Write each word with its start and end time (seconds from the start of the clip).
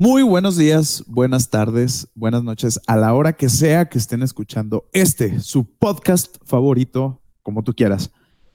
Muy 0.00 0.22
buenos 0.22 0.56
días, 0.56 1.02
buenas 1.08 1.50
tardes, 1.50 2.06
buenas 2.14 2.44
noches, 2.44 2.80
a 2.86 2.96
la 2.96 3.12
hora 3.14 3.32
que 3.32 3.48
sea 3.48 3.88
que 3.88 3.98
estén 3.98 4.22
escuchando 4.22 4.88
este, 4.92 5.40
su 5.40 5.64
podcast 5.64 6.36
favorito, 6.44 7.20
como 7.42 7.64
tú 7.64 7.74
quieras. 7.74 8.12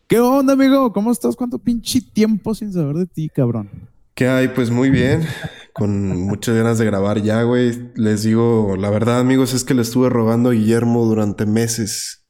¿Qué 0.07 0.21
onda, 0.21 0.53
amigo? 0.53 0.93
¿Cómo 0.93 1.11
estás? 1.11 1.35
¿Cuánto 1.35 1.59
pinche 1.59 1.99
tiempo 1.99 2.55
sin 2.55 2.71
saber 2.71 2.95
de 2.95 3.07
ti, 3.07 3.27
cabrón? 3.27 3.69
¿Qué 4.13 4.29
hay? 4.29 4.47
Pues 4.47 4.71
muy 4.71 4.89
bien, 4.89 5.27
con 5.73 6.15
muchas 6.21 6.55
ganas 6.55 6.77
de 6.77 6.85
grabar 6.85 7.21
ya, 7.21 7.43
güey. 7.43 7.91
Les 7.95 8.23
digo, 8.23 8.77
la 8.77 8.89
verdad, 8.89 9.19
amigos, 9.19 9.53
es 9.53 9.65
que 9.65 9.73
le 9.73 9.81
estuve 9.81 10.07
rogando 10.07 10.51
a 10.51 10.53
Guillermo 10.53 11.03
durante 11.03 11.45
meses 11.45 12.23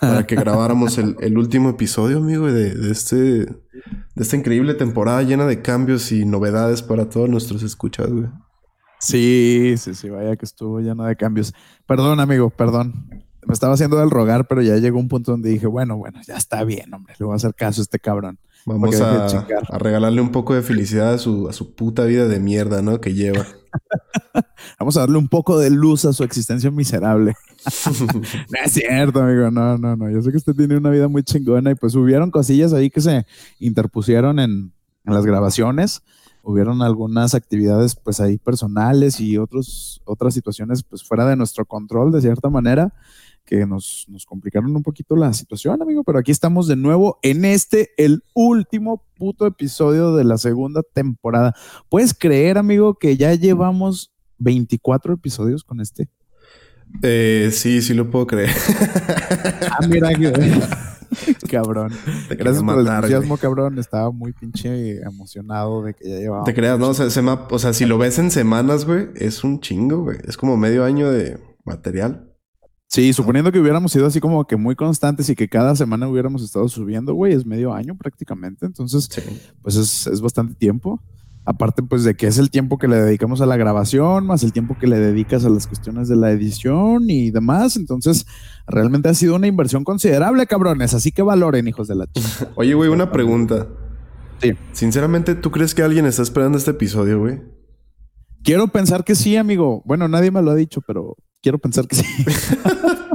para 0.00 0.26
que 0.26 0.34
grabáramos 0.34 0.98
el, 0.98 1.38
último 1.38 1.70
episodio, 1.70 2.18
amigo, 2.18 2.50
de, 2.50 2.90
este, 2.90 3.46
esta 4.20 4.36
increíble 4.36 4.74
temporada 4.74 5.22
llena 5.22 5.46
de 5.46 5.62
cambios 5.62 6.12
y 6.12 6.26
novedades 6.26 6.82
para 6.82 7.08
todos 7.08 7.28
nuestros 7.28 7.62
escuchas. 7.62 8.10
Sí, 8.98 9.74
sí, 9.78 9.94
sí, 9.94 10.10
vaya 10.10 10.36
que 10.36 10.44
estuvo 10.44 10.80
lleno 10.80 11.04
de 11.04 11.16
cambios. 11.16 11.54
Perdón, 11.86 12.20
amigo, 12.20 12.50
perdón. 12.50 13.08
Me 13.46 13.54
estaba 13.54 13.72
haciendo 13.72 13.98
del 13.98 14.10
rogar, 14.10 14.46
pero 14.46 14.60
ya 14.60 14.76
llegó 14.76 14.98
un 14.98 15.08
punto 15.08 15.32
donde 15.32 15.48
dije, 15.48 15.66
bueno, 15.66 15.96
bueno, 15.96 16.20
ya 16.26 16.36
está 16.36 16.62
bien, 16.64 16.92
hombre, 16.92 17.14
le 17.18 17.24
voy 17.24 17.32
a 17.32 17.36
hacer 17.36 17.54
caso 17.54 17.80
a 17.80 17.84
este 17.84 17.98
cabrón. 17.98 18.38
Vamos 18.66 19.00
a, 19.00 19.26
a, 19.26 19.78
regalarle 19.78 20.20
un 20.20 20.30
poco 20.30 20.54
de 20.54 20.62
felicidad 20.62 21.14
a 21.14 21.18
su, 21.18 21.48
a 21.48 21.52
su 21.52 21.74
puta 21.74 22.04
vida 22.04 22.28
de 22.28 22.40
mierda, 22.40 22.82
¿no? 22.82 23.00
Que 23.00 23.14
lleva. 23.14 23.46
Vamos 24.78 24.96
a 24.96 25.00
darle 25.00 25.18
un 25.18 25.28
poco 25.28 25.58
de 25.58 25.70
luz 25.70 26.04
a 26.04 26.12
su 26.12 26.24
existencia 26.24 26.70
miserable. 26.70 27.34
no 28.10 28.58
es 28.64 28.72
cierto, 28.72 29.20
amigo. 29.20 29.50
No, 29.50 29.78
no, 29.78 29.96
no. 29.96 30.10
Yo 30.10 30.22
sé 30.22 30.30
que 30.30 30.36
usted 30.36 30.54
tiene 30.54 30.76
una 30.76 30.90
vida 30.90 31.08
muy 31.08 31.22
chingona 31.22 31.70
y 31.70 31.74
pues 31.74 31.94
hubieron 31.94 32.30
cosillas 32.30 32.72
ahí 32.72 32.90
que 32.90 33.00
se 33.00 33.26
interpusieron 33.58 34.38
en, 34.38 34.72
en 35.04 35.14
las 35.14 35.24
grabaciones. 35.24 36.02
Hubieron 36.42 36.82
algunas 36.82 37.34
actividades 37.34 37.94
pues 37.96 38.20
ahí 38.20 38.38
personales 38.38 39.20
y 39.20 39.36
otros, 39.36 40.00
otras 40.04 40.34
situaciones 40.34 40.82
pues 40.82 41.04
fuera 41.04 41.26
de 41.26 41.36
nuestro 41.36 41.66
control 41.66 42.12
de 42.12 42.22
cierta 42.22 42.48
manera 42.48 42.94
que 43.50 43.66
nos, 43.66 44.06
nos 44.08 44.24
complicaron 44.24 44.74
un 44.76 44.82
poquito 44.82 45.16
la 45.16 45.32
situación, 45.32 45.82
amigo, 45.82 46.04
pero 46.04 46.20
aquí 46.20 46.30
estamos 46.30 46.68
de 46.68 46.76
nuevo 46.76 47.18
en 47.22 47.44
este, 47.44 47.90
el 47.96 48.22
último 48.32 49.04
puto 49.16 49.44
episodio 49.44 50.14
de 50.14 50.22
la 50.22 50.38
segunda 50.38 50.82
temporada. 50.94 51.54
¿Puedes 51.88 52.14
creer, 52.14 52.58
amigo, 52.58 52.94
que 52.94 53.16
ya 53.16 53.34
llevamos 53.34 54.12
24 54.38 55.14
episodios 55.14 55.64
con 55.64 55.80
este? 55.80 56.08
Eh, 57.02 57.50
sí, 57.52 57.82
sí 57.82 57.92
lo 57.92 58.08
puedo 58.08 58.28
creer. 58.28 58.50
ah, 59.70 59.86
mira, 59.88 60.10
cabrón. 61.50 61.92
Gracias 62.28 62.62
por 62.62 62.78
el 62.78 62.86
entusiasmo, 62.86 63.36
cabrón. 63.36 63.78
Estaba 63.80 64.12
muy 64.12 64.32
pinche 64.32 65.00
emocionado 65.02 65.82
de 65.82 65.94
que 65.94 66.08
ya 66.08 66.18
llevaba. 66.18 66.44
Te 66.44 66.54
creas, 66.54 66.78
¿no? 66.78 66.90
O 66.90 66.94
sea, 66.94 67.06
o 67.06 67.58
sea, 67.58 67.72
si 67.72 67.84
lo 67.84 67.98
ves 67.98 68.20
en 68.20 68.30
semanas, 68.30 68.84
güey, 68.84 69.08
es 69.16 69.42
un 69.42 69.58
chingo, 69.58 70.04
güey. 70.04 70.18
Es 70.26 70.36
como 70.36 70.56
medio 70.56 70.84
año 70.84 71.10
de 71.10 71.40
material. 71.64 72.29
Sí, 72.90 73.12
suponiendo 73.12 73.52
que 73.52 73.60
hubiéramos 73.60 73.92
sido 73.92 74.06
así 74.06 74.18
como 74.18 74.44
que 74.48 74.56
muy 74.56 74.74
constantes 74.74 75.30
y 75.30 75.36
que 75.36 75.48
cada 75.48 75.76
semana 75.76 76.08
hubiéramos 76.08 76.42
estado 76.42 76.68
subiendo, 76.68 77.14
güey, 77.14 77.32
es 77.32 77.46
medio 77.46 77.72
año 77.72 77.94
prácticamente. 77.94 78.66
Entonces, 78.66 79.08
pues 79.62 79.76
es, 79.76 80.08
es, 80.08 80.20
bastante 80.20 80.54
tiempo. 80.56 81.00
Aparte, 81.44 81.84
pues 81.84 82.02
de 82.02 82.16
que 82.16 82.26
es 82.26 82.36
el 82.38 82.50
tiempo 82.50 82.78
que 82.78 82.88
le 82.88 82.96
dedicamos 82.96 83.40
a 83.40 83.46
la 83.46 83.56
grabación, 83.56 84.26
más 84.26 84.42
el 84.42 84.52
tiempo 84.52 84.76
que 84.76 84.88
le 84.88 84.98
dedicas 84.98 85.44
a 85.44 85.50
las 85.50 85.68
cuestiones 85.68 86.08
de 86.08 86.16
la 86.16 86.32
edición 86.32 87.08
y 87.08 87.30
demás. 87.30 87.76
Entonces, 87.76 88.26
realmente 88.66 89.08
ha 89.08 89.14
sido 89.14 89.36
una 89.36 89.46
inversión 89.46 89.84
considerable, 89.84 90.48
cabrones. 90.48 90.92
Así 90.92 91.12
que 91.12 91.22
valoren, 91.22 91.68
hijos 91.68 91.86
de 91.86 91.94
la 91.94 92.10
chica. 92.10 92.50
Oye, 92.56 92.74
güey, 92.74 92.90
una 92.90 93.12
pregunta. 93.12 93.68
Sí. 94.42 94.54
Sinceramente, 94.72 95.36
¿tú 95.36 95.52
crees 95.52 95.76
que 95.76 95.84
alguien 95.84 96.06
está 96.06 96.22
esperando 96.22 96.58
este 96.58 96.72
episodio, 96.72 97.20
güey? 97.20 97.40
Quiero 98.42 98.66
pensar 98.66 99.04
que 99.04 99.14
sí, 99.14 99.36
amigo. 99.36 99.80
Bueno, 99.84 100.08
nadie 100.08 100.32
me 100.32 100.42
lo 100.42 100.50
ha 100.50 100.56
dicho, 100.56 100.80
pero 100.84 101.16
quiero 101.42 101.58
pensar 101.58 101.86
que 101.86 101.96
sí. 101.96 102.04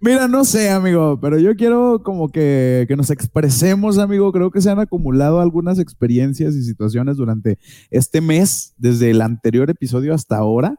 Mira, 0.00 0.28
no 0.28 0.44
sé, 0.44 0.70
amigo, 0.70 1.18
pero 1.20 1.38
yo 1.38 1.56
quiero 1.56 2.02
como 2.04 2.28
que, 2.28 2.86
nos 2.96 3.10
expresemos, 3.10 3.98
amigo. 3.98 4.32
Creo 4.32 4.50
que 4.50 4.60
se 4.60 4.70
han 4.70 4.78
acumulado 4.78 5.40
algunas 5.40 5.78
experiencias 5.78 6.54
y 6.54 6.62
situaciones 6.62 7.16
durante 7.16 7.58
este 7.90 8.20
mes, 8.20 8.74
desde 8.76 9.10
el 9.10 9.20
anterior 9.20 9.68
episodio 9.70 10.14
hasta 10.14 10.36
ahora. 10.36 10.76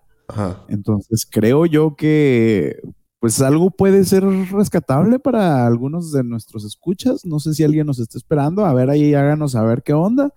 Entonces, 0.67 1.27
creo 1.29 1.65
yo 1.65 1.95
que 1.95 2.79
pues 3.19 3.41
algo 3.41 3.71
puede 3.71 4.05
ser 4.05 4.23
rescatable 4.23 5.19
para 5.19 5.67
algunos 5.67 6.13
de 6.13 6.23
nuestros 6.23 6.63
escuchas. 6.63 7.25
No 7.25 7.39
sé 7.39 7.53
si 7.53 7.63
alguien 7.63 7.87
nos 7.87 7.99
está 7.99 8.17
esperando. 8.17 8.65
A 8.65 8.73
ver, 8.73 8.89
ahí 8.89 9.13
háganos 9.13 9.51
saber 9.51 9.83
qué 9.83 9.93
onda. 9.93 10.33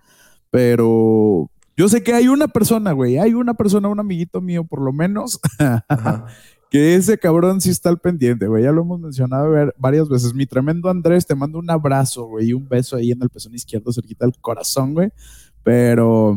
Pero 0.49 1.49
yo 1.75 1.89
sé 1.89 2.03
que 2.03 2.13
hay 2.13 2.27
una 2.27 2.47
persona, 2.47 2.91
güey, 2.91 3.17
hay 3.17 3.33
una 3.33 3.53
persona, 3.53 3.87
un 3.87 3.99
amiguito 3.99 4.41
mío 4.41 4.63
por 4.63 4.81
lo 4.81 4.93
menos, 4.93 5.39
que 6.73 6.95
ese 6.95 7.17
cabrón 7.17 7.61
sí 7.61 7.69
está 7.69 7.89
al 7.89 7.99
pendiente, 7.99 8.47
güey. 8.47 8.63
Ya 8.63 8.71
lo 8.71 8.81
hemos 8.81 8.99
mencionado 8.99 9.53
varias 9.77 10.09
veces. 10.09 10.33
Mi 10.33 10.47
tremendo 10.47 10.89
Andrés, 10.89 11.25
te 11.27 11.35
mando 11.35 11.59
un 11.59 11.69
abrazo, 11.69 12.25
güey, 12.25 12.49
y 12.49 12.53
un 12.53 12.67
beso 12.67 12.95
ahí 12.95 13.11
en 13.11 13.21
el 13.21 13.29
pezón 13.29 13.53
izquierdo, 13.53 13.93
cerquita 13.93 14.25
del 14.25 14.35
corazón, 14.41 14.95
güey. 14.95 15.11
Pero, 15.63 16.35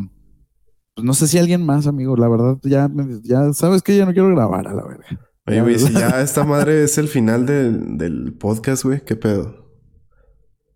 pues 0.95 1.07
no 1.07 1.15
sé 1.15 1.27
si 1.27 1.39
alguien 1.39 1.65
más, 1.65 1.87
amigo. 1.87 2.17
La 2.17 2.29
verdad, 2.29 2.59
ya, 2.65 2.91
ya 3.23 3.51
sabes 3.55 3.83
que 3.83 3.97
ya 3.97 4.05
no 4.05 4.13
quiero 4.13 4.29
grabar 4.29 4.69
a 4.69 4.75
la 4.75 4.85
verga. 4.85 5.07
Oye, 5.47 5.63
güey, 5.63 5.79
si 5.79 5.95
ya 5.95 6.21
esta 6.23 6.45
madre 6.45 6.85
es 6.85 6.99
el 6.99 7.09
final 7.09 7.47
del, 7.47 7.97
del 7.97 8.35
podcast, 8.35 8.85
güey, 8.85 9.03
¿qué 9.05 9.17
pedo? 9.17 9.73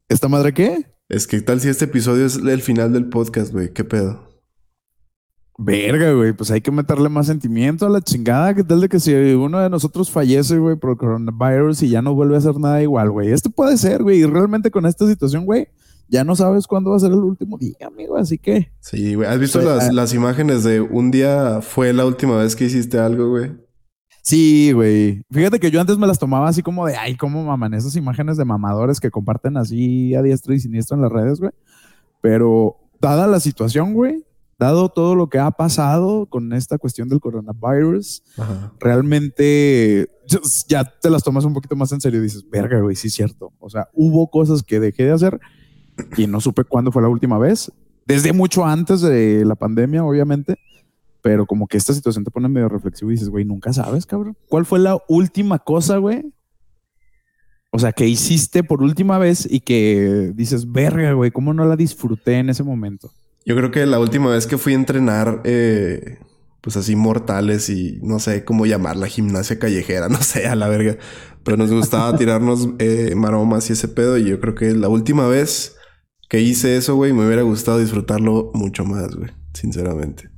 ¿Esta 0.08 0.28
madre 0.28 0.54
qué? 0.54 0.86
Es 1.10 1.26
que 1.26 1.40
tal 1.42 1.60
si 1.60 1.68
este 1.68 1.84
episodio 1.84 2.24
es 2.24 2.36
el 2.36 2.62
final 2.62 2.94
del 2.94 3.10
podcast, 3.10 3.52
güey, 3.52 3.74
¿qué 3.74 3.84
pedo? 3.84 4.29
Verga, 5.62 6.14
güey, 6.14 6.32
pues 6.32 6.50
hay 6.50 6.62
que 6.62 6.70
meterle 6.70 7.10
más 7.10 7.26
sentimiento 7.26 7.84
a 7.84 7.90
la 7.90 8.00
chingada. 8.00 8.54
¿Qué 8.54 8.64
tal 8.64 8.80
de 8.80 8.88
que 8.88 8.98
si 8.98 9.12
uno 9.12 9.60
de 9.60 9.68
nosotros 9.68 10.10
fallece, 10.10 10.56
güey, 10.56 10.76
por 10.76 10.96
coronavirus 10.96 11.82
y 11.82 11.90
ya 11.90 12.00
no 12.00 12.14
vuelve 12.14 12.36
a 12.36 12.38
hacer 12.38 12.58
nada 12.58 12.82
igual, 12.82 13.10
güey? 13.10 13.30
Esto 13.30 13.50
puede 13.50 13.76
ser, 13.76 14.02
güey. 14.02 14.20
Y 14.20 14.24
realmente 14.24 14.70
con 14.70 14.86
esta 14.86 15.06
situación, 15.06 15.44
güey, 15.44 15.68
ya 16.08 16.24
no 16.24 16.34
sabes 16.34 16.66
cuándo 16.66 16.92
va 16.92 16.96
a 16.96 17.00
ser 17.00 17.12
el 17.12 17.18
último 17.18 17.58
día, 17.58 17.76
amigo. 17.86 18.16
Así 18.16 18.38
que. 18.38 18.72
Sí, 18.80 19.14
güey. 19.14 19.28
¿Has 19.28 19.38
visto 19.38 19.60
las, 19.60 19.90
ah, 19.90 19.92
las, 19.92 20.14
imágenes 20.14 20.64
de 20.64 20.80
un 20.80 21.10
día 21.10 21.60
fue 21.60 21.92
la 21.92 22.06
última 22.06 22.38
vez 22.38 22.56
que 22.56 22.64
hiciste 22.64 22.98
algo, 22.98 23.28
güey? 23.28 23.52
Sí, 24.22 24.72
güey. 24.72 25.22
Fíjate 25.30 25.60
que 25.60 25.70
yo 25.70 25.82
antes 25.82 25.98
me 25.98 26.06
las 26.06 26.18
tomaba 26.18 26.48
así 26.48 26.62
como 26.62 26.86
de, 26.86 26.96
ay, 26.96 27.18
cómo 27.18 27.44
maman 27.44 27.74
esas 27.74 27.96
imágenes 27.96 28.38
de 28.38 28.46
mamadores 28.46 28.98
que 28.98 29.10
comparten 29.10 29.58
así 29.58 30.14
a 30.14 30.22
diestra 30.22 30.54
y 30.54 30.60
siniestro 30.60 30.96
en 30.96 31.02
las 31.02 31.12
redes, 31.12 31.38
güey. 31.38 31.52
Pero 32.22 32.78
dada 32.98 33.26
la 33.26 33.40
situación, 33.40 33.92
güey, 33.92 34.24
dado 34.60 34.90
todo 34.90 35.14
lo 35.16 35.28
que 35.28 35.38
ha 35.38 35.50
pasado 35.50 36.26
con 36.26 36.52
esta 36.52 36.78
cuestión 36.78 37.08
del 37.08 37.18
coronavirus, 37.18 38.22
realmente 38.78 40.08
ya 40.68 40.84
te 40.84 41.10
las 41.10 41.24
tomas 41.24 41.44
un 41.44 41.54
poquito 41.54 41.74
más 41.74 41.90
en 41.92 42.00
serio 42.00 42.20
y 42.20 42.24
dices, 42.24 42.48
verga, 42.48 42.78
güey, 42.80 42.94
sí 42.94 43.08
es 43.08 43.14
cierto. 43.14 43.52
O 43.58 43.68
sea, 43.70 43.88
hubo 43.94 44.30
cosas 44.30 44.62
que 44.62 44.78
dejé 44.78 45.04
de 45.04 45.12
hacer 45.12 45.40
y 46.16 46.26
no 46.26 46.40
supe 46.40 46.62
cuándo 46.64 46.92
fue 46.92 47.02
la 47.02 47.08
última 47.08 47.38
vez. 47.38 47.72
Desde 48.06 48.32
mucho 48.32 48.64
antes 48.64 49.00
de 49.00 49.44
la 49.44 49.56
pandemia, 49.56 50.04
obviamente. 50.04 50.56
Pero 51.22 51.44
como 51.46 51.66
que 51.66 51.76
esta 51.76 51.92
situación 51.92 52.24
te 52.24 52.30
pone 52.30 52.48
medio 52.48 52.68
reflexivo 52.68 53.10
y 53.10 53.14
dices, 53.14 53.28
güey, 53.28 53.44
nunca 53.44 53.72
sabes, 53.72 54.06
cabrón. 54.06 54.36
¿Cuál 54.48 54.64
fue 54.64 54.78
la 54.78 54.98
última 55.08 55.58
cosa, 55.58 55.98
güey? 55.98 56.32
O 57.70 57.78
sea, 57.78 57.92
que 57.92 58.06
hiciste 58.08 58.64
por 58.64 58.82
última 58.82 59.18
vez 59.18 59.46
y 59.50 59.60
que 59.60 60.32
dices, 60.34 60.70
verga, 60.70 61.12
güey, 61.12 61.30
¿cómo 61.30 61.54
no 61.54 61.64
la 61.66 61.76
disfruté 61.76 62.38
en 62.38 62.50
ese 62.50 62.62
momento? 62.62 63.12
Yo 63.50 63.56
creo 63.56 63.72
que 63.72 63.84
la 63.84 63.98
última 63.98 64.30
vez 64.30 64.46
que 64.46 64.58
fui 64.58 64.74
a 64.74 64.76
entrenar, 64.76 65.40
eh, 65.42 66.20
pues 66.60 66.76
así 66.76 66.94
mortales 66.94 67.68
y 67.68 67.98
no 68.00 68.20
sé 68.20 68.44
cómo 68.44 68.64
llamarla, 68.64 69.08
gimnasia 69.08 69.58
callejera, 69.58 70.08
no 70.08 70.22
sé, 70.22 70.46
a 70.46 70.54
la 70.54 70.68
verga. 70.68 70.98
Pero 71.42 71.56
nos 71.56 71.72
gustaba 71.72 72.16
tirarnos 72.16 72.68
eh, 72.78 73.12
maromas 73.16 73.68
y 73.68 73.72
ese 73.72 73.88
pedo. 73.88 74.18
Y 74.18 74.26
yo 74.26 74.38
creo 74.38 74.54
que 74.54 74.70
la 74.70 74.88
última 74.88 75.26
vez 75.26 75.74
que 76.28 76.40
hice 76.40 76.76
eso, 76.76 76.94
güey, 76.94 77.12
me 77.12 77.26
hubiera 77.26 77.42
gustado 77.42 77.80
disfrutarlo 77.80 78.52
mucho 78.54 78.84
más, 78.84 79.16
güey, 79.16 79.32
sinceramente. 79.52 80.30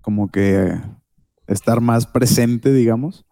Como 0.00 0.30
que 0.30 0.72
estar 1.48 1.80
más 1.80 2.06
presente, 2.06 2.72
digamos. 2.72 3.26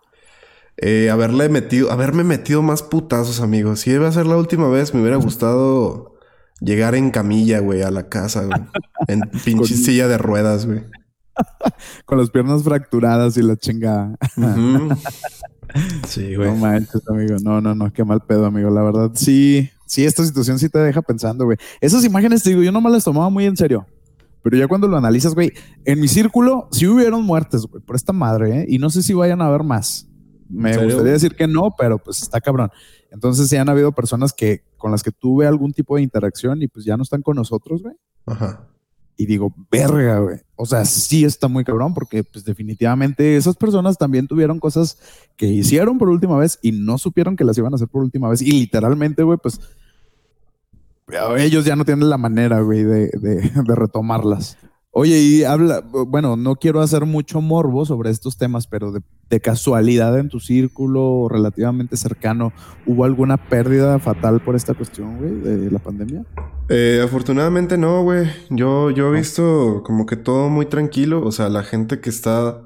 Eh, 0.78 1.10
haberle 1.10 1.48
metido, 1.48 1.92
haberme 1.92 2.24
metido 2.24 2.60
más 2.62 2.82
putazos, 2.82 3.40
amigos. 3.40 3.78
Si 3.78 3.92
iba 3.92 4.08
a 4.08 4.12
ser 4.12 4.26
la 4.26 4.36
última 4.36 4.68
vez, 4.68 4.94
me 4.94 5.00
hubiera 5.00 5.16
gustado 5.16 6.17
Llegar 6.60 6.94
en 6.94 7.10
camilla, 7.10 7.60
güey, 7.60 7.82
a 7.82 7.90
la 7.90 8.08
casa, 8.08 8.44
güey. 8.44 8.60
En 9.06 9.20
pinche 9.44 9.76
silla 9.76 10.08
de 10.08 10.18
ruedas, 10.18 10.66
güey. 10.66 10.82
Con 12.04 12.18
las 12.18 12.30
piernas 12.30 12.62
fracturadas 12.62 13.36
y 13.36 13.42
la 13.42 13.56
chingada. 13.56 14.16
sí, 16.06 16.34
güey. 16.34 16.50
No 16.50 16.56
manches, 16.56 17.02
amigo. 17.08 17.36
No, 17.42 17.60
no, 17.60 17.74
no, 17.74 17.92
qué 17.92 18.04
mal 18.04 18.20
pedo, 18.20 18.46
amigo. 18.46 18.70
La 18.70 18.82
verdad, 18.82 19.10
sí, 19.14 19.70
sí, 19.86 20.04
esta 20.04 20.24
situación 20.24 20.58
sí 20.58 20.68
te 20.68 20.78
deja 20.78 21.02
pensando, 21.02 21.44
güey. 21.44 21.58
Esas 21.80 22.04
imágenes, 22.04 22.42
te 22.42 22.50
digo, 22.50 22.62
yo 22.62 22.72
no 22.72 22.80
me 22.80 22.90
las 22.90 23.04
tomaba 23.04 23.28
muy 23.30 23.44
en 23.44 23.56
serio. 23.56 23.86
Pero 24.42 24.56
ya 24.56 24.66
cuando 24.68 24.88
lo 24.88 24.96
analizas, 24.96 25.34
güey, 25.34 25.52
en 25.84 26.00
mi 26.00 26.08
círculo 26.08 26.68
sí 26.72 26.86
hubieron 26.86 27.24
muertes, 27.24 27.66
güey, 27.66 27.82
por 27.82 27.96
esta 27.96 28.12
madre, 28.12 28.60
¿eh? 28.60 28.66
Y 28.68 28.78
no 28.78 28.88
sé 28.88 29.02
si 29.02 29.12
vayan 29.12 29.42
a 29.42 29.46
haber 29.46 29.62
más. 29.62 30.07
Me 30.48 30.76
gustaría 30.76 31.12
decir 31.12 31.36
que 31.36 31.46
no, 31.46 31.74
pero 31.76 31.98
pues 31.98 32.22
está 32.22 32.40
cabrón. 32.40 32.70
Entonces, 33.10 33.48
sí 33.48 33.56
han 33.56 33.68
habido 33.68 33.92
personas 33.92 34.32
que 34.32 34.62
con 34.76 34.90
las 34.90 35.02
que 35.02 35.10
tuve 35.10 35.46
algún 35.46 35.72
tipo 35.72 35.96
de 35.96 36.02
interacción 36.02 36.62
y 36.62 36.68
pues 36.68 36.84
ya 36.84 36.96
no 36.96 37.02
están 37.02 37.22
con 37.22 37.36
nosotros, 37.36 37.82
güey. 37.82 37.94
Ajá. 38.26 38.66
y 39.16 39.26
digo, 39.26 39.52
verga, 39.70 40.20
güey. 40.20 40.38
O 40.54 40.64
sea, 40.64 40.84
sí 40.84 41.24
está 41.24 41.48
muy 41.48 41.64
cabrón 41.64 41.92
porque 41.92 42.22
pues 42.22 42.44
definitivamente 42.44 43.36
esas 43.36 43.56
personas 43.56 43.98
también 43.98 44.28
tuvieron 44.28 44.60
cosas 44.60 44.98
que 45.36 45.46
hicieron 45.46 45.98
por 45.98 46.08
última 46.08 46.38
vez 46.38 46.58
y 46.62 46.72
no 46.72 46.98
supieron 46.98 47.34
que 47.34 47.44
las 47.44 47.58
iban 47.58 47.72
a 47.72 47.76
hacer 47.76 47.88
por 47.88 48.02
última 48.02 48.28
vez. 48.28 48.42
Y 48.42 48.52
literalmente, 48.52 49.22
güey, 49.24 49.38
pues 49.42 49.60
ellos 51.38 51.64
ya 51.64 51.74
no 51.74 51.84
tienen 51.84 52.10
la 52.10 52.18
manera, 52.18 52.60
güey, 52.60 52.84
de, 52.84 53.08
de 53.08 53.74
retomarlas. 53.74 54.56
Oye, 54.90 55.18
y 55.18 55.44
habla, 55.44 55.82
bueno, 56.06 56.36
no 56.36 56.56
quiero 56.56 56.80
hacer 56.80 57.04
mucho 57.04 57.40
morbo 57.40 57.84
sobre 57.84 58.10
estos 58.10 58.36
temas, 58.36 58.66
pero 58.66 58.90
de, 58.92 59.40
casualidad 59.40 60.18
en 60.18 60.28
tu 60.30 60.40
círculo 60.40 61.28
relativamente 61.28 61.96
cercano, 61.96 62.52
¿hubo 62.86 63.04
alguna 63.04 63.36
pérdida 63.36 63.98
fatal 63.98 64.40
por 64.40 64.56
esta 64.56 64.74
cuestión, 64.74 65.18
güey, 65.18 65.34
de 65.40 65.70
la 65.70 65.78
pandemia? 65.78 66.24
Eh, 66.70 67.00
afortunadamente 67.04 67.78
no, 67.78 68.02
güey. 68.02 68.26
Yo, 68.50 68.90
yo 68.90 69.08
he 69.08 69.18
visto 69.18 69.82
como 69.84 70.06
que 70.06 70.16
todo 70.16 70.48
muy 70.48 70.66
tranquilo. 70.66 71.22
O 71.24 71.32
sea, 71.32 71.48
la 71.48 71.62
gente 71.62 72.00
que 72.00 72.10
está 72.10 72.62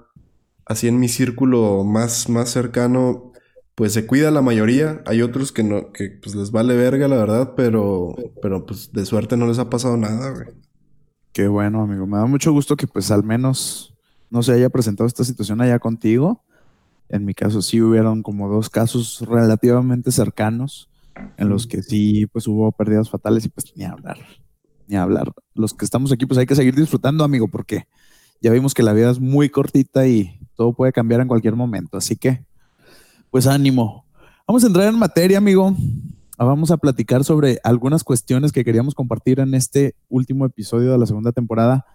así 0.64 0.88
en 0.88 0.98
mi 0.98 1.08
círculo 1.08 1.84
más, 1.84 2.28
más 2.28 2.50
cercano, 2.50 3.32
pues 3.74 3.92
se 3.92 4.06
cuida 4.06 4.30
la 4.30 4.42
mayoría. 4.42 5.02
Hay 5.06 5.22
otros 5.22 5.52
que 5.52 5.62
no, 5.62 5.92
que 5.92 6.10
pues 6.22 6.34
les 6.34 6.50
vale 6.50 6.76
verga, 6.76 7.08
la 7.08 7.16
verdad, 7.16 7.54
pero, 7.56 8.14
pero 8.40 8.66
pues 8.66 8.92
de 8.92 9.04
suerte 9.06 9.36
no 9.36 9.46
les 9.46 9.58
ha 9.58 9.70
pasado 9.70 9.96
nada, 9.96 10.30
güey. 10.30 10.46
Qué 11.32 11.48
bueno, 11.48 11.82
amigo. 11.82 12.06
Me 12.06 12.18
da 12.18 12.26
mucho 12.26 12.52
gusto 12.52 12.76
que 12.76 12.86
pues 12.86 13.10
al 13.10 13.24
menos 13.24 13.94
no 14.28 14.42
se 14.42 14.52
haya 14.52 14.68
presentado 14.68 15.06
esta 15.06 15.24
situación 15.24 15.62
allá 15.62 15.78
contigo. 15.78 16.44
En 17.08 17.24
mi 17.24 17.32
caso 17.32 17.62
sí 17.62 17.80
hubieron 17.80 18.22
como 18.22 18.50
dos 18.50 18.68
casos 18.68 19.24
relativamente 19.26 20.12
cercanos 20.12 20.90
en 21.38 21.48
los 21.48 21.66
que 21.66 21.82
sí 21.82 22.26
pues 22.26 22.46
hubo 22.46 22.70
pérdidas 22.72 23.08
fatales 23.08 23.46
y 23.46 23.48
pues 23.48 23.72
ni 23.76 23.84
hablar, 23.84 24.18
ni 24.86 24.96
hablar. 24.96 25.32
Los 25.54 25.72
que 25.72 25.86
estamos 25.86 26.12
aquí 26.12 26.26
pues 26.26 26.38
hay 26.38 26.46
que 26.46 26.54
seguir 26.54 26.74
disfrutando, 26.74 27.24
amigo, 27.24 27.48
porque 27.48 27.86
ya 28.42 28.50
vimos 28.50 28.74
que 28.74 28.82
la 28.82 28.92
vida 28.92 29.10
es 29.10 29.18
muy 29.18 29.48
cortita 29.48 30.06
y 30.06 30.38
todo 30.54 30.74
puede 30.74 30.92
cambiar 30.92 31.22
en 31.22 31.28
cualquier 31.28 31.56
momento. 31.56 31.96
Así 31.96 32.14
que 32.14 32.44
pues 33.30 33.46
ánimo. 33.46 34.04
Vamos 34.46 34.64
a 34.64 34.66
entrar 34.66 34.86
en 34.86 34.98
materia, 34.98 35.38
amigo. 35.38 35.74
Ah, 36.38 36.44
vamos 36.44 36.70
a 36.70 36.78
platicar 36.78 37.24
sobre 37.24 37.58
algunas 37.62 38.04
cuestiones 38.04 38.52
que 38.52 38.64
queríamos 38.64 38.94
compartir 38.94 39.40
en 39.40 39.54
este 39.54 39.94
último 40.08 40.46
episodio 40.46 40.92
de 40.92 40.98
la 40.98 41.06
segunda 41.06 41.32
temporada. 41.32 41.86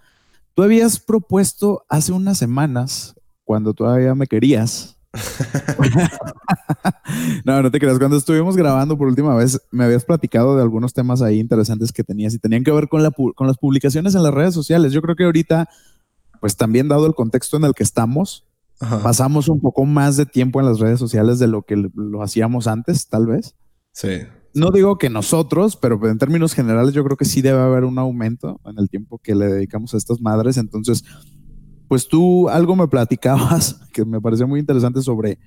Tú 0.54 0.64
habías 0.64 1.00
propuesto 1.00 1.84
hace 1.90 2.12
unas 2.12 2.38
semanas, 2.38 3.16
cuando 3.44 3.74
todavía 3.74 4.14
me 4.14 4.28
querías. 4.28 4.98
no, 7.46 7.62
no 7.62 7.72
te 7.72 7.80
creas. 7.80 7.98
Cuando 7.98 8.18
estuvimos 8.18 8.56
grabando 8.56 8.98
por 8.98 9.08
última 9.08 9.36
vez, 9.36 9.60
me 9.72 9.86
habías 9.86 10.06
platicado 10.06 10.56
de 10.56 10.62
algunos 10.62 10.94
temas 10.94 11.22
ahí 11.22 11.40
interesantes 11.40 11.92
que 11.92 12.04
tenías 12.04 12.34
y 12.34 12.40
tenían 12.40 12.64
que 12.64 12.72
ver 12.72 12.88
con, 12.88 13.04
la, 13.04 13.12
con 13.12 13.48
las 13.48 13.58
publicaciones 13.58 14.16
en 14.16 14.24
las 14.24 14.34
redes 14.34 14.54
sociales. 14.54 14.94
Yo 14.94 15.02
creo 15.02 15.16
que 15.16 15.24
ahorita, 15.24 15.70
pues 16.40 16.56
también 16.56 16.88
dado 16.88 17.08
el 17.08 17.16
contexto 17.16 17.58
en 17.58 17.64
el 17.64 17.74
que 17.74 17.84
estamos, 17.84 18.46
pasamos 19.02 19.48
un 19.48 19.60
poco 19.60 19.86
más 19.86 20.18
de 20.18 20.26
tiempo 20.26 20.60
en 20.60 20.68
las 20.68 20.80
redes 20.80 21.00
sociales 21.00 21.40
de 21.40 21.48
lo 21.48 21.64
que 21.64 21.90
lo 21.96 22.22
hacíamos 22.22 22.68
antes, 22.68 23.08
tal 23.08 23.26
vez. 23.26 23.56
Sí. 23.98 24.20
No 24.54 24.70
digo 24.70 25.00
que 25.00 25.10
nosotros, 25.10 25.76
pero 25.76 26.00
en 26.08 26.20
términos 26.20 26.54
generales 26.54 26.94
yo 26.94 27.04
creo 27.04 27.18
que 27.18 27.26
sí 27.26 27.42
debe 27.42 27.62
haber 27.62 27.84
un 27.84 27.98
aumento 27.98 28.62
en 28.66 28.78
el 28.78 28.90
tiempo 28.92 29.18
que 29.18 29.34
le 29.34 29.48
dedicamos 29.48 29.92
a 29.96 29.98
estas 29.98 30.22
madres. 30.22 30.58
Entonces, 30.58 31.04
pues 31.88 32.08
tú 32.08 32.48
algo 32.48 32.76
me 32.76 32.88
platicabas 32.88 33.82
que 33.94 34.06
me 34.06 34.22
pareció 34.22 34.48
muy 34.48 34.60
interesante 34.60 35.02
sobre, 35.02 35.40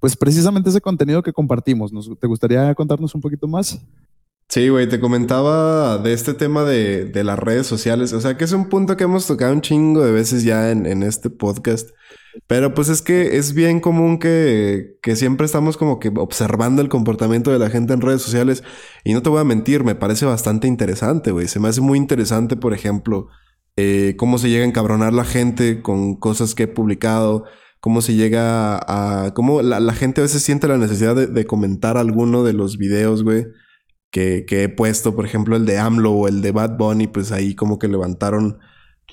pues 0.00 0.16
precisamente 0.16 0.70
ese 0.70 0.80
contenido 0.80 1.22
que 1.22 1.32
compartimos. 1.32 1.92
¿Te 2.20 2.26
gustaría 2.26 2.74
contarnos 2.74 3.14
un 3.14 3.20
poquito 3.20 3.46
más? 3.46 3.80
Sí, 4.48 4.68
güey, 4.70 4.88
te 4.88 4.98
comentaba 4.98 5.98
de 5.98 6.14
este 6.14 6.34
tema 6.34 6.64
de, 6.64 7.22
las 7.22 7.38
redes 7.38 7.68
sociales. 7.68 8.12
O 8.12 8.20
sea, 8.20 8.36
que 8.36 8.42
es 8.42 8.52
un 8.52 8.68
punto 8.68 8.96
que 8.96 9.04
hemos 9.04 9.24
tocado 9.28 9.52
un 9.52 9.60
chingo 9.60 10.04
de 10.04 10.10
veces 10.10 10.42
ya 10.42 10.72
en, 10.72 10.86
en 10.86 11.04
este 11.04 11.30
podcast. 11.30 11.90
Pero 12.46 12.74
pues 12.74 12.88
es 12.88 13.02
que 13.02 13.36
es 13.36 13.54
bien 13.54 13.80
común 13.80 14.18
que, 14.18 14.98
que, 15.02 15.16
siempre 15.16 15.46
estamos 15.46 15.76
como 15.76 15.98
que 16.00 16.08
observando 16.16 16.82
el 16.82 16.88
comportamiento 16.88 17.52
de 17.52 17.58
la 17.58 17.70
gente 17.70 17.92
en 17.92 18.00
redes 18.00 18.22
sociales. 18.22 18.62
Y 19.04 19.12
no 19.12 19.22
te 19.22 19.30
voy 19.30 19.40
a 19.40 19.44
mentir, 19.44 19.84
me 19.84 19.94
parece 19.94 20.26
bastante 20.26 20.66
interesante, 20.66 21.30
güey. 21.30 21.48
Se 21.48 21.60
me 21.60 21.68
hace 21.68 21.80
muy 21.80 21.98
interesante, 21.98 22.56
por 22.56 22.74
ejemplo, 22.74 23.28
eh, 23.76 24.14
cómo 24.18 24.38
se 24.38 24.50
llega 24.50 24.64
a 24.64 24.68
encabronar 24.68 25.12
la 25.12 25.24
gente 25.24 25.80
con 25.82 26.16
cosas 26.16 26.54
que 26.54 26.64
he 26.64 26.68
publicado. 26.68 27.44
Cómo 27.80 28.00
se 28.02 28.14
llega 28.14 28.78
a... 28.78 29.34
cómo 29.34 29.62
la, 29.62 29.92
gente 29.92 30.20
a 30.20 30.24
veces 30.24 30.42
siente 30.42 30.68
la 30.68 30.78
necesidad 30.78 31.14
de, 31.14 31.26
de 31.26 31.44
comentar 31.44 31.96
alguno 31.98 32.42
de 32.42 32.54
los 32.54 32.78
videos, 32.78 33.22
güey. 33.22 33.46
Que, 34.10 34.44
que 34.46 34.64
he 34.64 34.68
puesto, 34.68 35.14
por 35.16 35.26
ejemplo, 35.26 35.56
el 35.56 35.66
de 35.66 35.78
AMLO 35.78 36.12
o 36.12 36.28
el 36.28 36.40
de 36.40 36.52
Bad 36.52 36.78
Bunny, 36.78 37.08
pues 37.08 37.32
ahí 37.32 37.54
como 37.54 37.78
que 37.78 37.88
levantaron 37.88 38.58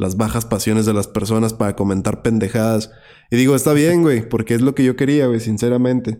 las 0.02 0.18
bajas 0.18 0.46
pasiones 0.46 0.88
de 0.88 0.94
las 0.94 1.08
personas 1.08 1.54
para 1.54 1.76
comentar 1.76 2.24
pendejadas. 2.24 2.90
Y 3.30 3.38
digo, 3.38 3.56
está 3.56 3.72
bien, 3.72 4.02
güey, 4.02 4.28
porque 4.28 4.56
es 4.56 4.62
lo 4.62 4.74
que 4.74 4.84
yo 4.84 4.96
quería, 4.96 5.28
güey, 5.28 5.40
sinceramente. 5.40 6.20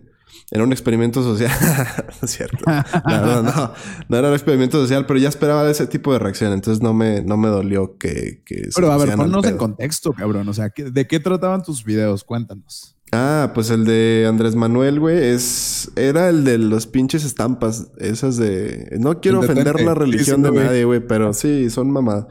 Era 0.52 0.62
un 0.62 0.70
experimento 0.70 1.22
social. 1.22 1.50
es 2.22 2.30
cierto. 2.30 2.64
No, 2.64 3.42
no, 3.42 3.72
no, 4.08 4.16
era 4.16 4.28
un 4.28 4.34
experimento 4.34 4.80
social, 4.80 5.04
pero 5.04 5.18
ya 5.18 5.28
esperaba 5.28 5.68
ese 5.68 5.88
tipo 5.88 6.12
de 6.12 6.20
reacción. 6.20 6.52
Entonces 6.52 6.80
no 6.80 6.94
me, 6.94 7.22
no 7.22 7.36
me 7.36 7.48
dolió 7.48 7.98
que. 7.98 8.42
que 8.46 8.68
pero 8.74 8.92
a 8.92 8.96
ver, 8.98 9.16
ponnos 9.16 9.44
en 9.46 9.56
contexto, 9.56 10.12
cabrón. 10.12 10.48
O 10.48 10.54
sea, 10.54 10.72
¿de 10.74 11.06
qué 11.06 11.18
trataban 11.18 11.62
tus 11.62 11.84
videos? 11.84 12.22
Cuéntanos. 12.22 12.96
Ah, 13.10 13.50
pues 13.52 13.68
el 13.70 13.84
de 13.84 14.26
Andrés 14.28 14.54
Manuel, 14.54 15.00
güey, 15.00 15.18
es. 15.18 15.90
Era 15.96 16.28
el 16.28 16.44
de 16.44 16.56
los 16.56 16.86
pinches 16.86 17.24
estampas. 17.24 17.90
Esas 17.98 18.36
de. 18.36 18.96
No 19.00 19.20
quiero 19.20 19.40
ofender 19.40 19.82
la 19.82 19.94
religión 19.94 20.42
de 20.42 20.52
nadie, 20.52 20.84
güey, 20.84 21.00
pero 21.00 21.34
sí, 21.34 21.68
son 21.68 21.90
mamadas 21.90 22.26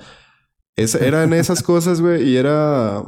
eran 0.75 1.33
esas 1.33 1.63
cosas, 1.63 2.01
güey, 2.01 2.29
y 2.29 2.37
era... 2.37 3.03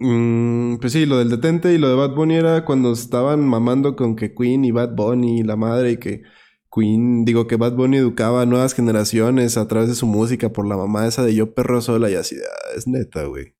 Mm, 0.00 0.78
pues 0.78 0.92
sí, 0.92 1.06
lo 1.06 1.18
del 1.18 1.30
detente 1.30 1.72
y 1.72 1.78
lo 1.78 1.88
de 1.88 1.94
Bad 1.94 2.14
Bunny 2.14 2.34
era 2.34 2.64
cuando 2.64 2.92
estaban 2.92 3.46
mamando 3.46 3.94
con 3.94 4.16
que 4.16 4.34
Queen 4.34 4.64
y 4.64 4.72
Bad 4.72 4.96
Bunny 4.96 5.40
y 5.40 5.42
la 5.44 5.54
madre 5.54 5.92
y 5.92 5.96
que 5.98 6.22
Queen, 6.74 7.24
digo 7.24 7.46
que 7.46 7.56
Bad 7.56 7.74
Bunny 7.74 7.98
educaba 7.98 8.42
a 8.42 8.46
nuevas 8.46 8.74
generaciones 8.74 9.56
a 9.56 9.68
través 9.68 9.90
de 9.90 9.94
su 9.94 10.06
música 10.06 10.52
por 10.52 10.66
la 10.66 10.76
mamá 10.76 11.06
esa 11.06 11.22
de 11.22 11.34
yo 11.34 11.54
perro 11.54 11.82
sola 11.82 12.10
y 12.10 12.14
así, 12.14 12.36
ah, 12.36 12.76
es 12.76 12.88
neta, 12.88 13.24
güey. 13.26 13.54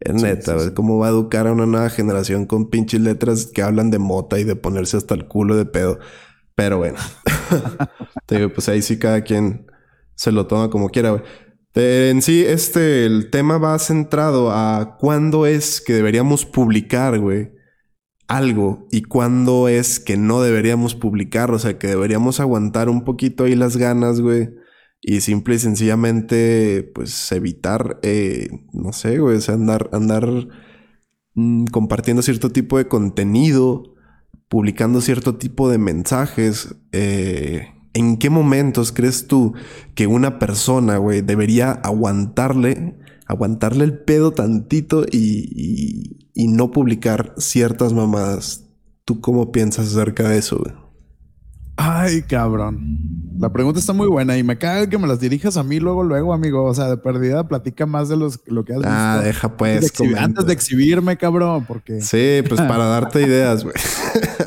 Es 0.00 0.14
neta, 0.14 0.54
güey. 0.54 0.72
¿Cómo 0.74 0.98
va 0.98 1.08
a 1.08 1.10
educar 1.10 1.46
a 1.46 1.52
una 1.52 1.66
nueva 1.66 1.90
generación 1.90 2.46
con 2.46 2.70
pinches 2.70 3.00
letras 3.00 3.46
que 3.46 3.62
hablan 3.62 3.90
de 3.90 3.98
mota 3.98 4.38
y 4.38 4.44
de 4.44 4.54
ponerse 4.54 4.96
hasta 4.96 5.14
el 5.14 5.26
culo 5.26 5.56
de 5.56 5.66
pedo? 5.66 5.98
Pero 6.54 6.78
bueno. 6.78 6.98
Te 8.26 8.36
digo, 8.36 8.52
pues 8.52 8.68
ahí 8.68 8.82
sí 8.82 8.98
cada 8.98 9.22
quien 9.22 9.66
se 10.14 10.30
lo 10.30 10.46
toma 10.46 10.70
como 10.70 10.90
quiera, 10.90 11.10
güey. 11.10 11.22
Eh, 11.74 12.10
en 12.10 12.22
sí, 12.22 12.44
este, 12.44 13.04
el 13.04 13.30
tema 13.30 13.58
va 13.58 13.78
centrado 13.78 14.52
a 14.52 14.96
cuándo 14.98 15.46
es 15.46 15.80
que 15.80 15.92
deberíamos 15.92 16.46
publicar, 16.46 17.18
güey, 17.18 17.50
algo 18.28 18.86
y 18.92 19.02
cuándo 19.02 19.68
es 19.68 20.00
que 20.00 20.16
no 20.16 20.40
deberíamos 20.42 20.94
publicar, 20.94 21.50
o 21.50 21.58
sea, 21.58 21.78
que 21.78 21.88
deberíamos 21.88 22.40
aguantar 22.40 22.88
un 22.88 23.04
poquito 23.04 23.44
ahí 23.44 23.56
las 23.56 23.76
ganas, 23.76 24.20
güey, 24.20 24.50
y 25.02 25.20
simple 25.20 25.56
y 25.56 25.58
sencillamente, 25.58 26.90
pues, 26.94 27.32
evitar, 27.32 27.98
eh, 28.02 28.48
no 28.72 28.92
sé, 28.92 29.18
güey, 29.18 29.38
o 29.38 29.52
andar, 29.52 29.90
andar 29.92 30.28
mm, 31.34 31.66
compartiendo 31.66 32.22
cierto 32.22 32.50
tipo 32.50 32.78
de 32.78 32.88
contenido, 32.88 33.94
publicando 34.48 35.00
cierto 35.00 35.36
tipo 35.36 35.68
de 35.68 35.78
mensajes, 35.78 36.76
eh, 36.92 37.73
¿En 37.94 38.18
qué 38.18 38.28
momentos 38.28 38.90
crees 38.90 39.28
tú 39.28 39.54
que 39.94 40.08
una 40.08 40.40
persona, 40.40 40.98
güey, 40.98 41.22
debería 41.22 41.70
aguantarle, 41.70 42.98
aguantarle 43.26 43.84
el 43.84 43.98
pedo 43.98 44.32
tantito 44.32 45.04
y, 45.10 46.16
y, 46.34 46.48
no 46.48 46.72
publicar 46.72 47.34
ciertas 47.38 47.92
mamadas? 47.92 48.64
¿Tú 49.04 49.20
cómo 49.20 49.52
piensas 49.52 49.86
acerca 49.86 50.28
de 50.28 50.38
eso, 50.38 50.58
güey? 50.58 50.83
Ay, 51.76 52.22
cabrón. 52.22 52.98
La 53.38 53.52
pregunta 53.52 53.80
está 53.80 53.92
muy 53.92 54.06
buena 54.06 54.38
y 54.38 54.44
me 54.44 54.56
caga 54.56 54.88
que 54.88 54.96
me 54.96 55.08
las 55.08 55.18
dirijas 55.18 55.56
a 55.56 55.64
mí 55.64 55.80
luego, 55.80 56.04
luego, 56.04 56.32
amigo. 56.32 56.64
O 56.64 56.74
sea, 56.74 56.88
de 56.88 56.96
perdida, 56.96 57.48
platica 57.48 57.84
más 57.84 58.08
de 58.08 58.16
los, 58.16 58.40
lo 58.46 58.64
que 58.64 58.74
has 58.74 58.82
ah, 58.84 59.20
deja 59.22 59.56
pues. 59.56 59.92
Antes 60.16 60.46
de, 60.46 60.52
exhibirme, 60.52 61.16
cabrón, 61.16 61.64
porque. 61.66 62.00
Sí, 62.00 62.42
pues 62.48 62.60
para 62.68 62.84
darte 62.84 63.22
ideas, 63.22 63.64
güey. 63.64 63.74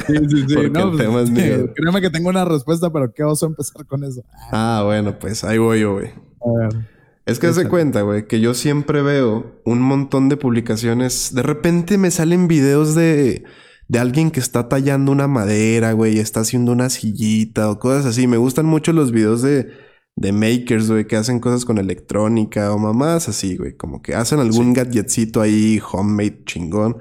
Sí, 0.07 0.15
sí, 0.29 0.45
sí. 0.47 0.55
no, 0.71 0.91
pues, 0.91 1.29
Créeme 1.29 2.01
que 2.01 2.09
tengo 2.09 2.29
una 2.29 2.45
respuesta, 2.45 2.89
pero 2.91 3.13
qué 3.13 3.23
oso 3.23 3.45
empezar 3.45 3.85
con 3.85 4.03
eso. 4.05 4.23
Ah, 4.51 4.83
bueno, 4.85 5.19
pues 5.19 5.43
ahí 5.43 5.57
voy 5.57 5.81
yo, 5.81 5.93
güey. 5.95 6.07
A 6.07 6.59
ver. 6.59 6.97
Es 7.25 7.39
que 7.39 7.51
se 7.51 7.67
cuenta, 7.67 8.03
güey, 8.03 8.25
que 8.25 8.39
yo 8.39 8.53
siempre 8.53 9.01
veo 9.01 9.59
un 9.65 9.81
montón 9.81 10.29
de 10.29 10.37
publicaciones. 10.37 11.33
De 11.33 11.43
repente 11.43 11.97
me 11.97 12.09
salen 12.09 12.47
videos 12.47 12.95
de 12.95 13.43
de 13.87 13.99
alguien 13.99 14.31
que 14.31 14.39
está 14.39 14.69
tallando 14.69 15.11
una 15.11 15.27
madera, 15.27 15.93
güey, 15.93 16.19
está 16.19 16.41
haciendo 16.41 16.71
una 16.71 16.89
sillita 16.89 17.69
o 17.69 17.79
cosas 17.79 18.05
así. 18.05 18.27
Me 18.27 18.37
gustan 18.37 18.65
mucho 18.65 18.93
los 18.93 19.11
videos 19.11 19.41
de, 19.41 19.69
de 20.15 20.31
makers, 20.31 20.89
güey, 20.89 21.07
que 21.07 21.15
hacen 21.15 21.39
cosas 21.39 21.65
con 21.65 21.77
electrónica 21.77 22.73
o 22.73 22.77
mamás 22.77 23.29
así, 23.29 23.57
güey, 23.57 23.75
como 23.75 24.01
que 24.01 24.15
hacen 24.15 24.39
algún 24.39 24.73
gadgetcito 24.73 25.41
ahí, 25.41 25.81
homemade 25.91 26.43
chingón. 26.45 26.97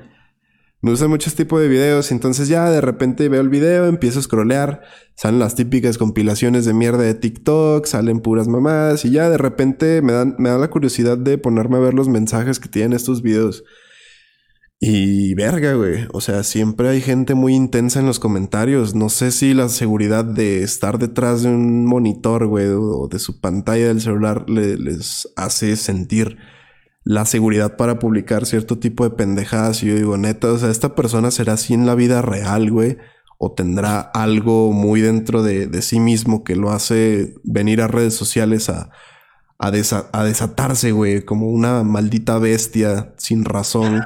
Me 0.83 0.93
gusta 0.93 1.09
mucho 1.09 1.29
este 1.29 1.45
tipo 1.45 1.59
de 1.59 1.67
videos. 1.67 2.13
Entonces 2.13 2.47
ya 2.47 2.71
de 2.71 2.81
repente 2.81 3.29
veo 3.29 3.41
el 3.41 3.49
video, 3.49 3.87
empiezo 3.87 4.21
a 4.21 4.23
scrollear. 4.23 4.83
Salen 5.17 5.41
las 5.41 5.57
típicas 5.57 5.99
compilaciones 5.99 6.65
de 6.65 6.75
mierda 6.75 7.03
de 7.03 7.15
TikTok, 7.15 7.87
salen 7.87 8.21
puras 8.21 8.47
mamadas. 8.47 9.05
Y 9.05 9.11
ya 9.11 9.29
de 9.29 9.37
repente 9.37 10.01
me, 10.03 10.13
dan, 10.13 10.37
me 10.39 10.51
da 10.51 10.59
la 10.59 10.71
curiosidad 10.71 11.19
de 11.19 11.39
ponerme 11.39 11.79
a 11.79 11.81
ver 11.81 11.95
los 11.95 12.09
mensajes 12.09 12.61
que 12.61 12.69
tienen 12.69 12.93
estos 12.93 13.23
videos. 13.23 13.65
Y 14.79 15.35
verga, 15.35 15.73
güey. 15.73 16.07
O 16.13 16.21
sea, 16.21 16.43
siempre 16.43 16.89
hay 16.91 17.01
gente 17.01 17.35
muy 17.35 17.55
intensa 17.55 18.01
en 18.01 18.07
los 18.07 18.19
comentarios. 18.21 18.95
No 18.95 19.09
sé 19.09 19.31
si 19.31 19.55
la 19.55 19.71
seguridad 19.71 20.25
de 20.25 20.63
estar 20.63 20.99
detrás 20.99 21.43
de 21.43 21.49
un 21.49 21.87
monitor, 21.87 22.47
güey, 22.47 22.67
o 22.69 23.09
de 23.09 23.19
su 23.19 23.41
pantalla 23.41 23.87
del 23.89 24.03
celular 24.03 24.49
les 24.51 25.29
hace 25.37 25.77
sentir 25.77 26.37
la 27.05 27.25
seguridad 27.25 27.77
para 27.77 27.99
publicar 27.99 28.45
cierto 28.45 28.79
tipo 28.79 29.05
de 29.05 29.17
pendejadas. 29.17 29.83
Y 29.83 29.87
yo 29.87 29.95
digo, 29.95 30.19
neta, 30.19 30.53
o 30.53 30.59
sea, 30.59 30.71
esta 30.71 30.95
persona 30.95 31.31
será 31.31 31.55
así 31.55 31.73
en 31.73 31.87
la 31.87 31.95
vida 31.95 32.21
real, 32.21 32.71
güey. 32.71 32.99
O 33.39 33.53
tendrá 33.53 34.01
algo 34.01 34.73
muy 34.73 35.01
dentro 35.01 35.43
de, 35.43 35.69
de 35.69 35.83
sí 35.83 36.01
mismo 36.01 36.45
que 36.45 36.57
lo 36.57 36.71
hace 36.71 37.35
venir 37.45 37.81
a 37.81 37.89
redes 37.89 38.15
sociales 38.15 38.69
a, 38.69 38.91
a, 39.59 39.71
desatarse, 39.71 40.93
güey, 40.93 41.25
como 41.25 41.49
una 41.49 41.83
maldita 41.83 42.39
bestia 42.39 43.15
sin 43.17 43.45
razón 43.45 44.03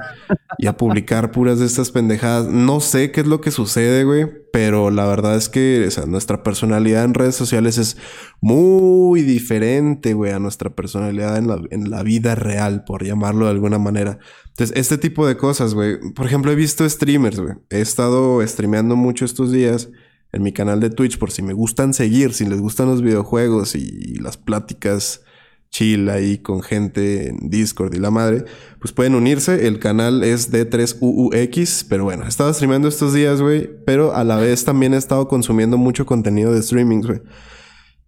y 0.59 0.69
a 0.69 0.77
publicar 0.77 1.33
puras 1.33 1.59
de 1.59 1.67
estas 1.67 1.91
pendejadas. 1.91 2.47
No 2.47 2.81
sé 2.81 3.11
qué 3.11 3.23
es 3.23 3.27
lo 3.27 3.41
que 3.41 3.51
sucede, 3.51 4.05
güey, 4.05 4.27
pero 4.53 4.91
la 4.91 5.07
verdad 5.07 5.37
es 5.37 5.49
que 5.49 5.89
nuestra 6.07 6.45
personalidad 6.45 7.05
en 7.05 7.15
redes 7.15 7.35
sociales 7.35 7.79
es 7.79 7.97
muy 8.41 9.23
diferente, 9.23 10.15
güey, 10.15 10.33
a 10.33 10.39
nuestra 10.39 10.71
personalidad 10.71 11.37
en 11.37 11.49
la, 11.49 11.61
en 11.71 11.91
la 11.91 12.05
vida 12.05 12.37
real, 12.37 12.85
por 12.85 13.05
llamarlo 13.05 13.47
de 13.47 13.51
alguna 13.51 13.79
manera. 13.79 14.19
Entonces, 14.51 14.77
este 14.77 14.99
tipo 14.99 15.27
de 15.27 15.37
cosas, 15.37 15.75
güey. 15.75 15.99
Por 16.15 16.27
ejemplo, 16.27 16.53
he 16.53 16.57
visto 16.57 16.89
streamers, 16.89 17.41
güey. 17.41 17.55
He 17.71 17.81
estado 17.81 18.47
streameando 18.47 18.95
mucho 18.95 19.25
estos 19.25 19.51
días 19.51 19.91
en 20.33 20.45
mi 20.45 20.53
canal 20.53 20.79
de 20.79 20.91
Twitch 20.91 21.19
por 21.19 21.33
si 21.33 21.43
me 21.43 21.55
gustan 21.55 21.93
seguir, 21.93 22.35
si 22.35 22.47
les 22.47 22.61
gustan 22.61 22.87
los 22.87 23.03
videojuegos 23.03 23.75
y 23.75 24.15
las 24.21 24.37
pláticas 24.37 25.25
chill 25.71 26.11
ahí 26.11 26.39
con 26.39 26.63
gente 26.63 27.29
en 27.29 27.49
Discord 27.49 27.95
y 27.95 27.99
la 27.99 28.11
madre, 28.11 28.45
pues 28.81 28.93
pueden 28.93 29.15
unirse. 29.15 29.67
El 29.67 29.79
canal 29.79 30.23
es 30.25 30.53
D3UUX, 30.53 31.87
pero 31.89 32.05
bueno, 32.05 32.25
he 32.25 32.29
estado 32.29 32.53
streamando 32.53 32.89
estos 32.89 33.15
días, 33.15 33.41
güey, 33.41 33.71
pero 33.87 34.15
a 34.15 34.25
la 34.25 34.37
vez 34.37 34.65
también 34.65 34.95
he 34.95 34.97
estado 34.97 35.29
consumiendo 35.29 35.79
mucho 35.79 36.07
contenido 36.07 36.53
de 36.53 36.61
streaming, 36.61 37.03
güey. 37.03 37.21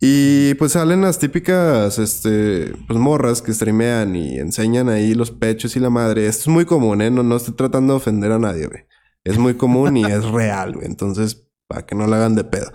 Y 0.04 0.54
pues 0.54 0.72
salen 0.72 1.00
las 1.00 1.20
típicas, 1.20 2.00
este, 2.00 2.72
pues 2.88 2.98
morras 2.98 3.40
que 3.40 3.54
streamean 3.54 4.16
y 4.16 4.36
enseñan 4.36 4.88
ahí 4.88 5.14
los 5.14 5.30
pechos 5.30 5.76
y 5.76 5.80
la 5.80 5.90
madre. 5.90 6.26
Esto 6.26 6.42
es 6.42 6.48
muy 6.48 6.64
común, 6.64 7.00
¿eh? 7.02 7.10
No, 7.12 7.22
no 7.22 7.36
estoy 7.36 7.54
tratando 7.54 7.92
de 7.92 7.98
ofender 7.98 8.32
a 8.32 8.40
nadie, 8.40 8.66
güey. 8.66 8.80
Es 9.22 9.38
muy 9.38 9.54
común 9.54 9.96
y 9.96 10.04
es 10.04 10.24
real, 10.24 10.72
güey. 10.72 10.86
Entonces, 10.86 11.46
para 11.68 11.86
que 11.86 11.94
no 11.94 12.08
la 12.08 12.16
hagan 12.16 12.34
de 12.34 12.42
pedo. 12.42 12.72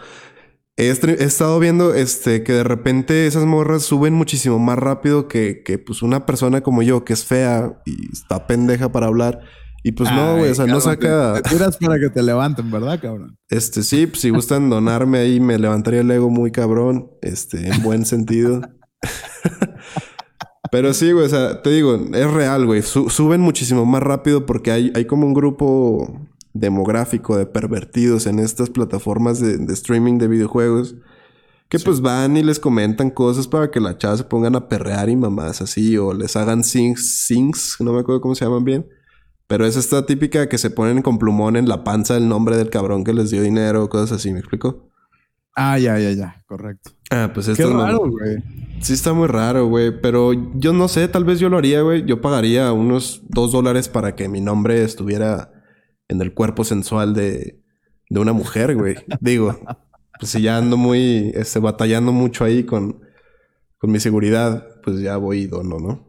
He, 0.80 0.90
estado 0.92 1.60
viendo 1.60 1.96
este, 1.96 2.44
que 2.44 2.54
de 2.54 2.64
repente 2.64 3.26
esas 3.26 3.46
morras 3.46 3.82
suben 3.82 4.14
muchísimo 4.14 4.60
más 4.60 4.78
rápido 4.78 5.28
que, 5.28 5.64
que 5.64 5.80
pues 5.80 6.04
una 6.04 6.28
persona 6.28 6.62
como 6.62 6.84
yo, 6.84 7.04
que 7.04 7.14
es 7.14 7.26
fea 7.26 7.82
y 7.84 8.12
está 8.14 8.46
pendeja 8.46 8.92
para 8.92 9.08
hablar. 9.08 9.42
Y 9.84 9.94
pues 9.94 10.12
no, 10.12 10.38
güey, 10.38 10.52
o 10.52 10.56
sea, 10.56 10.68
no 10.68 10.80
saca. 10.80 11.42
Te, 11.42 11.50
tiras 11.50 11.78
para 11.78 12.00
que 12.00 12.10
te 12.10 12.22
levanten, 12.22 12.70
¿verdad, 12.70 13.00
cabrón? 13.02 13.40
Este, 13.50 13.82
sí, 13.82 14.06
pues 14.06 14.22
si 14.22 14.30
gustan 14.30 14.70
donarme 14.70 15.18
ahí, 15.18 15.40
me 15.40 15.58
levantaría 15.58 16.02
el 16.02 16.12
ego 16.12 16.30
muy 16.30 16.52
cabrón. 16.52 17.10
Este, 17.24 17.70
en 17.70 17.82
buen 17.82 18.06
sentido. 18.06 18.62
Pero 20.72 20.94
sí, 20.94 21.12
güey, 21.12 21.26
o 21.26 21.30
sea, 21.30 21.64
te 21.64 21.72
digo, 21.72 21.96
es 21.96 22.32
real, 22.32 22.66
güey. 22.66 22.84
suben 22.84 23.42
muchísimo 23.42 23.86
más 23.86 24.04
rápido 24.04 24.46
porque 24.46 24.72
hay, 24.72 24.92
hay 24.94 25.06
como 25.06 25.26
un 25.26 25.34
grupo 25.34 26.28
demográfico 26.60 27.38
de 27.38 27.46
pervertidos 27.46 28.28
en 28.28 28.40
estas 28.40 28.70
plataformas 28.70 29.40
de, 29.40 29.74
streaming 29.74 30.18
de 30.18 30.28
videojuegos. 30.28 30.96
Que 31.70 31.80
pues 31.80 32.00
van 32.00 32.38
y 32.38 32.44
les 32.44 32.60
comentan 32.60 33.10
cosas 33.10 33.48
para 33.48 33.70
que 33.70 33.82
la 33.82 33.98
chava 33.98 34.16
se 34.16 34.24
pongan 34.24 34.56
a 34.56 34.70
perrear 34.70 35.10
y 35.10 35.18
mamás 35.18 35.62
así. 35.62 35.98
O 35.98 36.14
les 36.14 36.36
hagan 36.36 36.64
sings, 36.64 37.26
sings, 37.26 37.78
no 37.80 37.92
me 37.92 38.00
acuerdo 38.00 38.22
cómo 38.22 38.36
se 38.36 38.46
llaman 38.46 38.64
bien. 38.64 38.88
Pero 39.48 39.66
es 39.66 39.76
esta 39.76 40.06
típica 40.06 40.48
que 40.50 40.58
se 40.58 40.70
ponen 40.70 41.02
con 41.02 41.20
plumón 41.20 41.56
en 41.56 41.68
la 41.68 41.84
panza 41.84 42.18
el 42.18 42.30
nombre 42.30 42.58
del 42.58 42.70
cabrón 42.70 43.04
que 43.04 43.14
les 43.14 43.32
dio 43.32 43.42
dinero, 43.42 43.90
cosas 43.90 44.14
así, 44.14 44.32
¿me 44.32 44.40
explico? 44.40 44.90
Ah, 45.56 45.80
ya, 45.80 45.98
ya, 45.98 46.12
ya, 46.12 46.44
correcto. 46.46 46.92
Ah, 47.10 47.32
pues 47.34 47.48
esto 47.48 47.68
Qué 47.68 47.74
raro, 47.74 48.10
güey. 48.12 48.38
Sí, 48.80 48.94
está 48.94 49.14
muy 49.14 49.28
raro, 49.28 49.66
güey. 49.66 50.02
Pero 50.02 50.34
yo 50.56 50.72
no 50.72 50.88
sé, 50.88 51.08
tal 51.08 51.24
vez 51.24 51.40
yo 51.40 51.50
lo 51.50 51.58
haría, 51.58 51.82
güey. 51.82 52.06
Yo 52.06 52.22
pagaría 52.22 52.72
unos 52.74 53.24
dos 53.28 53.52
dólares 53.52 53.90
para 53.90 54.16
que 54.16 54.30
mi 54.30 54.40
nombre 54.40 54.84
estuviera 54.84 55.57
en 56.08 56.22
el 56.22 56.34
cuerpo 56.34 56.64
sensual 56.64 57.14
de, 57.14 57.62
de 58.10 58.20
una 58.20 58.34
mujer, 58.34 58.76
güey. 58.76 58.96
Digo, 59.22 59.60
pues 60.20 60.32
si 60.32 60.42
ya 60.42 60.58
ando 60.58 60.78
muy, 60.78 61.32
este, 61.36 61.60
batallando 61.60 62.12
mucho 62.12 62.44
ahí 62.44 62.64
con, 62.64 63.02
con 63.78 63.92
mi 63.92 64.00
seguridad, 64.00 64.68
pues 64.84 65.00
ya 65.00 65.18
voy 65.18 65.42
y 65.42 65.48
dono, 65.48 65.80
¿no? 65.80 66.08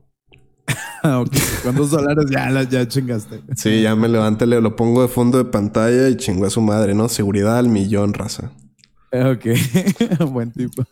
ok, 1.21 1.33
con 1.63 1.77
dos 1.77 1.91
dólares 1.91 2.27
ya, 2.31 2.63
ya 2.63 2.87
chingaste. 2.87 3.43
Sí, 3.57 3.83
ya 3.83 3.97
me 3.97 4.09
levanté, 4.09 4.47
le 4.47 4.61
lo 4.61 4.77
pongo 4.77 5.03
de 5.03 5.09
fondo 5.09 5.39
de 5.39 5.45
pantalla 5.45 6.09
y 6.09 6.17
chingo 6.17 6.47
a 6.47 6.51
su 6.51 6.61
madre, 6.61 6.95
¿no? 6.95 7.09
Seguridad 7.09 7.59
al 7.59 7.69
millón, 7.69 8.15
raza. 8.15 8.53
Ok, 9.11 9.47
buen 10.31 10.53
tipo. 10.53 10.85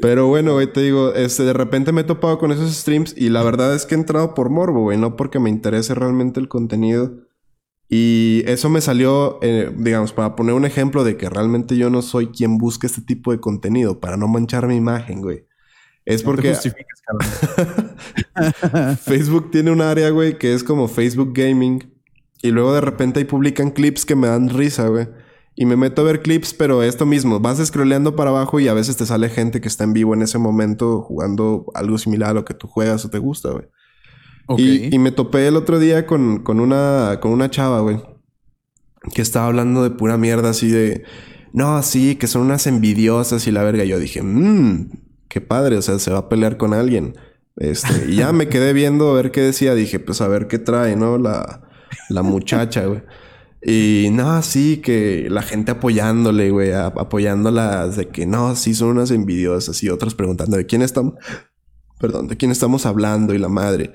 Pero 0.00 0.28
bueno, 0.28 0.52
güey, 0.52 0.72
te 0.72 0.82
digo, 0.82 1.14
este, 1.14 1.44
de 1.44 1.52
repente 1.52 1.90
me 1.90 2.02
he 2.02 2.04
topado 2.04 2.38
con 2.38 2.52
esos 2.52 2.72
streams 2.72 3.14
y 3.16 3.30
la 3.30 3.42
verdad 3.42 3.74
es 3.74 3.86
que 3.86 3.94
he 3.94 3.98
entrado 3.98 4.34
por 4.34 4.50
morbo, 4.50 4.82
güey, 4.82 4.98
no 4.98 5.16
porque 5.16 5.40
me 5.40 5.50
interese 5.50 5.94
realmente 5.94 6.38
el 6.40 6.48
contenido. 6.48 7.23
Y 7.96 8.42
eso 8.46 8.70
me 8.70 8.80
salió, 8.80 9.38
eh, 9.40 9.72
digamos, 9.76 10.12
para 10.12 10.34
poner 10.34 10.56
un 10.56 10.64
ejemplo 10.64 11.04
de 11.04 11.16
que 11.16 11.30
realmente 11.30 11.76
yo 11.76 11.90
no 11.90 12.02
soy 12.02 12.26
quien 12.26 12.58
busca 12.58 12.88
este 12.88 13.02
tipo 13.02 13.30
de 13.30 13.38
contenido, 13.38 14.00
para 14.00 14.16
no 14.16 14.26
manchar 14.26 14.66
mi 14.66 14.74
imagen, 14.74 15.20
güey. 15.20 15.46
Es 16.04 16.24
porque 16.24 16.54
Facebook 19.00 19.52
tiene 19.52 19.70
un 19.70 19.80
área, 19.80 20.10
güey, 20.10 20.38
que 20.38 20.54
es 20.54 20.64
como 20.64 20.88
Facebook 20.88 21.34
Gaming. 21.34 21.88
Y 22.42 22.50
luego 22.50 22.74
de 22.74 22.80
repente 22.80 23.20
ahí 23.20 23.26
publican 23.26 23.70
clips 23.70 24.04
que 24.04 24.16
me 24.16 24.26
dan 24.26 24.48
risa, 24.48 24.88
güey. 24.88 25.06
Y 25.54 25.64
me 25.64 25.76
meto 25.76 26.02
a 26.02 26.06
ver 26.06 26.20
clips, 26.20 26.52
pero 26.52 26.82
esto 26.82 27.06
mismo, 27.06 27.38
vas 27.38 27.64
scrolleando 27.64 28.16
para 28.16 28.30
abajo 28.30 28.58
y 28.58 28.66
a 28.66 28.74
veces 28.74 28.96
te 28.96 29.06
sale 29.06 29.28
gente 29.28 29.60
que 29.60 29.68
está 29.68 29.84
en 29.84 29.92
vivo 29.92 30.14
en 30.14 30.22
ese 30.22 30.38
momento 30.38 31.02
jugando 31.02 31.66
algo 31.74 31.96
similar 31.96 32.30
a 32.30 32.34
lo 32.34 32.44
que 32.44 32.54
tú 32.54 32.66
juegas 32.66 33.04
o 33.04 33.10
te 33.10 33.20
gusta, 33.20 33.50
güey. 33.50 33.66
Y, 34.56 34.98
me 34.98 35.10
topé 35.10 35.46
el 35.48 35.56
otro 35.56 35.78
día 35.78 36.06
con, 36.06 36.42
con, 36.42 36.60
una, 36.60 37.18
con 37.20 37.32
una 37.32 37.50
chava, 37.50 37.80
güey. 37.80 38.02
Que 39.14 39.22
estaba 39.22 39.46
hablando 39.46 39.82
de 39.82 39.90
pura 39.90 40.16
mierda 40.16 40.50
así 40.50 40.70
de... 40.70 41.04
No, 41.52 41.82
sí, 41.82 42.16
que 42.16 42.26
son 42.26 42.42
unas 42.42 42.66
envidiosas 42.66 43.46
y 43.46 43.52
la 43.52 43.62
verga. 43.62 43.84
Yo 43.84 43.98
dije, 43.98 44.22
mmm, 44.22 44.90
qué 45.28 45.40
padre. 45.40 45.76
O 45.76 45.82
sea, 45.82 45.98
se 45.98 46.10
va 46.10 46.18
a 46.18 46.28
pelear 46.28 46.56
con 46.56 46.74
alguien. 46.74 47.16
Este, 47.56 48.10
y 48.10 48.16
ya 48.16 48.32
me 48.32 48.48
quedé 48.48 48.72
viendo 48.72 49.10
a 49.10 49.14
ver 49.14 49.30
qué 49.30 49.40
decía. 49.40 49.74
Dije, 49.74 49.98
pues 49.98 50.20
a 50.20 50.28
ver 50.28 50.48
qué 50.48 50.58
trae, 50.58 50.96
¿no? 50.96 51.16
La, 51.16 51.62
la 52.08 52.22
muchacha, 52.22 52.86
güey. 52.86 53.02
Y 53.66 54.10
no, 54.12 54.42
sí, 54.42 54.82
que 54.82 55.28
la 55.30 55.40
gente 55.40 55.72
apoyándole, 55.72 56.50
güey, 56.50 56.72
apoyándola 56.72 57.88
de 57.88 58.08
que 58.08 58.26
no, 58.26 58.54
sí 58.56 58.74
son 58.74 58.88
unas 58.88 59.10
envidiosas 59.10 59.82
y 59.82 59.88
otras 59.88 60.14
preguntando 60.14 60.58
de 60.58 60.66
quién 60.66 60.82
estamos, 60.82 61.14
perdón, 61.98 62.28
de 62.28 62.36
quién 62.36 62.50
estamos 62.50 62.84
hablando 62.84 63.32
y 63.32 63.38
la 63.38 63.48
madre. 63.48 63.94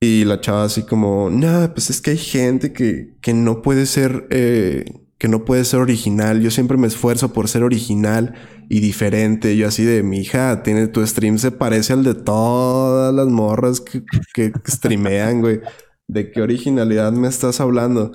Y 0.00 0.24
la 0.24 0.40
chava 0.40 0.64
así 0.64 0.82
como, 0.82 1.28
no, 1.28 1.72
pues 1.74 1.90
es 1.90 2.00
que 2.00 2.12
hay 2.12 2.18
gente 2.18 2.72
que, 2.72 3.16
que 3.20 3.34
no 3.34 3.62
puede 3.62 3.84
ser, 3.86 4.28
eh, 4.30 4.84
que 5.18 5.26
no 5.26 5.44
puede 5.44 5.64
ser 5.64 5.80
original. 5.80 6.40
Yo 6.40 6.52
siempre 6.52 6.76
me 6.76 6.86
esfuerzo 6.86 7.32
por 7.32 7.48
ser 7.48 7.64
original 7.64 8.34
y 8.68 8.78
diferente. 8.78 9.56
Yo 9.56 9.66
así 9.66 9.84
de, 9.84 10.04
mi 10.04 10.20
hija, 10.20 10.62
tiene, 10.62 10.86
tu 10.86 11.04
stream 11.04 11.38
se 11.38 11.50
parece 11.50 11.94
al 11.94 12.04
de 12.04 12.14
todas 12.14 13.12
las 13.12 13.26
morras 13.26 13.80
que, 13.80 14.04
que 14.34 14.52
streamean, 14.68 15.40
güey. 15.40 15.60
¿De 16.06 16.30
qué 16.30 16.42
originalidad 16.42 17.12
me 17.12 17.28
estás 17.28 17.60
hablando? 17.60 18.12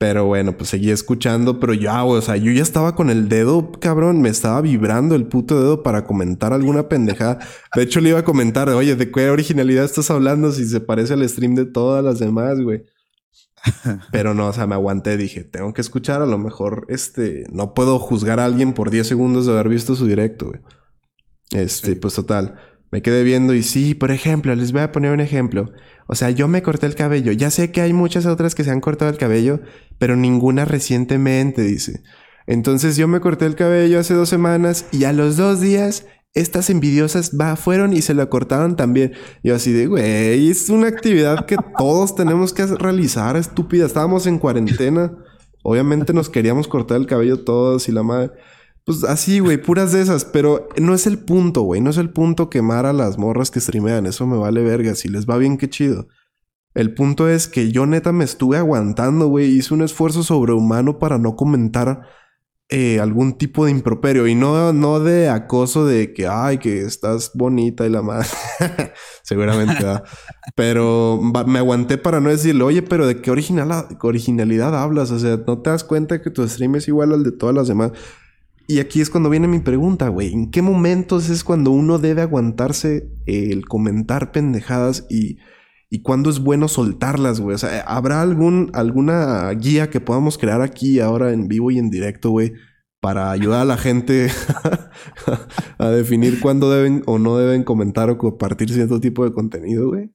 Pero 0.00 0.24
bueno, 0.24 0.56
pues 0.56 0.70
seguí 0.70 0.90
escuchando, 0.90 1.60
pero 1.60 1.74
ya, 1.74 2.00
güey, 2.00 2.20
o 2.20 2.22
sea, 2.22 2.38
yo 2.38 2.50
ya 2.50 2.62
estaba 2.62 2.94
con 2.94 3.10
el 3.10 3.28
dedo, 3.28 3.70
cabrón, 3.70 4.22
me 4.22 4.30
estaba 4.30 4.62
vibrando 4.62 5.14
el 5.14 5.26
puto 5.26 5.60
dedo 5.60 5.82
para 5.82 6.06
comentar 6.06 6.54
alguna 6.54 6.88
pendejada. 6.88 7.38
De 7.76 7.82
hecho, 7.82 8.00
le 8.00 8.08
iba 8.08 8.20
a 8.20 8.24
comentar, 8.24 8.70
oye, 8.70 8.96
¿de 8.96 9.10
qué 9.10 9.28
originalidad 9.28 9.84
estás 9.84 10.10
hablando 10.10 10.52
si 10.52 10.66
se 10.66 10.80
parece 10.80 11.12
al 11.12 11.28
stream 11.28 11.54
de 11.54 11.66
todas 11.66 12.02
las 12.02 12.18
demás, 12.18 12.58
güey? 12.62 12.86
Pero 14.10 14.32
no, 14.32 14.48
o 14.48 14.52
sea, 14.54 14.66
me 14.66 14.74
aguanté, 14.74 15.18
dije, 15.18 15.44
tengo 15.44 15.74
que 15.74 15.82
escuchar, 15.82 16.22
a 16.22 16.26
lo 16.26 16.38
mejor, 16.38 16.86
este, 16.88 17.44
no 17.52 17.74
puedo 17.74 17.98
juzgar 17.98 18.40
a 18.40 18.46
alguien 18.46 18.72
por 18.72 18.88
10 18.88 19.06
segundos 19.06 19.44
de 19.44 19.52
haber 19.52 19.68
visto 19.68 19.96
su 19.96 20.06
directo, 20.06 20.46
güey. 20.46 20.60
Este, 21.50 21.94
pues 21.96 22.14
total, 22.14 22.56
me 22.90 23.02
quedé 23.02 23.22
viendo 23.22 23.54
y 23.54 23.62
sí, 23.62 23.94
por 23.94 24.10
ejemplo, 24.10 24.54
les 24.54 24.72
voy 24.72 24.82
a 24.82 24.92
poner 24.92 25.12
un 25.12 25.20
ejemplo. 25.20 25.72
O 26.06 26.14
sea, 26.14 26.30
yo 26.30 26.48
me 26.48 26.62
corté 26.62 26.86
el 26.86 26.96
cabello. 26.96 27.30
Ya 27.32 27.50
sé 27.50 27.70
que 27.70 27.80
hay 27.80 27.92
muchas 27.92 28.26
otras 28.26 28.54
que 28.54 28.64
se 28.64 28.70
han 28.70 28.80
cortado 28.80 29.10
el 29.10 29.18
cabello, 29.18 29.60
pero 29.98 30.16
ninguna 30.16 30.64
recientemente, 30.64 31.62
dice. 31.62 32.02
Entonces 32.46 32.96
yo 32.96 33.06
me 33.06 33.20
corté 33.20 33.46
el 33.46 33.54
cabello 33.54 34.00
hace 34.00 34.14
dos 34.14 34.28
semanas 34.28 34.86
y 34.90 35.04
a 35.04 35.12
los 35.12 35.36
dos 35.36 35.60
días 35.60 36.06
estas 36.34 36.70
envidiosas 36.70 37.32
fueron 37.56 37.92
y 37.92 38.02
se 38.02 38.14
la 38.14 38.26
cortaron 38.26 38.76
también. 38.76 39.12
Yo 39.44 39.54
así 39.54 39.72
de, 39.72 39.86
güey, 39.86 40.48
es 40.48 40.68
una 40.68 40.88
actividad 40.88 41.46
que 41.46 41.56
todos 41.78 42.14
tenemos 42.16 42.52
que 42.52 42.66
realizar, 42.66 43.36
estúpida. 43.36 43.86
Estábamos 43.86 44.26
en 44.26 44.38
cuarentena. 44.38 45.12
Obviamente 45.62 46.12
nos 46.12 46.28
queríamos 46.28 46.66
cortar 46.66 46.96
el 46.96 47.06
cabello 47.06 47.44
todos 47.44 47.88
y 47.88 47.92
la 47.92 48.02
madre. 48.02 48.32
Pues 48.90 49.04
así, 49.04 49.38
güey, 49.38 49.56
puras 49.56 49.92
de 49.92 50.00
esas. 50.00 50.24
Pero 50.24 50.68
no 50.76 50.94
es 50.94 51.06
el 51.06 51.20
punto, 51.20 51.62
güey. 51.62 51.80
No 51.80 51.90
es 51.90 51.96
el 51.96 52.10
punto 52.10 52.50
quemar 52.50 52.86
a 52.86 52.92
las 52.92 53.18
morras 53.18 53.52
que 53.52 53.60
streamean. 53.60 54.04
Eso 54.04 54.26
me 54.26 54.36
vale 54.36 54.64
verga. 54.64 54.96
Si 54.96 55.08
les 55.08 55.26
va 55.26 55.36
bien, 55.36 55.58
qué 55.58 55.70
chido. 55.70 56.08
El 56.74 56.92
punto 56.92 57.28
es 57.28 57.46
que 57.46 57.70
yo 57.70 57.86
neta 57.86 58.10
me 58.10 58.24
estuve 58.24 58.56
aguantando, 58.56 59.28
güey. 59.28 59.46
Hice 59.46 59.74
un 59.74 59.82
esfuerzo 59.82 60.24
sobrehumano 60.24 60.98
para 60.98 61.18
no 61.18 61.36
comentar 61.36 62.00
eh, 62.68 62.98
algún 62.98 63.38
tipo 63.38 63.64
de 63.64 63.70
improperio 63.70 64.26
y 64.26 64.34
no, 64.34 64.72
no 64.72 64.98
de 64.98 65.28
acoso 65.28 65.86
de 65.86 66.12
que, 66.12 66.26
ay, 66.26 66.58
que 66.58 66.82
estás 66.82 67.30
bonita 67.34 67.86
y 67.86 67.90
la 67.90 68.02
madre. 68.02 68.26
Seguramente, 69.22 69.74
¿verdad? 69.74 70.02
Pero 70.56 71.20
me 71.46 71.60
aguanté 71.60 71.96
para 71.96 72.18
no 72.18 72.28
decirle, 72.28 72.64
oye, 72.64 72.82
pero 72.82 73.06
¿de 73.06 73.22
qué 73.22 73.30
originalidad 73.30 74.74
hablas? 74.74 75.12
O 75.12 75.18
sea, 75.20 75.36
¿no 75.46 75.62
te 75.62 75.70
das 75.70 75.84
cuenta 75.84 76.20
que 76.22 76.30
tu 76.30 76.46
stream 76.48 76.74
es 76.74 76.88
igual 76.88 77.12
al 77.12 77.22
de 77.22 77.30
todas 77.30 77.54
las 77.54 77.68
demás? 77.68 77.92
Y 78.70 78.78
aquí 78.78 79.00
es 79.00 79.10
cuando 79.10 79.30
viene 79.30 79.48
mi 79.48 79.58
pregunta, 79.58 80.08
güey. 80.08 80.32
¿En 80.32 80.50
qué 80.50 80.62
momentos 80.62 81.28
es 81.28 81.42
cuando 81.42 81.72
uno 81.72 81.98
debe 81.98 82.22
aguantarse 82.22 83.10
el 83.26 83.66
comentar 83.66 84.30
pendejadas 84.30 85.06
y 85.10 85.38
y 85.92 86.02
cuándo 86.02 86.30
es 86.30 86.38
bueno 86.38 86.68
soltarlas, 86.68 87.40
güey. 87.40 87.56
O 87.56 87.58
sea, 87.58 87.80
¿habrá 87.80 88.22
algún, 88.22 88.70
alguna 88.74 89.50
guía 89.50 89.90
que 89.90 90.00
podamos 90.00 90.38
crear 90.38 90.62
aquí 90.62 91.00
ahora 91.00 91.32
en 91.32 91.48
vivo 91.48 91.72
y 91.72 91.78
en 91.78 91.90
directo, 91.90 92.30
güey? 92.30 92.52
Para 93.00 93.32
ayudar 93.32 93.62
a 93.62 93.64
la 93.64 93.76
gente 93.76 94.28
a 95.78 95.88
definir 95.88 96.38
cuándo 96.38 96.70
deben 96.70 97.02
o 97.06 97.18
no 97.18 97.36
deben 97.36 97.64
comentar 97.64 98.08
o 98.08 98.18
compartir 98.18 98.70
cierto 98.70 99.00
tipo 99.00 99.24
de 99.24 99.32
contenido, 99.32 99.88
güey. 99.88 100.12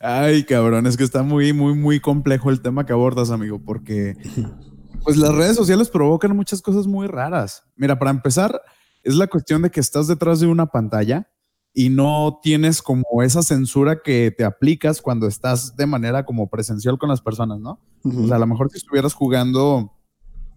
Ay, 0.00 0.44
cabrón, 0.44 0.86
es 0.86 0.98
que 0.98 1.04
está 1.04 1.22
muy, 1.22 1.54
muy, 1.54 1.74
muy 1.74 2.00
complejo 2.00 2.50
el 2.50 2.60
tema 2.60 2.84
que 2.84 2.92
abordas, 2.92 3.30
amigo, 3.30 3.62
porque 3.64 4.16
pues 5.02 5.16
las 5.16 5.34
redes 5.34 5.56
sociales 5.56 5.88
provocan 5.88 6.36
muchas 6.36 6.62
cosas 6.62 6.86
muy 6.86 7.06
raras. 7.06 7.64
Mira, 7.76 7.98
para 7.98 8.10
empezar, 8.10 8.60
es 9.02 9.14
la 9.14 9.26
cuestión 9.26 9.62
de 9.62 9.70
que 9.70 9.80
estás 9.80 10.06
detrás 10.06 10.40
de 10.40 10.46
una 10.46 10.66
pantalla 10.66 11.30
y 11.72 11.88
no 11.88 12.40
tienes 12.42 12.82
como 12.82 13.22
esa 13.22 13.42
censura 13.42 14.02
que 14.02 14.34
te 14.36 14.44
aplicas 14.44 15.00
cuando 15.00 15.26
estás 15.26 15.76
de 15.76 15.86
manera 15.86 16.24
como 16.24 16.48
presencial 16.48 16.98
con 16.98 17.08
las 17.08 17.20
personas, 17.20 17.60
¿no? 17.60 17.80
O 18.02 18.26
sea, 18.26 18.36
a 18.36 18.40
lo 18.40 18.46
mejor 18.46 18.70
si 18.70 18.78
estuvieras 18.78 19.14
jugando 19.14 19.92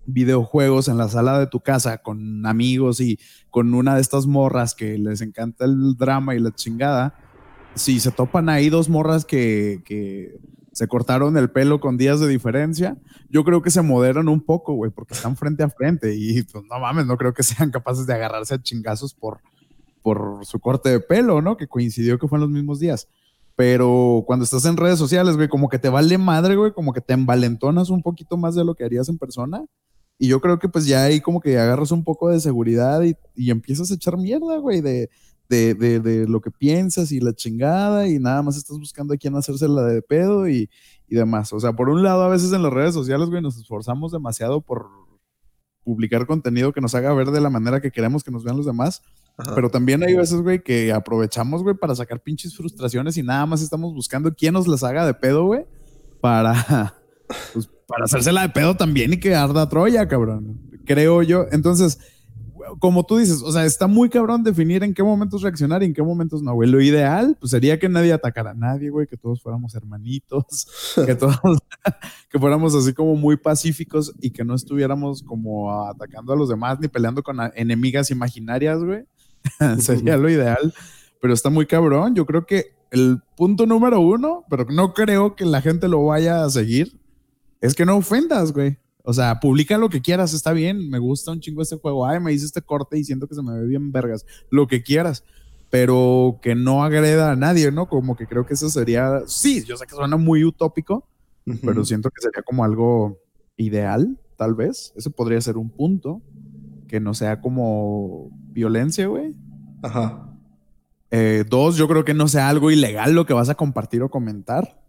videojuegos 0.06 0.88
en 0.88 0.98
la 0.98 1.08
sala 1.08 1.40
de 1.40 1.48
tu 1.48 1.62
casa 1.62 2.00
con 2.00 2.46
amigos 2.46 3.00
y 3.00 3.20
con 3.50 3.74
una 3.74 3.96
de 3.96 4.02
estas 4.02 4.26
morras 4.26 4.76
que 4.76 4.98
les 4.98 5.22
encanta 5.22 5.66
el 5.66 5.96
drama 5.96 6.36
y 6.36 6.40
la 6.40 6.52
chingada, 6.52 7.16
si 7.76 8.00
se 8.00 8.12
topan 8.12 8.50
ahí 8.50 8.70
dos 8.70 8.90
morras 8.90 9.24
que, 9.24 9.82
que 9.86 10.40
se 10.74 10.88
cortaron 10.88 11.38
el 11.38 11.50
pelo 11.52 11.80
con 11.80 11.98
días 11.98 12.20
de 12.20 12.28
diferencia, 12.28 12.98
yo 13.30 13.44
creo 13.44 13.62
que 13.62 13.72
se 13.72 13.82
moderan 13.82 14.28
un 14.28 14.42
poco, 14.42 14.74
güey, 14.74 14.92
porque 14.92 15.14
están 15.14 15.38
frente 15.38 15.64
a 15.64 15.70
frente 15.70 16.14
y 16.16 16.44
pues 16.44 16.64
no 16.70 16.80
mames, 16.80 17.06
no 17.06 17.18
creo 17.18 17.34
que 17.34 17.44
sean 17.44 17.72
capaces 17.72 18.06
de 18.06 18.14
agarrarse 18.14 18.56
a 18.56 18.62
chingazos 18.62 19.14
por 19.14 19.40
por 20.04 20.46
su 20.46 20.60
corte 20.60 20.90
de 20.90 21.00
pelo, 21.00 21.42
¿no? 21.42 21.58
Que 21.58 21.68
coincidió 21.68 22.20
que 22.20 22.28
fue 22.28 22.38
en 22.38 22.42
los 22.42 22.50
mismos 22.50 22.80
días. 22.80 23.08
Pero 23.56 24.24
cuando 24.28 24.44
estás 24.44 24.66
en 24.66 24.78
redes 24.78 25.00
sociales, 25.00 25.38
güey, 25.38 25.48
como 25.48 25.70
que 25.70 25.80
te 25.80 25.90
vale 25.90 26.18
madre, 26.18 26.56
güey, 26.56 26.74
como 26.74 26.92
que 26.92 27.02
te 27.02 27.14
envalentonas 27.14 27.90
un 27.90 28.04
poquito 28.04 28.36
más 28.36 28.54
de 28.54 28.66
lo 28.66 28.76
que 28.76 28.84
harías 28.84 29.10
en 29.10 29.18
persona. 29.18 29.64
Y 30.20 30.28
yo 30.28 30.42
creo 30.42 30.60
que 30.60 30.70
pues 30.70 30.86
ya 30.86 31.04
ahí 31.04 31.22
como 31.22 31.40
que 31.40 31.58
agarras 31.58 31.92
un 31.92 32.04
poco 32.04 32.30
de 32.30 32.40
seguridad 32.40 33.02
y, 33.02 33.16
y 33.36 33.50
empiezas 33.50 33.90
a 33.90 33.96
echar 33.96 34.18
mierda, 34.18 34.58
güey, 34.58 34.82
de, 34.82 35.10
de, 35.54 35.74
de, 35.76 36.00
de, 36.00 36.28
lo 36.28 36.42
que 36.42 36.52
piensas 36.52 37.12
y 37.12 37.20
la 37.20 37.34
chingada 37.34 38.08
y 38.08 38.20
nada 38.20 38.42
más 38.42 38.58
estás 38.58 38.78
buscando 38.80 39.14
a 39.14 39.18
quién 39.18 39.36
hacerse 39.36 39.68
la 39.68 39.84
de 39.84 40.02
pedo 40.02 40.48
y, 40.48 40.70
y 41.08 41.16
demás. 41.16 41.54
O 41.54 41.60
sea, 41.60 41.74
por 41.74 41.90
un 41.90 42.04
lado, 42.04 42.24
a 42.24 42.30
veces 42.30 42.52
en 42.54 42.64
las 42.64 42.74
redes 42.74 42.94
sociales, 42.94 43.30
güey, 43.30 43.42
nos 43.42 43.58
esforzamos 43.58 44.12
demasiado 44.12 44.62
por 44.62 44.88
publicar 45.84 46.26
contenido 46.26 46.72
que 46.72 46.82
nos 46.82 46.96
haga 46.96 47.14
ver 47.14 47.32
de 47.32 47.42
la 47.42 47.50
manera 47.50 47.82
que 47.82 47.92
queremos 47.92 48.24
que 48.24 48.32
nos 48.32 48.44
vean 48.44 48.58
los 48.58 48.66
demás 48.66 49.02
pero 49.56 49.70
también 49.70 50.04
hay 50.04 50.16
veces, 50.16 50.42
güey, 50.42 50.62
que 50.62 50.94
aprovechamos, 50.94 51.64
güey, 51.64 51.76
para 51.76 51.96
sacar 51.96 52.22
pinches 52.22 52.56
frustraciones 52.56 53.18
y 53.18 53.24
nada 53.24 53.46
más 53.46 53.62
estamos 53.62 53.94
buscando 53.94 54.34
quién 54.34 54.54
nos 54.54 54.68
las 54.68 54.84
haga 54.84 55.06
de 55.06 55.14
pedo, 55.14 55.46
güey, 55.46 55.66
para, 56.22 56.54
pues, 57.54 57.68
para 57.88 58.06
hacérsela 58.06 58.44
de 58.44 58.50
pedo 58.50 58.76
también 58.76 59.14
y 59.14 59.18
que 59.18 59.34
arda 59.34 59.68
Troya, 59.68 60.08
cabrón. 60.08 60.62
Creo 60.86 61.24
yo. 61.24 61.46
Entonces, 61.52 62.00
como 62.80 63.06
tú 63.06 63.18
dices, 63.18 63.42
o 63.42 63.52
sea, 63.52 63.66
está 63.66 63.88
muy 63.88 64.10
cabrón 64.10 64.44
definir 64.44 64.84
en 64.84 64.94
qué 64.94 65.04
momentos 65.04 65.42
reaccionar 65.42 65.84
y 65.84 65.88
en 65.88 65.94
qué 65.94 66.02
momentos 66.02 66.42
no, 66.42 66.54
güey. 66.54 66.70
Lo 66.70 66.82
ideal, 66.82 67.38
pues 67.40 67.52
sería 67.52 67.80
que 67.80 67.90
nadie 67.90 68.14
atacara 68.14 68.52
a 68.52 68.54
nadie, 68.54 68.90
güey, 68.90 69.08
que 69.08 69.18
todos 69.18 69.42
fuéramos 69.42 69.76
hermanitos, 69.76 70.68
que 71.06 71.16
todos, 71.16 71.38
que 72.30 72.40
fuéramos 72.40 72.76
así 72.76 72.94
como 72.94 73.16
muy 73.16 73.38
pacíficos 73.38 74.14
y 74.20 74.32
que 74.32 74.44
no 74.44 74.56
estuviéramos 74.56 75.24
como 75.24 75.86
atacando 75.86 76.34
a 76.34 76.36
los 76.36 76.50
demás 76.50 76.80
ni 76.80 76.88
peleando 76.88 77.24
con 77.24 77.38
enemigas 77.56 78.12
imaginarias, 78.12 78.84
güey. 78.84 79.06
Sería 79.80 80.18
lo 80.18 80.30
ideal, 80.30 80.74
pero 81.22 81.34
está 81.34 81.50
muy 81.50 81.66
cabrón. 81.66 82.16
Yo 82.16 82.26
creo 82.26 82.46
que 82.46 82.76
el 82.92 83.22
punto 83.36 83.66
número 83.66 84.00
uno, 84.00 84.46
pero 84.50 84.66
no 84.66 84.94
creo 84.94 85.36
que 85.36 85.46
la 85.46 85.62
gente 85.62 85.88
lo 85.88 86.06
vaya 86.06 86.44
a 86.44 86.50
seguir, 86.50 87.00
es 87.60 87.74
que 87.74 87.86
no 87.86 87.98
ofendas, 87.98 88.54
güey. 88.54 88.78
O 89.04 89.12
sea, 89.14 89.40
publica 89.42 89.78
lo 89.78 89.90
que 89.90 90.02
quieras, 90.02 90.34
está 90.34 90.54
bien, 90.54 90.90
me 90.90 90.98
gusta 90.98 91.32
un 91.32 91.42
chingo 91.42 91.62
este 91.62 91.76
juego, 91.76 92.06
ay, 92.08 92.22
me 92.22 92.32
hice 92.32 92.46
este 92.46 92.62
corte 92.62 92.98
y 92.98 93.04
siento 93.04 93.28
que 93.28 93.36
se 93.36 93.44
me 93.44 93.54
ve 93.60 93.68
bien 93.68 93.92
vergas, 93.92 94.26
lo 94.50 94.68
que 94.68 94.82
quieras, 94.82 95.26
pero 95.70 96.40
que 96.42 96.56
no 96.56 96.84
agreda 96.84 97.32
a 97.32 97.36
nadie, 97.36 97.70
¿no? 97.72 97.90
Como 97.90 98.16
que 98.16 98.28
creo 98.28 98.46
que 98.46 98.54
eso 98.54 98.70
sería, 98.70 99.24
sí, 99.28 99.64
yo 99.66 99.76
sé 99.76 99.86
que 99.86 99.96
suena 99.96 100.16
muy 100.16 100.46
utópico, 100.46 101.06
pero 101.62 101.84
siento 101.84 102.10
que 102.10 102.22
sería 102.22 102.44
como 102.44 102.64
algo 102.64 103.20
ideal, 103.58 104.18
tal 104.38 104.56
vez, 104.56 104.94
ese 104.96 105.10
podría 105.10 105.42
ser 105.42 105.58
un 105.58 105.70
punto, 105.70 106.22
que 106.88 107.02
no 107.02 107.14
sea 107.14 107.42
como 107.42 108.30
violencia, 108.52 109.08
güey. 109.08 109.36
Ajá. 109.82 110.30
Eh, 111.12 111.44
dos, 111.50 111.76
yo 111.76 111.88
creo 111.88 112.06
que 112.06 112.14
no 112.14 112.28
sea 112.28 112.48
algo 112.50 112.72
ilegal 112.72 113.14
lo 113.14 113.26
que 113.26 113.34
vas 113.34 113.50
a 113.50 113.56
compartir 113.56 114.02
o 114.02 114.10
comentar. 114.10 114.83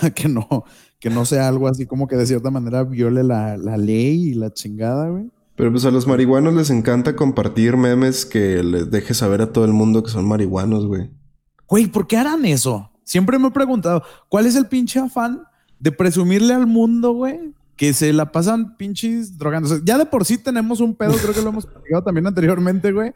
que 0.14 0.28
no, 0.28 0.64
que 0.98 1.10
no 1.10 1.24
sea 1.24 1.48
algo 1.48 1.68
así 1.68 1.86
como 1.86 2.06
que 2.06 2.16
de 2.16 2.26
cierta 2.26 2.50
manera 2.50 2.84
viole 2.84 3.22
la, 3.22 3.56
ley 3.56 4.30
y 4.30 4.34
la 4.34 4.52
chingada, 4.52 5.08
güey. 5.08 5.30
Pero 5.54 5.70
pues 5.70 5.84
a 5.86 5.90
los 5.90 6.06
marihuanos 6.06 6.54
les 6.54 6.70
encanta 6.70 7.16
compartir 7.16 7.76
memes 7.76 8.26
que 8.26 8.62
les 8.62 8.90
deje 8.90 9.14
saber 9.14 9.40
a 9.40 9.52
todo 9.52 9.64
el 9.64 9.72
mundo 9.72 10.02
que 10.02 10.10
son 10.10 10.28
marihuanos, 10.28 10.86
güey. 10.86 11.10
Güey, 11.66 11.86
¿por 11.86 12.06
qué 12.06 12.18
harán 12.18 12.44
eso? 12.44 12.90
Siempre 13.04 13.38
me 13.38 13.48
he 13.48 13.50
preguntado, 13.50 14.02
¿cuál 14.28 14.46
es 14.46 14.54
el 14.54 14.66
pinche 14.66 15.00
afán 15.00 15.42
de 15.78 15.92
presumirle 15.92 16.54
al 16.54 16.66
mundo, 16.66 17.12
güey, 17.12 17.54
que 17.76 17.92
se 17.92 18.12
la 18.12 18.32
pasan 18.32 18.76
pinches 18.76 19.36
drogándose. 19.36 19.80
Ya 19.84 19.98
de 19.98 20.06
por 20.06 20.24
sí 20.24 20.38
tenemos 20.38 20.80
un 20.80 20.94
pedo, 20.94 21.12
creo 21.14 21.34
que 21.34 21.42
lo 21.42 21.50
hemos 21.50 21.66
platicado 21.66 22.02
también 22.02 22.26
anteriormente, 22.26 22.92
güey, 22.92 23.12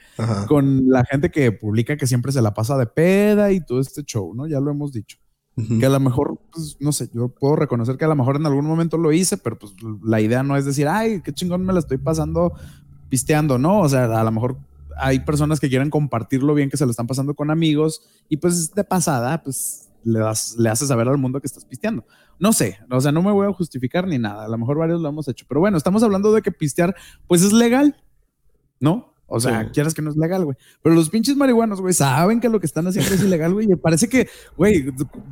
con 0.47 0.89
la 0.89 1.05
gente 1.05 1.31
que 1.31 1.51
publica 1.53 1.97
que 1.97 2.07
siempre 2.07 2.33
se 2.33 2.43
la 2.43 2.55
pasa 2.55 2.77
de 2.77 2.87
peda 2.87 3.53
y 3.53 3.61
todo 3.61 3.81
este 3.81 4.03
show, 4.03 4.35
¿no? 4.35 4.47
Ya 4.47 4.61
lo 4.61 4.71
hemos 4.71 4.93
dicho. 4.93 5.19
Que 5.57 5.85
a 5.85 5.91
lo 5.91 6.01
mejor, 6.01 6.41
pues, 6.53 6.77
no 6.81 6.91
sé, 6.91 7.11
yo 7.13 7.29
puedo 7.29 7.55
reconocer 7.55 7.99
que 7.99 8.05
a 8.07 8.09
lo 8.09 8.17
mejor 8.17 8.37
en 8.37 8.47
algún 8.47 8.65
momento 8.65 8.97
lo 8.97 9.13
hice, 9.13 9.37
pero 9.37 9.59
pues 9.59 9.75
la 10.03 10.21
idea 10.21 10.43
no 10.43 10.57
es 10.57 10.65
decir, 10.65 10.89
ay, 10.89 11.21
qué 11.23 11.35
chingón 11.35 11.67
me 11.67 11.73
la 11.75 11.81
estoy 11.81 11.99
pasando 11.99 12.55
pisteando, 13.11 13.59
¿no? 13.59 13.81
O 13.81 13.89
sea, 13.89 14.05
a 14.05 14.25
lo 14.25 14.31
mejor 14.31 14.57
hay 14.97 15.21
personas 15.21 15.61
que 15.61 15.69
quieren 15.69 15.91
compartirlo 15.91 16.55
bien, 16.55 16.71
que 16.71 16.77
se 16.77 16.85
lo 16.85 16.91
están 16.91 17.07
pasando 17.07 17.35
con 17.35 17.51
amigos 17.51 18.03
y 18.29 18.39
pues 18.39 18.73
de 18.73 18.85
pasada, 18.85 19.43
pues 19.43 19.91
le, 20.05 20.21
das, 20.21 20.57
le 20.57 20.71
haces 20.71 20.89
saber 20.89 21.09
al 21.09 21.19
mundo 21.19 21.41
que 21.41 21.47
estás 21.47 21.65
pisteando. 21.65 22.05
No 22.39 22.53
sé, 22.55 22.79
o 22.91 23.01
sea, 23.01 23.13
no 23.13 23.23
me 23.23 23.33
voy 23.33 23.47
a 23.47 23.53
justificar 23.53 24.07
ni 24.07 24.19
nada. 24.19 24.45
A 24.45 24.49
lo 24.49 24.57
mejor 24.57 24.79
varios 24.79 25.01
lo 25.01 25.09
hemos 25.09 25.29
hecho. 25.29 25.45
Pero 25.47 25.61
bueno, 25.61 25.77
estamos 25.77 26.03
hablando 26.03 26.33
de 26.33 26.41
que 26.41 26.53
pistear, 26.53 26.95
pues 27.27 27.43
es 27.43 27.53
legal, 27.53 27.97
¿no? 28.79 29.10
O 29.33 29.39
sea, 29.39 29.71
quieras 29.71 29.95
que 29.95 30.03
no 30.03 30.11
es 30.11 30.17
legal, 30.17 30.45
güey. 30.45 30.57
Pero 30.83 30.97
los 30.97 31.09
pinches 31.09 31.37
marihuanos, 31.37 31.81
güey, 31.81 31.95
saben 31.95 32.41
que 32.41 32.49
lo 32.49 32.59
que 32.59 32.67
están 32.67 32.89
haciendo 32.89 33.15
es 33.15 33.23
ilegal, 33.23 33.55
güey. 33.55 33.71
Y 33.71 33.77
parece 33.77 34.09
que, 34.09 34.29
güey, 34.57 34.87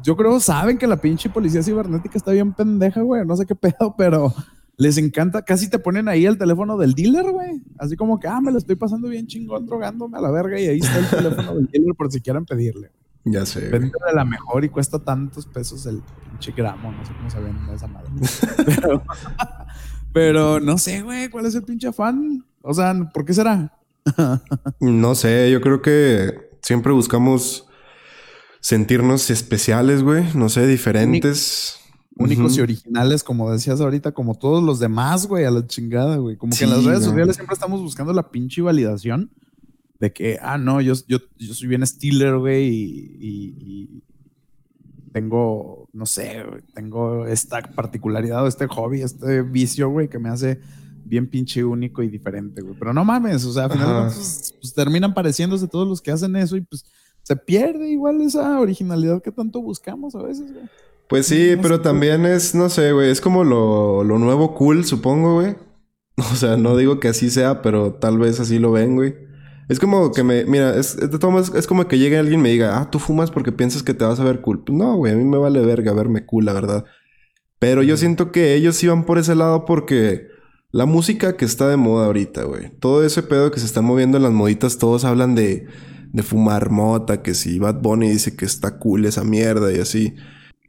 yo 0.05 0.17
creo 0.17 0.39
saben 0.39 0.79
que 0.79 0.87
la 0.87 0.99
pinche 0.99 1.29
policía 1.29 1.65
cibernética 1.65 2.17
está 2.17 2.31
bien 2.31 2.53
pendeja, 2.53 3.03
güey. 3.03 3.27
No 3.27 3.37
sé 3.37 3.45
qué 3.45 3.57
pedo, 3.57 3.97
pero 3.99 4.33
les 4.77 4.99
encanta. 4.99 5.43
Casi 5.43 5.69
te 5.69 5.81
ponen 5.81 6.07
ahí 6.07 6.27
el 6.27 6.39
teléfono 6.39 6.79
del 6.79 6.95
dealer, 6.95 7.33
güey. 7.33 7.61
Así 7.77 7.97
como 7.97 8.21
que, 8.21 8.29
ah, 8.29 8.41
me 8.41 8.53
lo 8.53 8.59
estoy 8.59 8.77
pasando 8.77 9.09
bien 9.09 9.27
chingón 9.27 9.67
drogándome 9.67 10.17
a 10.17 10.21
la 10.21 10.31
verga. 10.31 10.61
Y 10.61 10.69
ahí 10.69 10.79
está 10.79 11.01
el 11.01 11.11
teléfono 11.11 11.57
del 11.57 11.67
dealer 11.67 11.95
por 11.97 12.13
si 12.13 12.21
quieren 12.21 12.45
pedirle. 12.47 12.93
Ya 13.25 13.45
sé. 13.45 13.69
Vende 13.69 13.91
de 14.07 14.15
la 14.15 14.25
mejor 14.25 14.65
y 14.65 14.69
cuesta 14.69 15.01
tantos 15.01 15.45
pesos 15.47 15.85
el 15.87 16.05
pinche 16.31 16.53
gramo. 16.53 16.93
No 16.93 17.05
sé 17.05 17.13
cómo 17.15 17.31
se 17.31 17.41
vende 17.41 17.75
esa 17.75 17.89
madre. 17.89 18.11
pero, 20.13 20.61
no 20.61 20.79
sé, 20.79 21.03
güey, 21.03 21.29
¿cuál 21.31 21.47
es 21.47 21.57
el 21.57 21.65
pinche 21.65 21.89
afán? 21.89 22.45
O 22.63 22.73
sea, 22.73 22.95
¿por 23.13 23.25
qué 23.25 23.35
será? 23.35 23.73
No 24.81 25.15
sé, 25.15 25.51
yo 25.51 25.61
creo 25.61 25.83
que 25.83 26.51
siempre 26.63 26.93
buscamos 26.93 27.67
sentirnos 28.61 29.31
especiales, 29.31 30.03
güey. 30.03 30.25
No 30.35 30.49
sé, 30.49 30.67
diferentes. 30.67 31.77
Únicos 32.17 32.57
y 32.57 32.61
originales, 32.61 33.23
como 33.23 33.51
decías 33.53 33.81
ahorita, 33.81 34.11
como 34.11 34.35
todos 34.35 34.63
los 34.63 34.81
demás, 34.81 35.27
güey, 35.27 35.45
a 35.45 35.53
la 35.53 35.65
chingada, 35.67 36.17
güey. 36.17 36.37
Como 36.37 36.53
que 36.57 36.65
en 36.65 36.71
las 36.71 36.85
redes 36.85 37.05
sociales 37.05 37.37
siempre 37.37 37.55
estamos 37.55 37.81
buscando 37.81 38.13
la 38.13 38.31
pinche 38.31 38.61
validación 38.61 39.31
de 40.01 40.13
que, 40.13 40.39
ah, 40.43 40.59
no, 40.59 40.81
yo, 40.81 40.95
yo, 41.07 41.19
yo 41.37 41.55
soy 41.55 41.69
bien 41.69 41.87
Steeler, 41.87 42.39
güey, 42.39 42.69
y, 42.69 44.03
tengo, 45.13 45.89
no 45.93 46.07
sé, 46.07 46.45
tengo 46.75 47.27
esta 47.27 47.63
particularidad 47.63 48.45
o 48.45 48.47
este 48.47 48.67
hobby, 48.67 49.01
este 49.01 49.43
vicio, 49.43 49.89
güey, 49.89 50.09
que 50.09 50.19
me 50.19 50.29
hace 50.29 50.61
bien 51.09 51.29
pinche 51.29 51.65
único 51.65 52.03
y 52.03 52.09
diferente, 52.09 52.63
güey. 52.63 52.77
Pero 52.79 52.93
no 52.93 53.05
mames, 53.05 53.45
o 53.45 53.53
sea, 53.53 53.65
al 53.65 53.73
final 53.73 54.05
pues, 54.05 54.75
terminan 54.75 55.15
pareciéndose 55.15 55.69
todos 55.69 55.89
los 55.89 56.01
que 56.01 56.11
hacen 56.11 56.37
eso 56.37 56.57
y 56.57 56.61
pues 56.61 56.85
se 57.23 57.37
pierde 57.37 57.91
igual 57.91 58.21
esa 58.21 58.61
originalidad 58.61 59.23
que 59.23 59.33
tanto 59.33 59.61
buscamos 59.61 60.15
a 60.15 60.23
veces, 60.23 60.53
güey. 60.53 60.65
Pues 61.09 61.27
sí, 61.27 61.57
pero 61.63 61.81
también 61.81 62.27
es, 62.27 62.55
no 62.55 62.69
sé, 62.69 62.93
güey, 62.93 63.11
es 63.11 63.21
como 63.21 63.43
lo, 63.43 64.05
lo 64.05 64.19
nuevo 64.19 64.55
cool, 64.55 64.85
supongo, 64.85 65.35
güey. 65.35 65.57
O 66.33 66.35
sea, 66.35 66.57
no 66.57 66.77
digo 66.77 66.99
que 66.99 67.09
así 67.09 67.31
sea, 67.31 67.63
pero 67.63 67.95
tal 67.95 68.19
vez 68.19 68.41
así 68.41 68.59
lo 68.59 68.73
ven, 68.73 68.97
güey. 68.97 69.15
Es 69.69 69.79
como 69.79 70.13
que 70.13 70.25
me, 70.25 70.45
mira, 70.47 70.77
es, 70.77 70.97
es 70.97 71.67
como 71.67 71.87
que 71.87 71.99
llegue 71.99 72.19
alguien 72.19 72.41
y 72.41 72.43
me 72.43 72.49
diga, 72.49 72.81
ah, 72.81 72.91
tú 72.91 72.99
fumas 72.99 73.31
porque 73.31 73.53
piensas 73.53 73.83
que 73.83 73.95
te 73.95 74.05
vas 74.05 74.19
a 74.19 74.25
ver 74.25 74.41
cool. 74.41 74.65
Pues 74.65 74.77
no, 74.77 74.97
güey, 74.97 75.13
a 75.13 75.17
mí 75.17 75.25
me 75.25 75.39
vale 75.39 75.61
verga 75.61 75.93
verme 75.93 76.27
cool, 76.27 76.47
la 76.47 76.55
verdad. 76.55 76.85
Pero 77.59 77.83
yo 77.83 77.97
siento 77.97 78.33
que 78.33 78.55
ellos 78.55 78.83
iban 78.83 79.05
por 79.05 79.19
ese 79.19 79.35
lado 79.35 79.65
porque 79.65 80.29
la 80.71 80.87
música 80.87 81.37
que 81.37 81.45
está 81.45 81.69
de 81.69 81.77
moda 81.77 82.07
ahorita, 82.07 82.45
güey. 82.45 82.71
Todo 82.79 83.05
ese 83.05 83.23
pedo 83.23 83.51
que 83.51 83.61
se 83.61 83.67
está 83.67 83.81
moviendo 83.81 84.17
en 84.17 84.23
las 84.23 84.33
moditas, 84.33 84.79
todos 84.79 85.05
hablan 85.05 85.35
de, 85.35 85.67
de 86.13 86.23
fumar 86.23 86.71
mota, 86.71 87.23
que 87.23 87.35
si 87.35 87.59
Bad 87.59 87.81
Bunny 87.81 88.11
dice 88.11 88.37
que 88.37 88.45
está 88.45 88.79
cool 88.79 89.07
esa 89.07 89.25
mierda 89.25 89.73
y 89.73 89.81
así. 89.81 90.15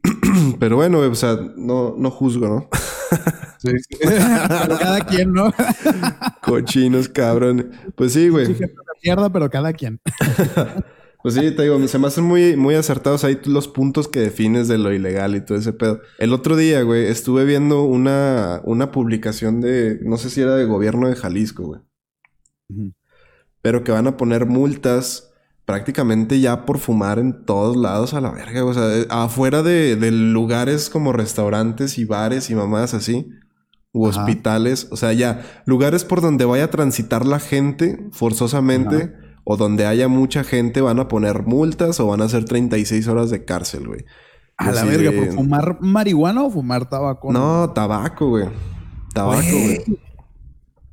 Pero 0.58 0.76
bueno, 0.76 1.00
o 1.00 1.14
sea, 1.14 1.38
no, 1.56 1.94
no 1.98 2.10
juzgo, 2.10 2.48
¿no? 2.48 2.68
sí, 3.58 3.70
pero 4.02 4.78
cada 4.78 5.00
quien, 5.00 5.32
¿no? 5.32 5.52
Cochinos, 6.42 7.08
cabrón. 7.08 7.72
Pues 7.96 8.12
sí, 8.14 8.28
güey. 8.28 8.56
Mierda, 9.02 9.30
pero 9.30 9.50
cada 9.50 9.72
quien. 9.72 10.00
Pues 11.22 11.34
sí, 11.34 11.50
te 11.50 11.62
digo, 11.62 11.86
se 11.86 11.98
me 11.98 12.06
hacen 12.06 12.24
muy, 12.24 12.56
muy 12.56 12.74
acertados 12.74 13.24
ahí 13.24 13.38
los 13.44 13.68
puntos 13.68 14.08
que 14.08 14.20
defines 14.20 14.68
de 14.68 14.78
lo 14.78 14.92
ilegal 14.92 15.36
y 15.36 15.42
todo 15.42 15.58
ese 15.58 15.72
pedo. 15.72 16.00
El 16.18 16.32
otro 16.32 16.56
día, 16.56 16.82
güey, 16.82 17.06
estuve 17.06 17.44
viendo 17.44 17.82
una, 17.82 18.62
una 18.64 18.90
publicación 18.90 19.60
de, 19.60 20.00
no 20.02 20.16
sé 20.16 20.30
si 20.30 20.40
era 20.40 20.56
de 20.56 20.64
gobierno 20.64 21.08
de 21.08 21.16
Jalisco, 21.16 21.64
güey. 21.64 21.80
Pero 23.60 23.84
que 23.84 23.92
van 23.92 24.06
a 24.06 24.16
poner 24.16 24.46
multas 24.46 25.30
prácticamente 25.66 26.40
ya 26.40 26.64
por 26.64 26.78
fumar 26.78 27.18
en 27.18 27.44
todos 27.44 27.76
lados 27.76 28.14
a 28.14 28.20
la 28.20 28.30
verga. 28.30 28.64
O 28.64 28.72
sea, 28.72 29.04
afuera 29.10 29.62
de, 29.62 29.96
lugares 30.10 30.88
como 30.88 31.12
restaurantes 31.12 31.98
y 31.98 32.04
bares 32.04 32.48
y 32.50 32.54
mamás 32.54 32.94
así. 32.94 33.28
U 33.92 34.06
hospitales. 34.06 34.88
O 34.90 34.96
sea, 34.96 35.12
ya 35.12 35.42
lugares 35.66 36.04
por 36.04 36.22
donde 36.22 36.44
vaya 36.44 36.64
a 36.64 36.70
transitar 36.70 37.26
la 37.26 37.40
gente 37.40 38.08
forzosamente. 38.12 39.14
O 39.52 39.56
donde 39.56 39.84
haya 39.84 40.06
mucha 40.06 40.44
gente 40.44 40.80
van 40.80 41.00
a 41.00 41.08
poner 41.08 41.42
multas 41.42 41.98
o 41.98 42.06
van 42.06 42.20
a 42.20 42.26
hacer 42.26 42.44
36 42.44 43.08
horas 43.08 43.30
de 43.30 43.44
cárcel, 43.44 43.88
güey. 43.88 44.04
A 44.56 44.70
la 44.70 44.84
verga, 44.84 45.10
¿por 45.10 45.32
fumar 45.32 45.78
marihuana 45.80 46.44
o 46.44 46.52
fumar 46.52 46.88
tabaco? 46.88 47.32
No, 47.32 47.68
tabaco, 47.70 48.28
güey. 48.28 48.44
Tabaco, 49.12 49.50
güey. 49.50 49.82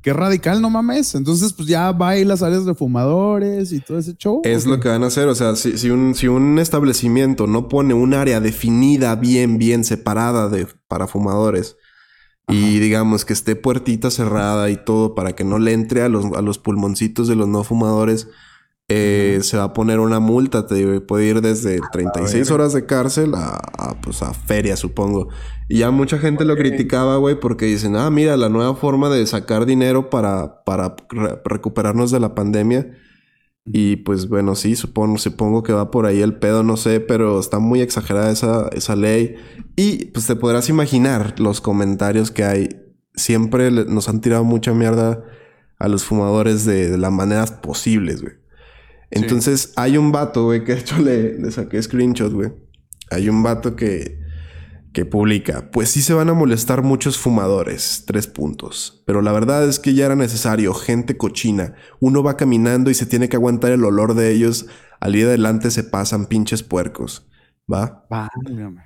Qué 0.02 0.12
radical, 0.12 0.60
no 0.60 0.70
mames. 0.70 1.14
Entonces, 1.14 1.52
pues 1.52 1.68
ya 1.68 1.92
va 1.92 2.08
ahí 2.08 2.24
las 2.24 2.42
áreas 2.42 2.64
de 2.64 2.74
fumadores 2.74 3.70
y 3.70 3.78
todo 3.78 3.96
ese 3.96 4.16
show. 4.16 4.40
Es 4.42 4.66
lo 4.66 4.80
que 4.80 4.88
van 4.88 5.04
a 5.04 5.06
hacer. 5.06 5.28
O 5.28 5.36
sea, 5.36 5.54
si, 5.54 5.90
un, 5.90 6.16
si 6.16 6.26
un 6.26 6.58
establecimiento 6.58 7.46
no 7.46 7.68
pone 7.68 7.94
un 7.94 8.12
área 8.12 8.40
definida, 8.40 9.14
bien, 9.14 9.58
bien 9.58 9.84
separada 9.84 10.48
de, 10.48 10.66
para 10.88 11.06
fumadores, 11.06 11.76
y 12.48 12.80
digamos 12.80 13.24
que 13.24 13.34
esté 13.34 13.54
puertita 13.54 14.10
cerrada 14.10 14.68
y 14.68 14.82
todo 14.84 15.14
para 15.14 15.36
que 15.36 15.44
no 15.44 15.60
le 15.60 15.74
entre 15.74 16.02
a 16.02 16.08
los, 16.08 16.24
a 16.34 16.42
los 16.42 16.58
pulmoncitos 16.58 17.28
de 17.28 17.36
los 17.36 17.46
no 17.46 17.62
fumadores, 17.62 18.26
eh, 18.90 19.40
se 19.42 19.58
va 19.58 19.64
a 19.64 19.72
poner 19.74 20.00
una 20.00 20.18
multa, 20.18 20.66
te 20.66 21.00
puede 21.02 21.26
ir 21.26 21.42
desde 21.42 21.78
36 21.92 22.50
horas 22.50 22.72
de 22.72 22.86
cárcel 22.86 23.34
a, 23.34 23.60
pues 24.02 24.22
a 24.22 24.32
feria, 24.32 24.76
supongo. 24.78 25.28
Y 25.68 25.80
ya 25.80 25.90
mucha 25.90 26.18
gente 26.18 26.46
lo 26.46 26.56
criticaba, 26.56 27.18
güey, 27.18 27.38
porque 27.38 27.66
dicen, 27.66 27.96
ah, 27.96 28.10
mira, 28.10 28.38
la 28.38 28.48
nueva 28.48 28.74
forma 28.74 29.10
de 29.10 29.26
sacar 29.26 29.66
dinero 29.66 30.08
para, 30.08 30.64
para 30.64 30.96
recuperarnos 31.44 32.10
de 32.10 32.20
la 32.20 32.34
pandemia. 32.34 32.90
Y 33.66 33.96
pues 33.96 34.30
bueno, 34.30 34.54
sí, 34.54 34.74
supongo, 34.74 35.18
supongo 35.18 35.62
que 35.62 35.74
va 35.74 35.90
por 35.90 36.06
ahí 36.06 36.22
el 36.22 36.38
pedo, 36.38 36.62
no 36.62 36.78
sé, 36.78 37.00
pero 37.00 37.38
está 37.38 37.58
muy 37.58 37.82
exagerada 37.82 38.30
esa, 38.30 38.68
esa 38.72 38.96
ley. 38.96 39.36
Y 39.76 40.06
pues 40.06 40.26
te 40.26 40.36
podrás 40.36 40.70
imaginar 40.70 41.38
los 41.38 41.60
comentarios 41.60 42.30
que 42.30 42.44
hay. 42.44 42.68
Siempre 43.14 43.70
nos 43.70 44.08
han 44.08 44.22
tirado 44.22 44.44
mucha 44.44 44.72
mierda 44.72 45.22
a 45.78 45.88
los 45.88 46.04
fumadores 46.04 46.64
de, 46.64 46.90
de 46.90 46.96
las 46.96 47.12
maneras 47.12 47.52
posibles, 47.52 48.22
güey. 48.22 48.47
Entonces 49.10 49.72
hay 49.76 49.96
un 49.96 50.12
vato, 50.12 50.44
güey, 50.44 50.64
que 50.64 50.74
de 50.74 50.80
hecho 50.80 50.98
le, 50.98 51.38
le 51.38 51.50
saqué 51.50 51.82
screenshot, 51.82 52.32
güey. 52.32 52.52
Hay 53.10 53.28
un 53.28 53.42
vato 53.42 53.74
que, 53.74 54.18
que 54.92 55.04
publica, 55.04 55.70
pues 55.70 55.90
sí 55.90 56.02
se 56.02 56.14
van 56.14 56.28
a 56.28 56.34
molestar 56.34 56.82
muchos 56.82 57.18
fumadores, 57.18 58.04
tres 58.06 58.26
puntos. 58.26 59.02
Pero 59.06 59.22
la 59.22 59.32
verdad 59.32 59.66
es 59.68 59.78
que 59.78 59.94
ya 59.94 60.06
era 60.06 60.16
necesario, 60.16 60.74
gente 60.74 61.16
cochina. 61.16 61.74
Uno 62.00 62.22
va 62.22 62.36
caminando 62.36 62.90
y 62.90 62.94
se 62.94 63.06
tiene 63.06 63.28
que 63.28 63.36
aguantar 63.36 63.72
el 63.72 63.84
olor 63.84 64.14
de 64.14 64.32
ellos. 64.32 64.66
Al 65.00 65.12
día 65.12 65.26
adelante 65.26 65.70
se 65.70 65.84
pasan 65.84 66.26
pinches 66.26 66.62
puercos. 66.62 67.26
¿Va? 67.70 68.06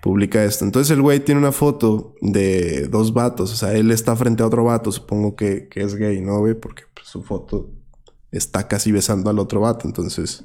Publica 0.02 0.42
esto. 0.44 0.64
Entonces 0.64 0.90
el 0.90 1.02
güey 1.02 1.20
tiene 1.20 1.40
una 1.40 1.52
foto 1.52 2.14
de 2.20 2.88
dos 2.88 3.14
vatos. 3.14 3.52
O 3.52 3.56
sea, 3.56 3.72
él 3.74 3.92
está 3.92 4.16
frente 4.16 4.42
a 4.42 4.46
otro 4.46 4.64
vato. 4.64 4.90
Supongo 4.90 5.36
que, 5.36 5.68
que 5.68 5.82
es 5.82 5.94
gay, 5.94 6.20
¿no, 6.20 6.40
güey? 6.40 6.54
Porque 6.54 6.82
pues, 6.92 7.06
su 7.06 7.22
foto 7.22 7.70
está 8.32 8.66
casi 8.66 8.90
besando 8.90 9.30
al 9.30 9.38
otro 9.38 9.60
vato. 9.60 9.86
Entonces, 9.86 10.44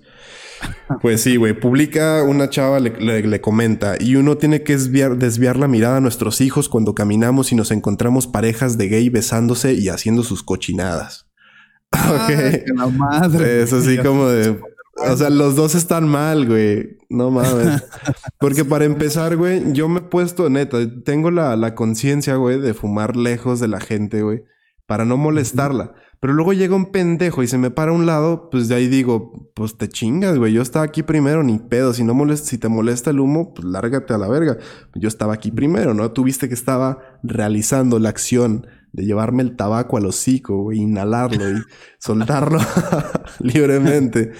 pues 1.01 1.21
sí, 1.21 1.37
güey, 1.37 1.59
publica 1.59 2.23
una 2.23 2.49
chava, 2.49 2.79
le, 2.79 3.41
comenta, 3.41 3.95
y 3.99 4.15
uno 4.15 4.37
tiene 4.37 4.63
que 4.63 4.73
desviar, 4.73 5.17
desviar 5.17 5.57
la 5.57 5.67
mirada 5.67 5.97
a 5.97 6.01
nuestros 6.01 6.41
hijos 6.41 6.69
cuando 6.69 6.93
caminamos 6.93 7.51
y 7.51 7.55
nos 7.55 7.71
encontramos 7.71 8.27
parejas 8.27 8.77
de 8.77 8.89
gay 8.89 9.09
besándose 9.09 9.73
y 9.73 9.89
haciendo 9.89 10.23
sus 10.23 10.43
cochinadas. 10.43 11.27
ok. 11.93 12.67
La 12.75 12.87
madre. 12.87 13.63
Es 13.63 13.73
así 13.73 13.97
como 13.97 14.27
de... 14.27 14.59
O 14.99 15.15
sea, 15.15 15.29
los 15.29 15.55
dos 15.55 15.75
están 15.75 16.07
mal, 16.07 16.47
güey. 16.47 16.97
No 17.07 17.29
mames. 17.29 17.83
Porque 18.39 18.65
para 18.65 18.85
empezar, 18.85 19.37
güey, 19.37 19.71
yo 19.73 19.87
me 19.87 19.99
he 19.99 20.03
puesto, 20.03 20.49
neta, 20.49 20.79
tengo 21.03 21.29
la, 21.29 21.55
la 21.55 21.75
conciencia, 21.75 22.35
güey, 22.35 22.59
de 22.59 22.73
fumar 22.73 23.15
lejos 23.15 23.59
de 23.59 23.67
la 23.67 23.79
gente, 23.79 24.23
güey, 24.23 24.43
para 24.87 25.05
no 25.05 25.15
molestarla. 25.15 25.93
Pero 26.19 26.33
luego 26.33 26.53
llega 26.53 26.75
un 26.75 26.91
pendejo 26.91 27.43
y 27.43 27.47
se 27.47 27.59
me 27.59 27.69
para 27.69 27.91
a 27.91 27.93
un 27.93 28.07
lado, 28.07 28.49
pues 28.49 28.67
de 28.67 28.75
ahí 28.75 28.87
digo, 28.87 29.51
pues 29.53 29.77
te 29.77 29.87
chingas, 29.87 30.37
güey. 30.37 30.51
Yo 30.51 30.63
estaba 30.63 30.85
aquí 30.85 31.03
primero, 31.03 31.43
ni 31.43 31.59
pedo. 31.59 31.93
Si 31.93 32.03
no 32.03 32.15
molesta, 32.15 32.47
si 32.47 32.57
te 32.57 32.69
molesta 32.69 33.11
el 33.11 33.19
humo, 33.19 33.53
pues 33.53 33.67
lárgate 33.67 34.13
a 34.13 34.17
la 34.17 34.27
verga. 34.27 34.57
Yo 34.95 35.07
estaba 35.07 35.33
aquí 35.33 35.51
primero, 35.51 35.93
¿no? 35.93 36.11
Tuviste 36.11 36.47
que 36.47 36.55
estaba 36.55 37.19
realizando 37.21 37.99
la 37.99 38.09
acción 38.09 38.65
de 38.93 39.05
llevarme 39.05 39.43
el 39.43 39.55
tabaco 39.55 39.97
al 39.97 40.07
hocico, 40.07 40.63
güey, 40.63 40.79
inhalarlo 40.79 41.51
y 41.51 41.61
soltarlo 41.99 42.59
libremente. 43.39 44.31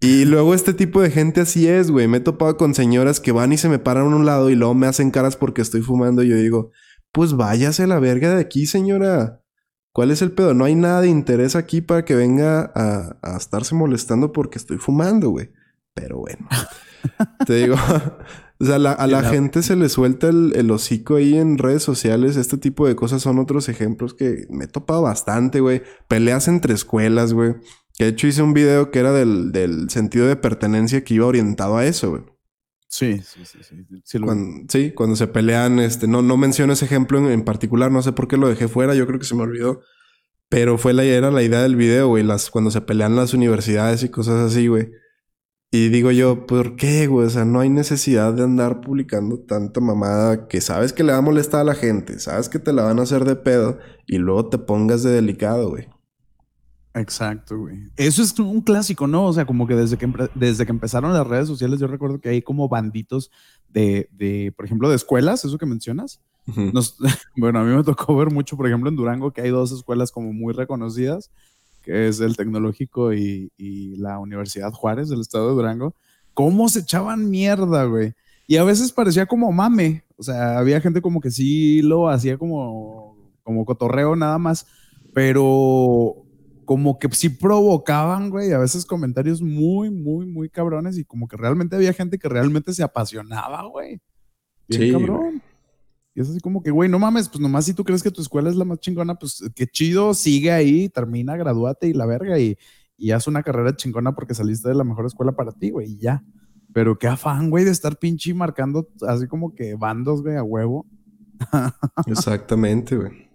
Y 0.00 0.24
luego 0.24 0.54
este 0.54 0.72
tipo 0.72 1.02
de 1.02 1.10
gente 1.10 1.42
así 1.42 1.68
es, 1.68 1.90
güey. 1.90 2.08
Me 2.08 2.16
he 2.16 2.20
topado 2.20 2.56
con 2.56 2.74
señoras 2.74 3.20
que 3.20 3.32
van 3.32 3.52
y 3.52 3.58
se 3.58 3.68
me 3.68 3.78
paran 3.78 4.12
a 4.12 4.16
un 4.16 4.24
lado 4.24 4.48
y 4.48 4.56
luego 4.56 4.74
me 4.74 4.86
hacen 4.86 5.10
caras 5.10 5.36
porque 5.36 5.62
estoy 5.62 5.82
fumando 5.82 6.22
y 6.22 6.28
yo 6.28 6.36
digo, 6.36 6.70
pues 7.12 7.34
váyase 7.34 7.82
a 7.82 7.86
la 7.86 8.00
verga 8.00 8.34
de 8.34 8.40
aquí, 8.40 8.66
señora. 8.66 9.41
¿Cuál 9.92 10.10
es 10.10 10.22
el 10.22 10.32
pedo? 10.32 10.54
No 10.54 10.64
hay 10.64 10.74
nada 10.74 11.02
de 11.02 11.08
interés 11.08 11.54
aquí 11.54 11.82
para 11.82 12.04
que 12.04 12.14
venga 12.14 12.72
a, 12.74 13.36
estarse 13.36 13.74
molestando 13.74 14.32
porque 14.32 14.58
estoy 14.58 14.78
fumando, 14.78 15.30
güey. 15.30 15.50
Pero 15.94 16.18
bueno, 16.18 16.48
te 17.46 17.54
digo, 17.56 17.76
o 18.58 18.64
sea, 18.64 18.76
a 18.76 19.06
la 19.06 19.22
gente 19.24 19.62
se 19.62 19.76
le 19.76 19.90
suelta 19.90 20.28
el, 20.28 20.70
hocico 20.70 21.16
ahí 21.16 21.36
en 21.36 21.58
redes 21.58 21.82
sociales. 21.82 22.36
Este 22.36 22.56
tipo 22.56 22.88
de 22.88 22.96
cosas 22.96 23.20
son 23.20 23.38
otros 23.38 23.68
ejemplos 23.68 24.14
que 24.14 24.46
me 24.48 24.64
he 24.64 24.68
topado 24.68 25.02
bastante, 25.02 25.60
güey. 25.60 25.82
Peleas 26.08 26.48
entre 26.48 26.72
escuelas, 26.72 27.34
güey. 27.34 27.56
Que 27.98 28.04
de 28.04 28.10
hecho 28.10 28.26
hice 28.26 28.40
un 28.40 28.54
video 28.54 28.90
que 28.90 28.98
era 28.98 29.12
del, 29.12 29.52
del 29.52 29.90
sentido 29.90 30.26
de 30.26 30.36
pertenencia 30.36 31.04
que 31.04 31.12
iba 31.12 31.26
orientado 31.26 31.76
a 31.76 31.84
eso, 31.84 32.10
güey. 32.10 32.31
Sí, 32.92 33.22
sí, 33.22 33.46
sí, 33.46 33.58
sí. 33.62 33.86
Sí, 34.68 34.92
cuando, 34.92 35.16
se 35.16 35.26
pelean, 35.26 35.78
este, 35.78 36.06
no, 36.06 36.20
no 36.20 36.36
menciono 36.36 36.74
ese 36.74 36.84
ejemplo 36.84 37.30
en, 37.30 37.42
particular, 37.42 37.90
no 37.90 38.02
sé 38.02 38.12
por 38.12 38.28
qué 38.28 38.36
lo 38.36 38.48
dejé 38.48 38.68
fuera, 38.68 38.94
yo 38.94 39.06
creo 39.06 39.18
que 39.18 39.24
se 39.24 39.34
me 39.34 39.44
olvidó. 39.44 39.80
Pero 40.50 40.76
fue 40.76 40.92
la, 40.92 41.02
era 41.02 41.30
la 41.30 41.42
idea 41.42 41.62
del 41.62 41.74
video, 41.74 42.08
güey, 42.08 42.22
las, 42.22 42.50
cuando 42.50 42.70
se 42.70 42.82
pelean 42.82 43.16
las 43.16 43.32
universidades 43.32 44.02
y 44.02 44.10
cosas 44.10 44.40
así, 44.52 44.66
güey. 44.66 44.90
Y 45.70 45.88
digo 45.88 46.10
yo, 46.10 46.46
¿por 46.46 46.76
qué, 46.76 47.06
güey? 47.06 47.28
O 47.28 47.30
sea, 47.30 47.46
no 47.46 47.60
hay 47.60 47.70
necesidad 47.70 48.34
de 48.34 48.42
andar 48.42 48.82
publicando 48.82 49.38
tanta 49.40 49.80
mamada 49.80 50.46
que 50.46 50.60
sabes 50.60 50.92
que 50.92 51.02
le 51.02 51.12
va 51.12 51.18
a 51.18 51.22
molestar 51.22 51.62
a 51.62 51.64
la 51.64 51.74
gente, 51.74 52.18
sabes 52.18 52.50
que 52.50 52.58
te 52.58 52.74
la 52.74 52.82
van 52.82 52.98
a 52.98 53.04
hacer 53.04 53.24
de 53.24 53.36
pedo 53.36 53.78
y 54.06 54.18
luego 54.18 54.50
te 54.50 54.58
pongas 54.58 55.02
de 55.02 55.12
delicado, 55.12 55.70
güey. 55.70 55.88
Exacto, 56.94 57.58
güey. 57.58 57.90
Eso 57.96 58.22
es 58.22 58.38
un 58.38 58.60
clásico, 58.60 59.06
¿no? 59.06 59.26
O 59.26 59.32
sea, 59.32 59.46
como 59.46 59.66
que 59.66 59.74
desde 59.74 59.96
que, 59.96 60.10
desde 60.34 60.66
que 60.66 60.72
empezaron 60.72 61.12
las 61.12 61.26
redes 61.26 61.48
sociales, 61.48 61.80
yo 61.80 61.86
recuerdo 61.86 62.20
que 62.20 62.28
hay 62.28 62.42
como 62.42 62.68
banditos 62.68 63.30
de, 63.70 64.08
de 64.12 64.52
por 64.54 64.66
ejemplo, 64.66 64.90
de 64.90 64.96
escuelas, 64.96 65.44
eso 65.44 65.56
que 65.56 65.66
mencionas. 65.66 66.20
bueno, 67.36 67.60
a 67.60 67.64
mí 67.64 67.74
me 67.74 67.82
tocó 67.84 68.14
ver 68.16 68.30
mucho, 68.30 68.56
por 68.56 68.66
ejemplo, 68.66 68.90
en 68.90 68.96
Durango, 68.96 69.32
que 69.32 69.40
hay 69.40 69.50
dos 69.50 69.72
escuelas 69.72 70.12
como 70.12 70.32
muy 70.32 70.52
reconocidas. 70.52 71.30
que 71.82 72.08
es 72.08 72.20
el 72.20 72.36
Tecnológico 72.36 73.12
y, 73.14 73.50
y 73.56 73.96
la 73.96 74.18
Universidad 74.18 74.72
Juárez 74.72 75.08
del 75.08 75.20
estado 75.20 75.48
de 75.48 75.54
Durango, 75.54 75.94
cómo 76.34 76.68
se 76.68 76.80
echaban 76.80 77.30
mierda, 77.30 77.84
güey. 77.84 78.14
Y 78.46 78.56
a 78.56 78.64
veces 78.64 78.92
parecía 78.92 79.26
como 79.26 79.50
mame, 79.52 80.04
o 80.16 80.22
sea, 80.22 80.58
había 80.58 80.80
gente 80.80 81.00
como 81.00 81.20
que 81.20 81.30
sí 81.30 81.80
lo 81.82 82.08
hacía 82.08 82.36
como, 82.36 83.16
como 83.42 83.64
cotorreo 83.64 84.14
nada 84.14 84.38
más, 84.38 84.66
pero 85.14 86.24
como 86.72 86.98
que 86.98 87.06
sí 87.12 87.28
provocaban, 87.28 88.30
güey, 88.30 88.50
a 88.52 88.58
veces 88.58 88.86
comentarios 88.86 89.42
muy, 89.42 89.90
muy, 89.90 90.24
muy 90.24 90.48
cabrones 90.48 90.96
y 90.96 91.04
como 91.04 91.28
que 91.28 91.36
realmente 91.36 91.76
había 91.76 91.92
gente 91.92 92.18
que 92.18 92.30
realmente 92.30 92.72
se 92.72 92.82
apasionaba, 92.82 93.62
güey. 93.64 94.00
Bien 94.66 94.82
Sí, 94.82 94.90
cabrón. 94.90 95.42
Y 96.14 96.22
es 96.22 96.30
así 96.30 96.40
como 96.40 96.62
que, 96.62 96.70
güey, 96.70 96.88
no 96.88 96.98
mames, 96.98 97.28
pues 97.28 97.40
nomás 97.40 97.66
si 97.66 97.74
tú 97.74 97.84
crees 97.84 98.02
que 98.02 98.10
tu 98.10 98.22
escuela 98.22 98.48
es 98.48 98.56
la 98.56 98.64
más 98.64 98.80
chingona, 98.80 99.16
pues 99.16 99.44
qué 99.54 99.66
chido, 99.66 100.14
sigue 100.14 100.50
ahí, 100.50 100.88
termina, 100.88 101.36
gradúate 101.36 101.88
y 101.88 101.92
la 101.92 102.06
verga 102.06 102.38
y, 102.38 102.56
y 102.96 103.10
haz 103.10 103.26
una 103.26 103.42
carrera 103.42 103.76
chingona 103.76 104.14
porque 104.14 104.32
saliste 104.32 104.70
de 104.70 104.74
la 104.74 104.84
mejor 104.84 105.04
escuela 105.04 105.32
para 105.32 105.52
ti, 105.52 105.68
güey, 105.68 105.92
y 105.92 105.98
ya. 105.98 106.24
Pero 106.72 106.98
qué 106.98 107.06
afán, 107.06 107.50
güey, 107.50 107.66
de 107.66 107.70
estar 107.70 107.98
pinche 107.98 108.32
marcando 108.32 108.88
así 109.06 109.26
como 109.26 109.54
que 109.54 109.74
bandos, 109.74 110.22
güey, 110.22 110.36
a 110.36 110.42
huevo. 110.42 110.86
Exactamente, 112.06 112.96
güey. 112.96 113.28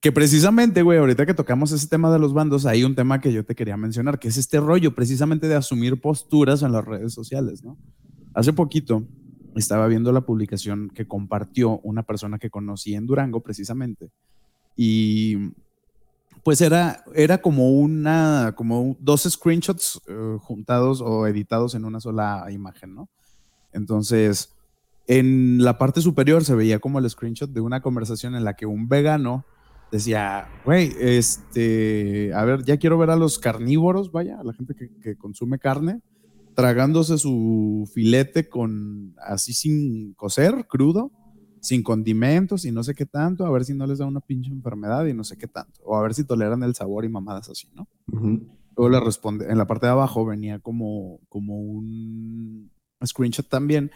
Que 0.00 0.12
precisamente, 0.12 0.80
güey, 0.82 0.98
ahorita 0.98 1.26
que 1.26 1.34
tocamos 1.34 1.72
ese 1.72 1.86
tema 1.86 2.10
de 2.10 2.18
los 2.18 2.32
bandos, 2.32 2.64
hay 2.64 2.84
un 2.84 2.94
tema 2.94 3.20
que 3.20 3.32
yo 3.32 3.44
te 3.44 3.54
quería 3.54 3.76
mencionar, 3.76 4.18
que 4.18 4.28
es 4.28 4.38
este 4.38 4.58
rollo 4.58 4.94
precisamente 4.94 5.46
de 5.46 5.56
asumir 5.56 6.00
posturas 6.00 6.62
en 6.62 6.72
las 6.72 6.84
redes 6.86 7.12
sociales, 7.12 7.62
¿no? 7.62 7.76
Hace 8.32 8.54
poquito 8.54 9.04
estaba 9.56 9.86
viendo 9.88 10.10
la 10.12 10.22
publicación 10.22 10.88
que 10.94 11.06
compartió 11.06 11.80
una 11.80 12.02
persona 12.02 12.38
que 12.38 12.48
conocí 12.48 12.94
en 12.94 13.06
Durango, 13.06 13.42
precisamente, 13.42 14.10
y 14.74 15.52
pues 16.42 16.62
era, 16.62 17.04
era 17.14 17.38
como 17.42 17.70
una, 17.70 18.54
como 18.56 18.96
dos 19.00 19.24
screenshots 19.28 20.00
eh, 20.08 20.36
juntados 20.40 21.02
o 21.02 21.26
editados 21.26 21.74
en 21.74 21.84
una 21.84 22.00
sola 22.00 22.46
imagen, 22.50 22.94
¿no? 22.94 23.10
Entonces, 23.74 24.56
en 25.06 25.62
la 25.62 25.76
parte 25.76 26.00
superior 26.00 26.42
se 26.42 26.54
veía 26.54 26.78
como 26.78 26.98
el 26.98 27.10
screenshot 27.10 27.50
de 27.50 27.60
una 27.60 27.82
conversación 27.82 28.34
en 28.34 28.44
la 28.44 28.54
que 28.54 28.64
un 28.64 28.88
vegano 28.88 29.44
decía, 29.90 30.48
güey, 30.64 30.94
este, 30.98 32.32
a 32.34 32.44
ver, 32.44 32.64
ya 32.64 32.78
quiero 32.78 32.98
ver 32.98 33.10
a 33.10 33.16
los 33.16 33.38
carnívoros, 33.38 34.12
vaya, 34.12 34.38
a 34.38 34.44
la 34.44 34.52
gente 34.52 34.74
que, 34.74 34.90
que 35.00 35.16
consume 35.16 35.58
carne, 35.58 36.00
tragándose 36.54 37.18
su 37.18 37.90
filete 37.92 38.48
con 38.48 39.14
así 39.18 39.52
sin 39.52 40.14
cocer, 40.14 40.66
crudo, 40.68 41.10
sin 41.60 41.82
condimentos 41.82 42.64
y 42.64 42.72
no 42.72 42.82
sé 42.82 42.94
qué 42.94 43.06
tanto, 43.06 43.44
a 43.44 43.50
ver 43.50 43.64
si 43.64 43.74
no 43.74 43.86
les 43.86 43.98
da 43.98 44.06
una 44.06 44.20
pinche 44.20 44.50
enfermedad 44.50 45.06
y 45.06 45.14
no 45.14 45.24
sé 45.24 45.36
qué 45.36 45.46
tanto, 45.46 45.80
o 45.84 45.96
a 45.96 46.02
ver 46.02 46.14
si 46.14 46.24
toleran 46.24 46.62
el 46.62 46.74
sabor 46.74 47.04
y 47.04 47.08
mamadas 47.08 47.48
así, 47.48 47.68
¿no? 47.74 47.86
Luego 48.76 48.88
le 48.88 49.00
responde, 49.00 49.50
en 49.50 49.58
la 49.58 49.66
parte 49.66 49.86
de 49.86 49.92
abajo 49.92 50.24
venía 50.24 50.58
como, 50.58 51.20
como 51.28 51.60
un 51.60 52.70
screenshot 53.04 53.46
también 53.48 53.90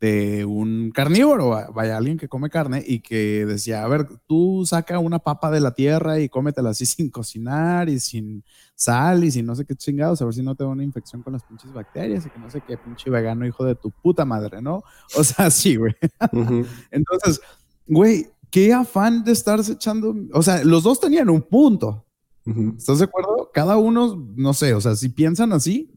de 0.00 0.44
un 0.46 0.90
carnívoro, 0.92 1.48
va- 1.50 1.68
vaya, 1.74 1.96
alguien 1.98 2.16
que 2.16 2.26
come 2.28 2.48
carne 2.48 2.82
y 2.86 3.00
que 3.00 3.44
decía, 3.44 3.84
a 3.84 3.88
ver, 3.88 4.06
tú 4.26 4.64
saca 4.66 4.98
una 4.98 5.18
papa 5.18 5.50
de 5.50 5.60
la 5.60 5.74
tierra 5.74 6.18
y 6.20 6.28
cómetela 6.30 6.70
así 6.70 6.86
sin 6.86 7.10
cocinar 7.10 7.88
y 7.90 8.00
sin 8.00 8.42
sal 8.74 9.24
y 9.24 9.30
sin 9.30 9.44
no 9.44 9.54
sé 9.54 9.66
qué 9.66 9.76
chingados, 9.76 10.22
a 10.22 10.24
ver 10.24 10.32
si 10.34 10.42
no 10.42 10.54
te 10.54 10.64
da 10.64 10.70
una 10.70 10.82
infección 10.84 11.22
con 11.22 11.34
las 11.34 11.44
pinches 11.44 11.72
bacterias 11.72 12.24
y 12.24 12.30
que 12.30 12.38
no 12.38 12.48
sé 12.48 12.62
qué 12.62 12.78
pinche 12.78 13.10
vegano 13.10 13.46
hijo 13.46 13.64
de 13.64 13.74
tu 13.74 13.90
puta 13.90 14.24
madre, 14.24 14.62
¿no? 14.62 14.82
O 15.18 15.22
sea, 15.24 15.50
sí, 15.50 15.76
güey. 15.76 15.94
Entonces, 16.90 17.40
güey, 17.86 18.26
qué 18.50 18.72
afán 18.72 19.22
de 19.24 19.32
estarse 19.32 19.72
echando, 19.72 20.14
o 20.32 20.42
sea, 20.42 20.64
los 20.64 20.82
dos 20.82 20.98
tenían 21.00 21.28
un 21.30 21.42
punto. 21.42 22.06
¿Estás 22.78 22.98
de 22.98 23.04
acuerdo? 23.04 23.50
Cada 23.52 23.76
uno, 23.76 24.26
no 24.34 24.54
sé, 24.54 24.72
o 24.74 24.80
sea, 24.80 24.96
si 24.96 25.10
piensan 25.10 25.52
así, 25.52 25.92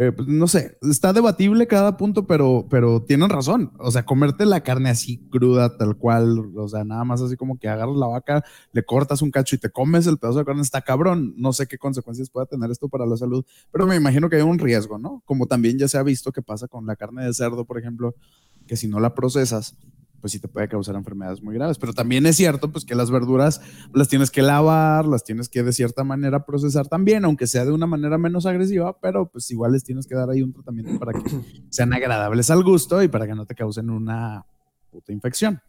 eh, 0.00 0.12
pues, 0.12 0.28
no 0.28 0.46
sé, 0.46 0.78
está 0.82 1.12
debatible 1.12 1.66
cada 1.66 1.96
punto, 1.96 2.24
pero, 2.24 2.68
pero 2.70 3.02
tienen 3.02 3.28
razón. 3.28 3.72
O 3.80 3.90
sea, 3.90 4.04
comerte 4.04 4.46
la 4.46 4.62
carne 4.62 4.90
así 4.90 5.18
cruda, 5.28 5.76
tal 5.76 5.96
cual, 5.96 6.52
o 6.56 6.68
sea, 6.68 6.84
nada 6.84 7.02
más 7.02 7.20
así 7.20 7.36
como 7.36 7.58
que 7.58 7.68
agarras 7.68 7.96
la 7.96 8.06
vaca, 8.06 8.44
le 8.70 8.84
cortas 8.84 9.22
un 9.22 9.32
cacho 9.32 9.56
y 9.56 9.58
te 9.58 9.70
comes 9.70 10.06
el 10.06 10.16
pedazo 10.16 10.38
de 10.38 10.44
carne, 10.44 10.62
está 10.62 10.82
cabrón. 10.82 11.34
No 11.36 11.52
sé 11.52 11.66
qué 11.66 11.78
consecuencias 11.78 12.30
pueda 12.30 12.46
tener 12.46 12.70
esto 12.70 12.88
para 12.88 13.06
la 13.06 13.16
salud, 13.16 13.44
pero 13.72 13.88
me 13.88 13.96
imagino 13.96 14.30
que 14.30 14.36
hay 14.36 14.42
un 14.42 14.60
riesgo, 14.60 14.98
¿no? 14.98 15.20
Como 15.26 15.46
también 15.46 15.78
ya 15.78 15.88
se 15.88 15.98
ha 15.98 16.04
visto 16.04 16.30
que 16.30 16.42
pasa 16.42 16.68
con 16.68 16.86
la 16.86 16.94
carne 16.94 17.24
de 17.24 17.34
cerdo, 17.34 17.64
por 17.64 17.76
ejemplo, 17.76 18.14
que 18.68 18.76
si 18.76 18.86
no 18.86 19.00
la 19.00 19.16
procesas, 19.16 19.74
pues 20.20 20.32
sí 20.32 20.40
te 20.40 20.48
puede 20.48 20.68
causar 20.68 20.94
enfermedades 20.96 21.42
muy 21.42 21.54
graves. 21.54 21.78
Pero 21.78 21.92
también 21.92 22.26
es 22.26 22.36
cierto, 22.36 22.70
pues 22.70 22.84
que 22.84 22.94
las 22.94 23.10
verduras 23.10 23.60
las 23.92 24.08
tienes 24.08 24.30
que 24.30 24.42
lavar, 24.42 25.06
las 25.06 25.24
tienes 25.24 25.48
que 25.48 25.62
de 25.62 25.72
cierta 25.72 26.04
manera 26.04 26.44
procesar 26.44 26.88
también, 26.88 27.24
aunque 27.24 27.46
sea 27.46 27.64
de 27.64 27.72
una 27.72 27.86
manera 27.86 28.18
menos 28.18 28.46
agresiva, 28.46 28.98
pero 29.00 29.30
pues 29.30 29.50
igual 29.50 29.72
les 29.72 29.84
tienes 29.84 30.06
que 30.06 30.14
dar 30.14 30.30
ahí 30.30 30.42
un 30.42 30.52
tratamiento 30.52 30.98
para 30.98 31.12
que 31.12 31.22
sean 31.70 31.92
agradables 31.92 32.50
al 32.50 32.62
gusto 32.64 33.02
y 33.02 33.08
para 33.08 33.26
que 33.26 33.34
no 33.34 33.46
te 33.46 33.54
causen 33.54 33.90
una 33.90 34.44
puta 34.90 35.12
infección. 35.12 35.60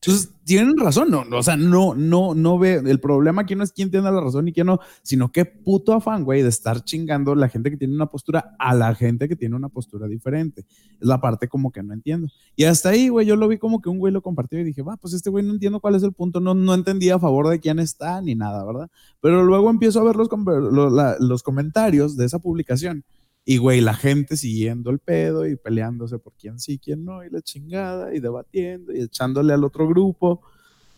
Entonces, 0.00 0.30
tienen 0.44 0.76
razón, 0.78 1.10
no, 1.10 1.24
o 1.36 1.42
sea, 1.42 1.56
no, 1.56 1.92
no, 1.94 2.32
no 2.32 2.56
ve, 2.58 2.74
el 2.76 3.00
problema 3.00 3.42
aquí 3.42 3.56
no 3.56 3.64
es 3.64 3.72
quién 3.72 3.90
tiene 3.90 4.10
la 4.10 4.20
razón 4.20 4.46
y 4.46 4.52
quién 4.52 4.68
no, 4.68 4.78
sino 5.02 5.32
qué 5.32 5.44
puto 5.44 5.92
afán, 5.92 6.22
güey, 6.24 6.42
de 6.42 6.48
estar 6.48 6.84
chingando 6.84 7.34
la 7.34 7.48
gente 7.48 7.68
que 7.68 7.76
tiene 7.76 7.94
una 7.94 8.06
postura 8.06 8.54
a 8.60 8.74
la 8.74 8.94
gente 8.94 9.28
que 9.28 9.34
tiene 9.34 9.56
una 9.56 9.68
postura 9.68 10.06
diferente. 10.06 10.64
Es 11.00 11.06
la 11.08 11.20
parte 11.20 11.48
como 11.48 11.72
que 11.72 11.82
no 11.82 11.92
entiendo. 11.92 12.28
Y 12.54 12.64
hasta 12.64 12.90
ahí, 12.90 13.08
güey, 13.08 13.26
yo 13.26 13.34
lo 13.34 13.48
vi 13.48 13.58
como 13.58 13.82
que 13.82 13.88
un 13.88 13.98
güey 13.98 14.12
lo 14.12 14.22
compartió 14.22 14.60
y 14.60 14.64
dije, 14.64 14.82
va, 14.82 14.96
pues 14.96 15.14
este 15.14 15.30
güey 15.30 15.44
no 15.44 15.52
entiendo 15.52 15.80
cuál 15.80 15.96
es 15.96 16.02
el 16.04 16.12
punto, 16.12 16.38
no, 16.38 16.54
no 16.54 16.74
entendía 16.74 17.16
a 17.16 17.18
favor 17.18 17.48
de 17.48 17.58
quién 17.58 17.80
está 17.80 18.22
ni 18.22 18.36
nada, 18.36 18.64
¿verdad? 18.64 18.88
Pero 19.20 19.42
luego 19.42 19.68
empiezo 19.68 20.00
a 20.00 20.04
ver 20.04 20.14
los, 20.14 20.28
com- 20.28 20.44
lo- 20.46 20.90
la- 20.90 21.16
los 21.18 21.42
comentarios 21.42 22.16
de 22.16 22.24
esa 22.24 22.38
publicación 22.38 23.04
y, 23.50 23.56
güey, 23.56 23.80
la 23.80 23.94
gente 23.94 24.36
siguiendo 24.36 24.90
el 24.90 24.98
pedo 24.98 25.46
y 25.46 25.56
peleándose 25.56 26.18
por 26.18 26.34
quién 26.34 26.58
sí, 26.58 26.78
quién 26.78 27.06
no, 27.06 27.24
y 27.24 27.30
la 27.30 27.40
chingada, 27.40 28.14
y 28.14 28.20
debatiendo 28.20 28.92
y 28.92 29.00
echándole 29.00 29.54
al 29.54 29.64
otro 29.64 29.88
grupo. 29.88 30.42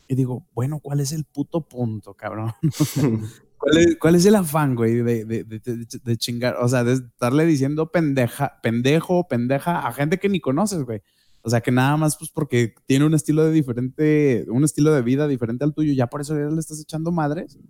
Y 0.08 0.16
digo, 0.16 0.48
bueno, 0.52 0.80
¿cuál 0.80 0.98
es 0.98 1.12
el 1.12 1.22
puto 1.24 1.60
punto, 1.60 2.12
cabrón? 2.14 2.50
¿Cuál 3.56 3.78
es, 3.78 3.96
cuál 3.98 4.16
es 4.16 4.26
el 4.26 4.34
afán, 4.34 4.74
güey, 4.74 4.96
de, 4.96 5.24
de, 5.24 5.44
de, 5.44 5.86
de- 6.02 6.16
chingar? 6.16 6.56
O 6.60 6.66
sea, 6.68 6.82
de 6.82 6.94
estarle 6.94 7.46
diciendo 7.46 7.92
pendeja, 7.92 8.58
pendejo 8.64 9.28
pendeja 9.28 9.86
a 9.86 9.92
gente 9.92 10.18
que 10.18 10.28
ni 10.28 10.40
conoces, 10.40 10.82
güey. 10.82 11.02
O 11.42 11.50
sea, 11.50 11.60
que 11.60 11.70
nada 11.70 11.96
más 11.96 12.16
pues 12.16 12.32
porque 12.32 12.74
tiene 12.84 13.04
un 13.06 13.14
estilo 13.14 13.44
de 13.44 13.52
diferente, 13.52 14.44
un 14.48 14.64
estilo 14.64 14.92
de 14.92 15.02
vida 15.02 15.28
diferente 15.28 15.62
al 15.62 15.72
tuyo, 15.72 15.92
ya 15.92 16.08
por 16.08 16.20
eso 16.20 16.34
ya 16.36 16.52
le 16.52 16.58
estás 16.58 16.80
echando 16.80 17.12
madres. 17.12 17.60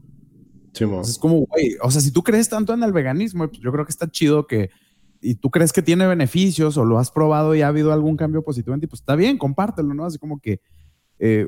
Pues 0.78 1.08
es 1.10 1.18
como, 1.18 1.46
güey, 1.46 1.76
o 1.82 1.90
sea, 1.90 2.00
si 2.00 2.10
tú 2.10 2.22
crees 2.22 2.48
tanto 2.48 2.72
en 2.74 2.82
el 2.82 2.92
veganismo, 2.92 3.48
pues 3.48 3.60
yo 3.60 3.72
creo 3.72 3.84
que 3.84 3.90
está 3.90 4.10
chido 4.10 4.46
que, 4.46 4.70
y 5.20 5.34
tú 5.34 5.50
crees 5.50 5.72
que 5.72 5.82
tiene 5.82 6.06
beneficios 6.06 6.76
o 6.76 6.84
lo 6.84 6.98
has 6.98 7.10
probado 7.10 7.54
y 7.54 7.62
ha 7.62 7.68
habido 7.68 7.92
algún 7.92 8.16
cambio 8.16 8.42
positivo 8.42 8.74
en 8.74 8.80
ti, 8.80 8.86
pues 8.86 9.00
está 9.00 9.16
bien, 9.16 9.38
compártelo, 9.38 9.94
¿no? 9.94 10.04
Así 10.04 10.18
como 10.18 10.40
que 10.40 10.60
eh, 11.18 11.46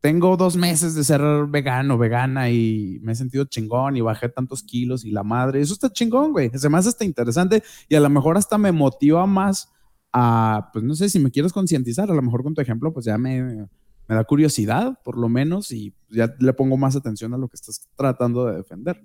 tengo 0.00 0.36
dos 0.36 0.56
meses 0.56 0.94
de 0.94 1.02
ser 1.02 1.20
vegano, 1.48 1.98
vegana 1.98 2.50
y 2.50 2.98
me 3.02 3.12
he 3.12 3.14
sentido 3.16 3.44
chingón 3.46 3.96
y 3.96 4.02
bajé 4.02 4.28
tantos 4.28 4.62
kilos 4.62 5.04
y 5.04 5.10
la 5.10 5.24
madre, 5.24 5.60
eso 5.60 5.72
está 5.72 5.90
chingón, 5.90 6.32
güey, 6.32 6.50
se 6.54 6.68
me 6.68 6.78
hace 6.78 6.90
hasta 6.90 7.04
interesante 7.04 7.62
y 7.88 7.94
a 7.96 8.00
lo 8.00 8.08
mejor 8.08 8.36
hasta 8.36 8.58
me 8.58 8.70
motiva 8.70 9.26
más 9.26 9.68
a, 10.12 10.70
pues 10.72 10.84
no 10.84 10.94
sé, 10.94 11.08
si 11.08 11.18
me 11.18 11.30
quieres 11.30 11.52
concientizar, 11.52 12.10
a 12.10 12.14
lo 12.14 12.22
mejor 12.22 12.42
con 12.42 12.54
tu 12.54 12.60
ejemplo, 12.60 12.92
pues 12.92 13.06
ya 13.06 13.18
me, 13.18 13.66
me 14.08 14.14
da 14.14 14.24
curiosidad, 14.24 14.98
por 15.04 15.18
lo 15.18 15.28
menos, 15.28 15.72
y 15.72 15.94
ya 16.08 16.34
le 16.38 16.52
pongo 16.52 16.76
más 16.76 16.94
atención 16.96 17.34
a 17.34 17.38
lo 17.38 17.48
que 17.48 17.56
estás 17.56 17.88
tratando 17.96 18.46
de 18.46 18.56
defender. 18.56 19.02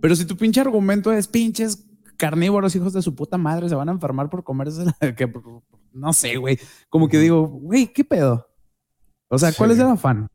Pero 0.00 0.16
si 0.16 0.24
tu 0.24 0.36
pinche 0.36 0.60
argumento 0.60 1.12
es 1.12 1.28
pinches 1.28 1.86
carnívoros, 2.16 2.74
hijos 2.76 2.92
de 2.92 3.02
su 3.02 3.14
puta 3.14 3.38
madre, 3.38 3.68
se 3.68 3.74
van 3.74 3.88
a 3.88 3.92
enfermar 3.92 4.28
por 4.30 4.42
comerse, 4.44 4.84
que, 5.16 5.32
no 5.92 6.12
sé, 6.12 6.36
güey, 6.36 6.58
como 6.88 7.08
que 7.08 7.18
digo, 7.18 7.46
güey, 7.46 7.92
¿qué 7.92 8.04
pedo? 8.04 8.46
O 9.28 9.38
sea, 9.38 9.52
¿cuál 9.52 9.70
Sí. 9.70 9.74
es 9.76 9.80
el 9.80 9.86
afán? 9.86 10.26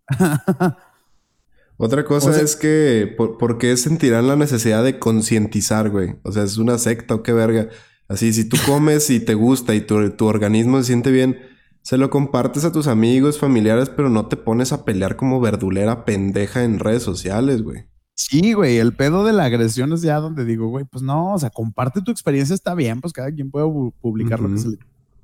Otra 1.77 2.05
cosa 2.05 2.29
O 2.29 2.33
sea- 2.33 2.41
es 2.43 2.55
que, 2.55 3.13
¿por, 3.17 3.37
por 3.37 3.57
qué 3.57 3.75
sentirán 3.75 4.27
la 4.27 4.35
necesidad 4.37 4.83
de 4.83 4.97
concientizar, 4.97 5.89
güey? 5.89 6.15
O 6.23 6.31
sea, 6.31 6.43
¿es 6.43 6.57
una 6.57 6.77
secta 6.77 7.15
o 7.15 7.23
qué 7.23 7.33
verga? 7.33 7.67
Así, 8.07 8.31
si 8.33 8.47
tú 8.47 8.55
comes 8.65 9.09
y 9.09 9.19
te 9.19 9.33
gusta 9.33 9.75
y 9.75 9.81
tu, 9.81 10.11
tu 10.11 10.25
organismo 10.27 10.77
se 10.77 10.85
siente 10.85 11.11
bien, 11.11 11.37
se 11.85 11.97
lo 11.97 12.09
compartes 12.09 12.65
a 12.65 12.71
tus 12.71 12.87
amigos, 12.87 13.37
familiares, 13.39 13.89
pero 13.89 14.09
no 14.09 14.25
te 14.25 14.37
pones 14.37 14.73
a 14.73 14.85
pelear 14.85 15.15
como 15.15 15.39
verdulera 15.39 16.03
pendeja 16.03 16.63
en 16.63 16.79
redes 16.79 17.03
sociales, 17.03 17.61
güey. 17.61 17.85
Sí, 18.15 18.53
güey, 18.53 18.77
el 18.77 18.95
pedo 18.95 19.23
de 19.23 19.33
la 19.33 19.43
agresión 19.43 19.93
es 19.93 20.01
ya 20.01 20.15
donde 20.19 20.45
digo, 20.45 20.67
güey, 20.69 20.83
pues 20.85 21.03
no, 21.03 21.33
o 21.35 21.37
sea, 21.37 21.51
comparte 21.51 22.01
tu 22.01 22.09
experiencia, 22.09 22.55
está 22.55 22.73
bien, 22.73 23.01
pues 23.01 23.13
cada 23.13 23.31
quien 23.31 23.51
puede 23.51 23.67
pu- 23.67 23.93
publicar 24.01 24.39
lo 24.39 24.49
que 24.49 24.57
se 24.57 24.69
le 24.69 24.77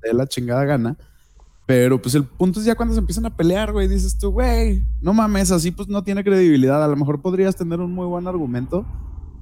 dé 0.04 0.12
la 0.14 0.26
chingada 0.28 0.64
gana. 0.64 0.96
Pero 1.66 2.00
pues 2.00 2.14
el 2.14 2.24
punto 2.24 2.60
es 2.60 2.66
ya 2.66 2.76
cuando 2.76 2.94
se 2.94 3.00
empiezan 3.00 3.26
a 3.26 3.36
pelear, 3.36 3.72
güey, 3.72 3.88
dices 3.88 4.16
tú, 4.18 4.30
güey, 4.30 4.84
no 5.00 5.12
mames, 5.14 5.50
así 5.50 5.72
pues 5.72 5.88
no 5.88 6.04
tiene 6.04 6.22
credibilidad. 6.22 6.84
A 6.84 6.88
lo 6.88 6.94
mejor 6.96 7.20
podrías 7.22 7.56
tener 7.56 7.80
un 7.80 7.92
muy 7.92 8.06
buen 8.06 8.28
argumento, 8.28 8.86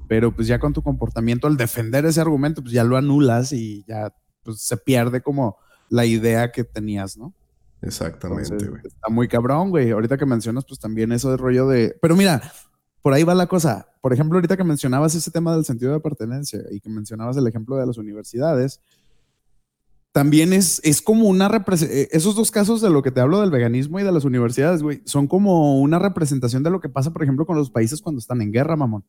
pero 0.07 0.33
pues 0.35 0.47
ya 0.47 0.57
con 0.57 0.73
tu 0.73 0.81
comportamiento 0.81 1.45
al 1.45 1.55
defender 1.57 2.05
ese 2.05 2.19
argumento, 2.21 2.61
pues 2.63 2.73
ya 2.73 2.83
lo 2.83 2.97
anulas 2.97 3.53
y 3.53 3.83
ya 3.87 4.11
pues 4.43 4.61
se 4.61 4.77
pierde 4.77 5.21
como 5.21 5.57
la 5.91 6.05
idea 6.05 6.51
que 6.51 6.63
tenías, 6.63 7.17
¿no? 7.17 7.35
Exactamente, 7.81 8.65
güey. 8.65 8.81
está 8.83 9.09
muy 9.09 9.27
cabrón, 9.27 9.69
güey. 9.69 9.91
Ahorita 9.91 10.17
que 10.17 10.25
mencionas, 10.25 10.63
pues 10.65 10.79
también 10.79 11.11
eso 11.11 11.29
de 11.29 11.37
rollo 11.37 11.67
de. 11.67 11.97
Pero 12.01 12.15
mira, 12.15 12.41
por 13.01 13.13
ahí 13.13 13.23
va 13.23 13.35
la 13.35 13.47
cosa. 13.47 13.89
Por 13.99 14.13
ejemplo, 14.13 14.37
ahorita 14.37 14.55
que 14.55 14.63
mencionabas 14.63 15.13
ese 15.15 15.31
tema 15.31 15.53
del 15.53 15.65
sentido 15.65 15.91
de 15.91 15.99
pertenencia 15.99 16.61
y 16.71 16.79
que 16.79 16.89
mencionabas 16.89 17.35
el 17.35 17.45
ejemplo 17.45 17.75
de 17.75 17.85
las 17.85 17.97
universidades, 17.97 18.79
también 20.13 20.53
es, 20.53 20.79
es 20.85 21.01
como 21.01 21.27
una 21.27 21.49
representación, 21.49 22.07
esos 22.11 22.35
dos 22.35 22.51
casos 22.51 22.81
de 22.81 22.89
lo 22.89 23.01
que 23.01 23.11
te 23.11 23.19
hablo 23.19 23.41
del 23.41 23.51
veganismo 23.51 23.99
y 23.99 24.03
de 24.03 24.11
las 24.13 24.23
universidades, 24.23 24.81
güey, 24.81 25.01
son 25.05 25.27
como 25.27 25.81
una 25.81 25.99
representación 25.99 26.63
de 26.63 26.69
lo 26.69 26.79
que 26.79 26.89
pasa, 26.89 27.11
por 27.11 27.23
ejemplo, 27.23 27.45
con 27.45 27.57
los 27.57 27.69
países 27.69 28.01
cuando 28.01 28.19
están 28.19 28.41
en 28.41 28.53
guerra, 28.53 28.77
mamón. 28.77 29.03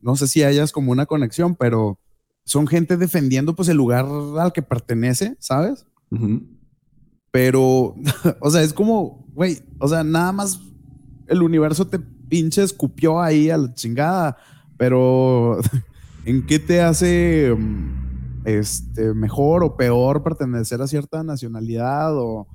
No 0.00 0.16
sé 0.16 0.26
si 0.26 0.42
hayas 0.42 0.72
como 0.72 0.90
una 0.90 1.06
conexión, 1.06 1.54
pero 1.54 2.00
son 2.44 2.66
gente 2.66 2.96
defendiendo 2.96 3.54
pues 3.54 3.68
el 3.68 3.76
lugar 3.76 4.06
al 4.38 4.52
que 4.52 4.62
pertenece, 4.62 5.36
¿sabes? 5.38 5.86
Pero, 7.30 7.94
o 8.40 8.50
sea, 8.50 8.62
es 8.62 8.72
como, 8.72 9.26
güey, 9.34 9.58
o 9.78 9.88
sea, 9.88 10.04
nada 10.04 10.32
más 10.32 10.60
el 11.26 11.42
universo 11.42 11.86
te 11.86 11.98
pinche 11.98 12.62
escupió 12.62 13.20
ahí 13.20 13.50
a 13.50 13.58
la 13.58 13.74
chingada, 13.74 14.36
pero 14.76 15.58
¿en 16.24 16.46
qué 16.46 16.58
te 16.58 16.80
hace 16.80 17.54
mm, 17.56 18.42
este, 18.44 19.14
mejor 19.14 19.64
o 19.64 19.76
peor 19.76 20.22
pertenecer 20.22 20.80
a 20.80 20.86
cierta 20.86 21.22
nacionalidad 21.22 22.16
o, 22.16 22.46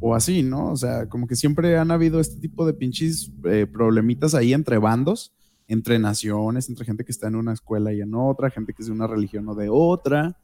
o 0.00 0.14
así, 0.14 0.42
¿no? 0.42 0.70
O 0.70 0.76
sea, 0.76 1.08
como 1.08 1.26
que 1.26 1.36
siempre 1.36 1.78
han 1.78 1.90
habido 1.90 2.20
este 2.20 2.40
tipo 2.40 2.66
de 2.66 2.74
pinches 2.74 3.32
eh, 3.44 3.66
problemitas 3.70 4.34
ahí 4.34 4.52
entre 4.52 4.78
bandos, 4.78 5.34
entre 5.66 5.98
naciones, 5.98 6.68
entre 6.68 6.84
gente 6.84 7.04
que 7.04 7.12
está 7.12 7.28
en 7.28 7.36
una 7.36 7.52
escuela 7.52 7.92
y 7.92 8.00
en 8.00 8.14
otra, 8.14 8.50
gente 8.50 8.72
que 8.72 8.82
es 8.82 8.86
de 8.86 8.92
una 8.92 9.06
religión 9.06 9.48
o 9.48 9.54
de 9.54 9.68
otra. 9.70 10.38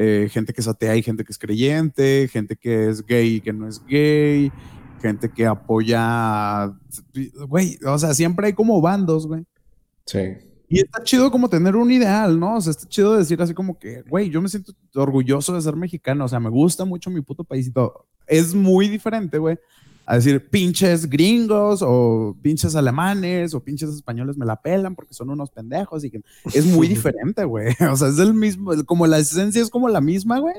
Eh, 0.00 0.28
gente 0.30 0.52
que 0.52 0.60
es 0.60 0.68
atea 0.68 0.94
y 0.94 1.02
gente 1.02 1.24
que 1.24 1.32
es 1.32 1.38
creyente, 1.38 2.28
gente 2.30 2.54
que 2.54 2.88
es 2.88 3.04
gay 3.04 3.34
y 3.34 3.40
que 3.40 3.52
no 3.52 3.66
es 3.66 3.84
gay, 3.84 4.52
gente 5.02 5.28
que 5.28 5.44
apoya, 5.44 6.72
güey, 7.48 7.76
o 7.84 7.98
sea, 7.98 8.14
siempre 8.14 8.46
hay 8.46 8.52
como 8.52 8.80
bandos, 8.80 9.26
güey. 9.26 9.44
Sí. 10.06 10.20
Y 10.68 10.78
está 10.78 11.02
chido 11.02 11.32
como 11.32 11.48
tener 11.48 11.74
un 11.74 11.90
ideal, 11.90 12.38
¿no? 12.38 12.58
O 12.58 12.60
sea, 12.60 12.70
está 12.70 12.86
chido 12.86 13.16
decir 13.16 13.42
así 13.42 13.54
como 13.54 13.76
que, 13.76 14.02
güey, 14.02 14.30
yo 14.30 14.40
me 14.40 14.48
siento 14.48 14.72
orgulloso 14.94 15.52
de 15.52 15.62
ser 15.62 15.74
mexicano, 15.74 16.26
o 16.26 16.28
sea, 16.28 16.38
me 16.38 16.48
gusta 16.48 16.84
mucho 16.84 17.10
mi 17.10 17.20
puto 17.20 17.42
país 17.42 17.66
y 17.66 17.72
todo. 17.72 18.06
Es 18.28 18.54
muy 18.54 18.88
diferente, 18.88 19.38
güey, 19.38 19.58
a 20.10 20.14
decir 20.14 20.48
pinches 20.48 21.06
gringos 21.06 21.82
o 21.82 22.34
pinches 22.40 22.74
alemanes 22.74 23.52
o 23.52 23.62
pinches 23.62 23.90
españoles 23.90 24.38
me 24.38 24.46
la 24.46 24.56
pelan 24.56 24.94
porque 24.94 25.12
son 25.12 25.28
unos 25.28 25.50
pendejos 25.50 26.02
y 26.02 26.10
que 26.10 26.22
es 26.54 26.64
muy 26.64 26.88
diferente, 26.96 27.44
güey. 27.44 27.74
O 27.92 27.94
sea, 27.94 28.08
es 28.08 28.18
el 28.18 28.32
mismo, 28.32 28.72
como 28.86 29.06
la 29.06 29.18
esencia 29.18 29.60
es 29.60 29.68
como 29.68 29.86
la 29.90 30.00
misma, 30.00 30.38
güey, 30.38 30.54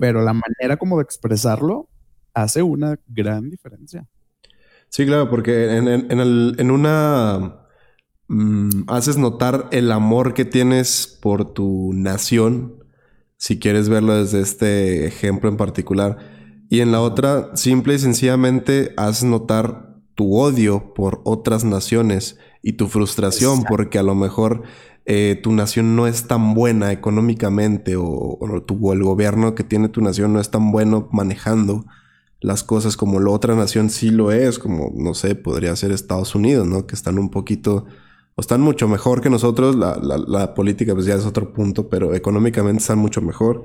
pero 0.00 0.22
la 0.22 0.32
manera 0.32 0.78
como 0.78 0.96
de 0.96 1.02
expresarlo 1.02 1.90
hace 2.32 2.62
una 2.62 2.98
gran 3.06 3.50
diferencia. 3.50 4.08
Sí, 4.88 5.04
claro, 5.04 5.28
porque 5.28 5.76
en, 5.76 6.70
una... 6.70 7.66
Mm, 8.28 8.84
haces 8.86 9.18
notar 9.18 9.68
el 9.70 9.92
amor 9.92 10.32
que 10.32 10.46
tienes 10.46 11.18
por 11.20 11.52
tu 11.52 11.92
nación, 11.92 12.84
si 13.36 13.58
quieres 13.58 13.90
verlo 13.90 14.14
desde 14.14 14.40
este 14.40 15.06
ejemplo 15.06 15.50
en 15.50 15.58
particular. 15.58 16.37
Y 16.68 16.80
en 16.80 16.92
la 16.92 17.00
otra, 17.00 17.50
simple 17.54 17.94
y 17.94 17.98
sencillamente 17.98 18.92
haces 18.96 19.24
notar 19.24 19.96
tu 20.14 20.36
odio 20.36 20.94
por 20.94 21.22
otras 21.24 21.64
naciones 21.64 22.38
y 22.62 22.72
tu 22.72 22.88
frustración 22.88 23.62
porque 23.64 23.98
a 23.98 24.02
lo 24.02 24.14
mejor 24.14 24.64
eh, 25.06 25.40
tu 25.42 25.52
nación 25.52 25.96
no 25.96 26.06
es 26.06 26.26
tan 26.26 26.54
buena 26.54 26.92
económicamente 26.92 27.96
o, 27.96 28.04
o, 28.04 28.92
el 28.92 29.02
gobierno 29.02 29.54
que 29.54 29.64
tiene 29.64 29.88
tu 29.88 30.02
nación 30.02 30.32
no 30.32 30.40
es 30.40 30.50
tan 30.50 30.70
bueno 30.70 31.08
manejando 31.12 31.86
las 32.40 32.62
cosas 32.62 32.96
como 32.96 33.20
la 33.20 33.30
otra 33.30 33.54
nación 33.54 33.90
sí 33.90 34.10
lo 34.10 34.32
es, 34.32 34.58
como 34.58 34.92
no 34.94 35.14
sé, 35.14 35.34
podría 35.34 35.74
ser 35.76 35.92
Estados 35.92 36.34
Unidos, 36.34 36.66
¿no? 36.66 36.86
Que 36.86 36.94
están 36.94 37.18
un 37.18 37.30
poquito, 37.30 37.86
o 38.34 38.40
están 38.40 38.60
mucho 38.60 38.86
mejor 38.86 39.20
que 39.20 39.30
nosotros, 39.30 39.76
la, 39.76 39.96
la, 39.96 40.18
la 40.18 40.54
política 40.54 40.94
pues 40.94 41.06
ya 41.06 41.14
es 41.14 41.26
otro 41.26 41.52
punto, 41.52 41.88
pero 41.88 42.14
económicamente 42.14 42.80
están 42.80 42.98
mucho 42.98 43.20
mejor. 43.22 43.64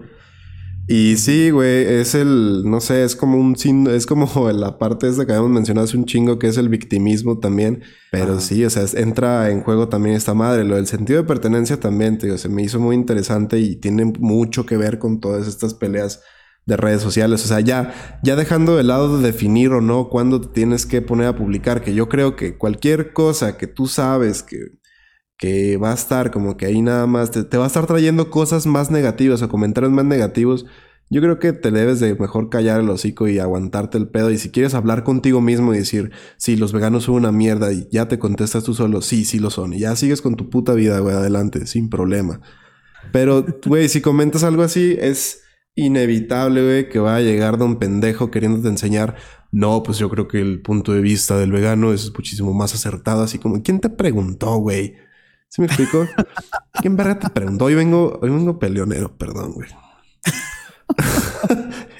Y 0.86 1.16
sí, 1.16 1.50
güey, 1.50 1.86
es 1.86 2.14
el, 2.14 2.64
no 2.66 2.82
sé, 2.82 3.06
es 3.06 3.16
como 3.16 3.38
un, 3.38 3.56
es 3.90 4.06
como 4.06 4.28
la 4.52 4.78
parte 4.78 5.08
esa 5.08 5.26
que 5.26 5.32
habíamos 5.32 5.52
mencionado 5.52 5.86
hace 5.86 5.96
un 5.96 6.06
chingo, 6.06 6.40
que 6.40 6.48
es 6.48 6.58
el 6.58 6.68
victimismo 6.68 7.40
también. 7.40 7.84
Pero 8.12 8.42
sí, 8.42 8.66
o 8.66 8.70
sea, 8.70 8.84
entra 8.96 9.50
en 9.50 9.62
juego 9.62 9.88
también 9.88 10.16
esta 10.16 10.34
madre. 10.34 10.66
Lo 10.66 10.76
del 10.76 10.88
sentido 10.88 11.22
de 11.22 11.28
pertenencia 11.28 11.80
también, 11.80 12.18
te 12.18 12.28
digo, 12.28 12.38
se 12.38 12.50
me 12.50 12.64
hizo 12.64 12.80
muy 12.80 12.96
interesante 12.96 13.60
y 13.60 13.78
tiene 13.78 14.06
mucho 14.20 14.66
que 14.66 14.76
ver 14.76 15.00
con 15.00 15.22
todas 15.22 15.48
estas 15.48 15.74
peleas 15.74 16.22
de 16.66 16.76
redes 16.76 17.02
sociales. 17.02 17.44
O 17.46 17.48
sea, 17.48 17.62
ya, 17.62 18.20
ya 18.22 18.36
dejando 18.36 18.76
de 18.76 18.84
lado 18.84 19.18
de 19.18 19.24
definir 19.24 19.72
o 19.72 19.80
no 19.80 20.10
cuándo 20.10 20.42
te 20.42 20.50
tienes 20.50 20.86
que 20.86 21.02
poner 21.02 21.28
a 21.28 21.36
publicar, 21.36 21.82
que 21.82 21.94
yo 21.94 22.10
creo 22.10 22.36
que 22.36 22.58
cualquier 22.58 23.14
cosa 23.14 23.58
que 23.58 23.68
tú 23.68 23.88
sabes 23.88 24.44
que, 24.44 24.58
que 25.44 25.76
va 25.76 25.92
a 25.92 25.94
estar 25.94 26.32
como 26.32 26.56
que 26.56 26.68
ahí 26.68 26.82
nada 26.82 27.06
más, 27.06 27.30
te, 27.30 27.58
va 27.58 27.66
a 27.66 27.68
estar 27.68 27.86
trayendo 27.86 28.30
cosas 28.30 28.66
más 28.66 28.90
negativas 28.92 29.42
o 29.42 29.50
comentarios 29.50 29.92
más 29.92 30.06
negativos. 30.06 30.66
Yo 31.10 31.20
creo 31.20 31.38
que 31.38 31.52
te 31.52 31.70
debes 31.70 32.00
de 32.00 32.16
mejor 32.16 32.50
callar 32.50 32.80
el 32.80 32.90
hocico 32.90 33.28
y 33.28 33.40
aguantarte 33.40 33.98
el 33.98 34.08
pedo. 34.08 34.32
Y 34.32 34.38
si 34.38 34.52
quieres 34.52 34.74
hablar 34.74 35.04
contigo 35.04 35.42
mismo 35.42 35.74
y 35.74 35.80
decir, 35.80 36.12
sí, 36.38 36.56
los 36.56 36.72
veganos 36.72 37.04
son 37.04 37.16
una 37.16 37.34
mierda 37.34 37.74
y 37.74 37.90
ya 37.92 38.08
te 38.08 38.20
contestas 38.20 38.64
tú 38.64 38.74
solo, 38.74 39.02
sí, 39.02 39.26
sí 39.26 39.38
lo 39.38 39.50
son. 39.50 39.74
Y 39.74 39.80
ya 39.80 39.98
sigues 39.98 40.22
con 40.22 40.38
tu 40.38 40.50
puta 40.50 40.76
vida, 40.76 41.00
güey, 41.00 41.14
adelante, 41.14 41.68
sin 41.68 41.90
problema. 41.90 42.40
Pero, 43.12 43.46
güey, 43.66 43.90
si 43.90 44.00
comentas 44.00 44.46
algo 44.46 44.64
así, 44.64 44.96
es 44.98 45.42
inevitable, 45.76 46.64
güey, 46.64 46.88
que 46.88 47.00
va 47.00 47.18
a 47.18 47.22
llegar 47.22 47.58
don 47.58 47.80
pendejo 47.80 48.32
queriéndote 48.32 48.70
enseñar. 48.70 49.18
No, 49.52 49.84
pues 49.84 49.98
yo 49.98 50.10
creo 50.10 50.30
que 50.30 50.40
el 50.40 50.62
punto 50.62 50.94
de 50.94 51.02
vista 51.02 51.38
del 51.38 51.52
vegano 51.52 51.92
es 51.92 52.14
muchísimo 52.16 52.54
más 52.54 52.74
acertado. 52.74 53.24
Así 53.24 53.40
como, 53.40 53.62
¿quién 53.62 53.82
te 53.82 53.90
preguntó, 53.90 54.56
güey? 54.56 54.96
¿Sí 55.54 55.62
me 55.62 55.68
explico? 55.68 56.08
¿Quién 56.82 56.98
verga 56.98 57.20
te 57.20 57.30
preguntó? 57.30 57.66
Hoy 57.66 57.76
vengo, 57.76 58.18
hoy 58.24 58.32
vengo 58.32 58.58
peleonero, 58.58 59.16
perdón, 59.16 59.52
güey. 59.54 59.70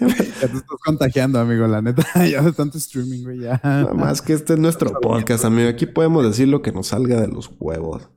ya 0.10 0.48
te 0.48 0.58
estás 0.58 0.80
contagiando, 0.84 1.40
amigo, 1.40 1.68
la 1.68 1.80
neta. 1.80 2.04
ya 2.26 2.42
de 2.42 2.52
tanto 2.52 2.80
streaming, 2.80 3.22
güey, 3.22 3.42
ya. 3.42 3.62
Nada 3.64 3.94
más 3.94 4.24
que 4.24 4.34
este 4.34 4.54
es 4.54 4.60
nuestro 4.60 5.00
podcast, 5.00 5.46
amigo. 5.46 5.70
Aquí 5.70 5.86
podemos 5.86 6.24
decir 6.24 6.48
lo 6.48 6.64
que 6.64 6.72
nos 6.72 6.88
salga 6.88 7.22
de 7.22 7.28
los 7.28 7.52
huevos. 7.60 8.10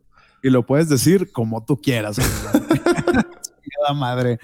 Y 0.43 0.49
lo 0.49 0.65
puedes 0.65 0.89
decir 0.89 1.31
como 1.33 1.67
tú 1.67 1.83
quieras, 1.83 2.17
madre. 3.95 4.39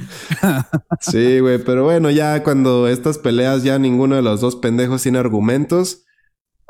sí, 1.00 1.40
güey, 1.40 1.56
pero 1.64 1.84
bueno, 1.84 2.10
ya 2.10 2.42
cuando 2.42 2.86
estas 2.86 3.16
peleas 3.16 3.62
ya 3.62 3.78
ninguno 3.78 4.16
de 4.16 4.22
los 4.22 4.42
dos 4.42 4.56
pendejos 4.56 5.02
tiene 5.02 5.18
argumentos. 5.18 6.04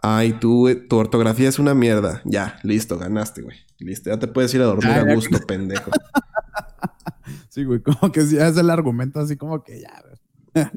Ay, 0.01 0.33
tú, 0.33 0.69
tu 0.89 0.97
ortografía 0.97 1.49
es 1.49 1.59
una 1.59 1.75
mierda. 1.75 2.23
Ya, 2.25 2.61
listo, 2.63 2.99
ganaste, 2.99 3.43
güey. 3.43 3.57
Listo, 3.83 4.11
ya 4.11 4.19
te 4.19 4.29
puedes 4.29 4.53
ir 4.55 4.63
a 4.63 4.65
dormir 4.65 4.91
a 4.91 5.15
gusto, 5.15 5.39
pendejo. 5.47 5.91
Sí, 7.49 7.65
güey, 7.65 7.83
como 7.83 8.11
que 8.11 8.27
ya 8.27 8.49
es 8.49 8.57
el 8.57 8.71
argumento 8.71 9.21
así 9.21 9.37
como 9.37 9.63
que 9.63 9.83
ya. 9.83 10.03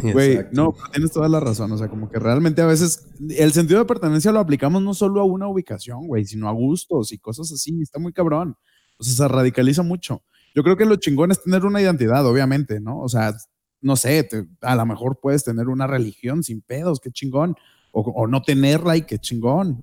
Güey, 0.00 0.46
no, 0.52 0.72
tienes 0.92 1.10
toda 1.10 1.28
la 1.28 1.40
razón. 1.40 1.72
O 1.72 1.76
sea, 1.76 1.88
como 1.88 2.08
que 2.08 2.20
realmente 2.20 2.62
a 2.62 2.66
veces 2.66 3.08
el 3.30 3.52
sentido 3.52 3.80
de 3.80 3.84
pertenencia 3.84 4.30
lo 4.30 4.38
aplicamos 4.38 4.80
no 4.80 4.94
solo 4.94 5.20
a 5.20 5.24
una 5.24 5.48
ubicación, 5.48 6.06
güey, 6.06 6.24
sino 6.24 6.48
a 6.48 6.52
gustos 6.52 7.10
y 7.10 7.18
cosas 7.18 7.50
así. 7.50 7.82
Está 7.82 7.98
muy 7.98 8.12
cabrón. 8.12 8.56
O 8.96 9.02
sea, 9.02 9.14
se 9.14 9.28
radicaliza 9.28 9.82
mucho. 9.82 10.22
Yo 10.54 10.62
creo 10.62 10.76
que 10.76 10.84
lo 10.84 10.96
chingón 10.96 11.32
es 11.32 11.42
tener 11.42 11.64
una 11.64 11.82
identidad, 11.82 12.24
obviamente, 12.24 12.80
¿no? 12.80 13.00
O 13.00 13.08
sea, 13.08 13.34
no 13.80 13.96
sé, 13.96 14.28
a 14.60 14.76
lo 14.76 14.86
mejor 14.86 15.18
puedes 15.20 15.44
tener 15.44 15.68
una 15.68 15.86
religión 15.86 16.42
sin 16.42 16.60
pedos, 16.60 17.00
qué 17.00 17.10
chingón. 17.10 17.56
O, 17.90 18.26
no 18.28 18.42
tenerla 18.42 18.96
y 18.96 19.02
qué 19.02 19.18
chingón. 19.18 19.80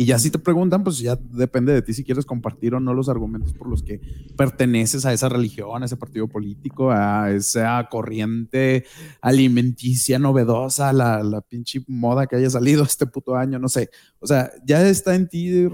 Y 0.00 0.04
ya 0.04 0.16
si 0.20 0.30
te 0.30 0.38
preguntan, 0.38 0.84
pues 0.84 1.00
ya 1.00 1.16
depende 1.16 1.72
de 1.72 1.82
ti 1.82 1.92
si 1.92 2.04
quieres 2.04 2.24
compartir 2.24 2.72
o 2.72 2.78
no 2.78 2.94
los 2.94 3.08
argumentos 3.08 3.52
por 3.52 3.68
los 3.68 3.82
que 3.82 4.00
perteneces 4.36 5.04
a 5.04 5.12
esa 5.12 5.28
religión, 5.28 5.82
a 5.82 5.86
ese 5.86 5.96
partido 5.96 6.28
político, 6.28 6.92
a 6.92 7.32
esa 7.32 7.88
corriente 7.90 8.86
alimenticia 9.20 10.20
novedosa, 10.20 10.92
la, 10.92 11.24
la 11.24 11.40
pinche 11.40 11.82
moda 11.88 12.28
que 12.28 12.36
haya 12.36 12.48
salido 12.48 12.84
este 12.84 13.06
puto 13.06 13.34
año, 13.34 13.58
no 13.58 13.68
sé. 13.68 13.90
O 14.20 14.26
sea, 14.28 14.52
ya 14.64 14.88
está 14.88 15.16
en 15.16 15.28
ti 15.28 15.66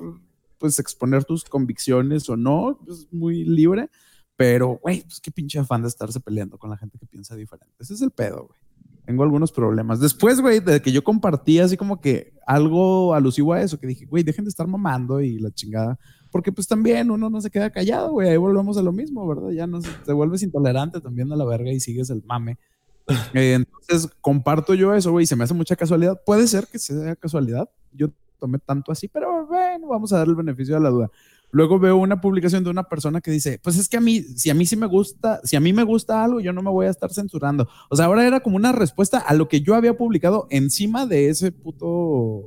pues 0.57 0.79
exponer 0.79 1.27
tus 1.27 1.45
convicciones 1.45 2.27
o 2.31 2.37
no, 2.39 2.71
es 2.71 2.77
pues, 2.87 3.13
muy 3.13 3.45
libre, 3.45 3.91
pero, 4.37 4.81
güey, 4.83 5.03
pues 5.03 5.21
qué 5.21 5.31
pinche 5.31 5.59
afán 5.59 5.83
de 5.83 5.89
estarse 5.89 6.19
peleando 6.19 6.57
con 6.57 6.71
la 6.71 6.79
gente 6.79 6.99
que 6.99 7.05
piensa 7.05 7.37
diferente. 7.37 7.75
Ese 7.79 7.93
es 7.93 8.01
el 8.01 8.11
pedo, 8.11 8.47
güey. 8.47 8.64
Tengo 9.05 9.23
algunos 9.23 9.53
problemas. 9.53 10.01
Después, 10.01 10.41
güey, 10.41 10.61
de 10.61 10.81
que 10.81 10.91
yo 10.91 11.05
compartí 11.05 11.59
así 11.59 11.77
como 11.77 12.01
que 12.01 12.33
algo 12.47 13.15
alusivo 13.15 13.53
a 13.53 13.61
eso, 13.61 13.79
que 13.79 13.87
dije, 13.87 14.07
güey, 14.07 14.23
dejen 14.23 14.45
de 14.45 14.49
estar 14.49 14.67
mamando 14.67 15.21
y 15.21 15.39
la 15.39 15.51
chingada. 15.51 15.99
Porque 16.31 16.53
pues 16.53 16.67
también 16.67 17.11
uno 17.11 17.29
no 17.29 17.41
se 17.41 17.51
queda 17.51 17.71
callado, 17.71 18.13
güey. 18.13 18.31
Ahí 18.31 18.37
volvemos 18.39 18.79
a 18.79 18.83
lo 18.83 18.93
mismo, 18.93 19.27
¿verdad? 19.29 19.51
Ya 19.51 19.67
no 19.67 19.81
te 19.81 20.13
vuelves 20.13 20.43
intolerante 20.43 21.01
también 21.01 21.31
a 21.33 21.37
la 21.37 21.45
verga 21.45 21.71
y 21.71 21.81
sigues 21.81 22.11
el 22.11 22.23
mame. 22.25 22.59
Eh, 23.35 23.53
entonces, 23.53 24.11
comparto 24.23 24.73
yo 24.73 24.95
eso, 24.95 25.11
güey. 25.13 25.27
Se 25.27 25.37
me 25.37 25.45
hace 25.45 25.53
mucha 25.53 25.77
casualidad. 25.77 26.19
Puede 26.25 26.47
ser 26.47 26.67
que 26.67 26.79
sea 26.79 27.15
casualidad. 27.17 27.69
Yo 27.93 28.09
tomé 28.39 28.59
tanto 28.59 28.91
así, 28.93 29.09
pero 29.09 29.47
bueno, 29.47 29.89
vamos 29.89 30.13
a 30.13 30.19
darle 30.19 30.33
el 30.33 30.37
beneficio 30.37 30.75
de 30.75 30.81
la 30.81 30.89
duda. 30.89 31.11
Luego 31.55 31.79
veo 31.79 31.97
una 31.99 32.21
publicación 32.21 32.65
de 32.65 32.71
una 32.71 32.83
persona 32.83 33.21
que 33.21 33.31
dice, 33.31 33.61
pues 33.63 33.79
es 33.79 33.89
que 33.89 33.97
a 33.97 34.01
mí, 34.01 34.23
si 34.23 34.51
a 34.51 34.55
mí 34.55 34.67
sí 34.67 34.75
me 34.75 34.87
gusta, 34.87 35.41
si 35.45 35.55
a 35.55 35.61
mí 35.61 35.73
me 35.73 35.85
gusta 35.85 36.25
algo, 36.25 36.41
yo 36.41 36.53
no 36.53 36.63
me 36.63 36.71
voy 36.71 36.87
a 36.87 36.91
estar 36.91 37.13
censurando. 37.13 37.69
O 37.89 37.95
sea, 37.95 38.07
ahora 38.07 38.27
era 38.27 38.41
como 38.41 38.57
una 38.57 38.73
respuesta 38.73 39.19
a 39.19 39.35
lo 39.35 39.49
que 39.49 39.61
yo 39.61 39.77
había 39.77 39.97
publicado 39.97 40.49
encima 40.51 41.07
de 41.07 41.29
ese 41.29 41.53
puto, 41.53 42.43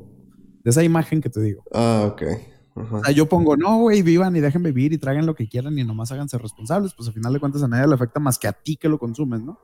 de 0.62 0.72
esa 0.72 0.84
imagen 0.84 1.22
que 1.22 1.30
te 1.30 1.40
digo. 1.40 1.64
Ah, 1.74 2.04
ok. 2.12 2.24
O 2.76 3.02
sea, 3.02 3.14
yo 3.14 3.30
pongo, 3.30 3.56
no, 3.56 3.78
güey, 3.78 4.02
vivan 4.02 4.36
y 4.36 4.42
dejen 4.42 4.62
vivir 4.62 4.92
y 4.92 4.98
traigan 4.98 5.26
lo 5.26 5.36
que 5.36 5.48
quieran 5.48 5.80
y 5.80 5.86
nomás 5.86 6.12
háganse 6.12 6.38
responsables. 6.38 6.94
Pues 6.94 7.08
al 7.08 7.14
final 7.14 7.32
de 7.32 7.40
cuentas 7.40 7.64
a 7.64 7.70
nadie 7.70 7.88
le 7.88 7.96
afecta 7.96 8.20
más 8.20 8.38
que 8.38 8.50
a 8.50 8.52
ti 8.52 8.76
que 8.76 8.90
lo 8.90 9.00
consumes, 9.00 9.40
¿no? 9.40 9.58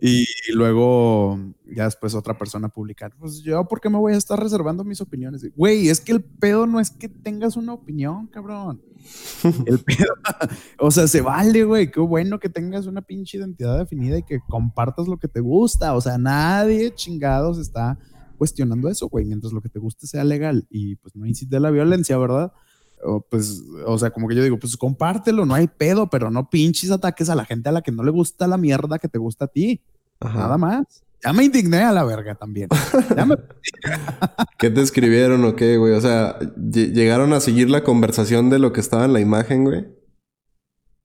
Y, 0.00 0.26
luego 0.52 1.38
ya 1.64 1.84
después 1.84 2.14
otra 2.14 2.36
persona 2.36 2.68
publicar, 2.68 3.12
pues 3.18 3.42
yo, 3.42 3.66
¿por 3.66 3.80
qué 3.80 3.88
me 3.88 3.98
voy 3.98 4.12
a 4.12 4.16
estar 4.16 4.38
reservando 4.38 4.84
mis 4.84 5.00
opiniones? 5.00 5.42
Güey, 5.56 5.88
es 5.88 6.00
que 6.00 6.12
el 6.12 6.22
pedo 6.22 6.66
no 6.66 6.80
es 6.80 6.90
que 6.90 7.08
tengas 7.08 7.56
una 7.56 7.72
opinión, 7.72 8.26
cabrón. 8.26 8.82
El 9.66 9.78
pedo, 9.84 10.12
o 10.78 10.90
sea, 10.90 11.06
se 11.06 11.20
vale, 11.20 11.64
güey, 11.64 11.90
qué 11.90 12.00
bueno 12.00 12.38
que 12.38 12.48
tengas 12.48 12.86
una 12.86 13.02
pinche 13.02 13.38
identidad 13.38 13.78
definida 13.78 14.18
y 14.18 14.22
que 14.22 14.40
compartas 14.48 15.08
lo 15.08 15.18
que 15.18 15.28
te 15.28 15.40
gusta. 15.40 15.94
O 15.94 16.00
sea, 16.00 16.18
nadie 16.18 16.94
chingados 16.94 17.58
está 17.58 17.98
cuestionando 18.36 18.88
eso, 18.88 19.08
güey, 19.08 19.24
mientras 19.24 19.52
lo 19.52 19.60
que 19.60 19.68
te 19.68 19.78
guste 19.78 20.06
sea 20.06 20.24
legal 20.24 20.66
y 20.70 20.96
pues 20.96 21.14
no 21.16 21.26
incite 21.26 21.56
a 21.56 21.60
la 21.60 21.70
violencia, 21.70 22.16
¿verdad? 22.18 22.52
O, 23.04 23.20
pues, 23.20 23.62
o 23.86 23.98
sea, 23.98 24.10
como 24.10 24.28
que 24.28 24.34
yo 24.34 24.42
digo, 24.42 24.58
pues 24.58 24.76
compártelo, 24.76 25.46
no 25.46 25.54
hay 25.54 25.66
pedo, 25.68 26.08
pero 26.08 26.30
no 26.30 26.50
pinches 26.50 26.90
ataques 26.90 27.28
a 27.30 27.34
la 27.34 27.44
gente 27.44 27.68
a 27.68 27.72
la 27.72 27.82
que 27.82 27.92
no 27.92 28.02
le 28.02 28.10
gusta 28.10 28.46
la 28.46 28.56
mierda 28.56 28.98
que 28.98 29.08
te 29.08 29.18
gusta 29.18 29.46
a 29.46 29.48
ti. 29.48 29.80
Nada 30.20 30.58
más. 30.58 31.04
Ya 31.24 31.32
me 31.32 31.44
indigné 31.44 31.82
a 31.82 31.92
la 31.92 32.04
verga 32.04 32.34
también. 32.36 32.68
¿Qué 34.58 34.70
te 34.70 34.80
escribieron 34.80 35.44
o 35.44 35.56
qué, 35.56 35.76
güey? 35.76 35.94
O 35.94 36.00
sea, 36.00 36.38
¿llegaron 36.56 37.32
a 37.32 37.40
seguir 37.40 37.70
la 37.70 37.82
conversación 37.82 38.50
de 38.50 38.60
lo 38.60 38.72
que 38.72 38.80
estaba 38.80 39.04
en 39.04 39.12
la 39.12 39.20
imagen, 39.20 39.64
güey? 39.64 39.86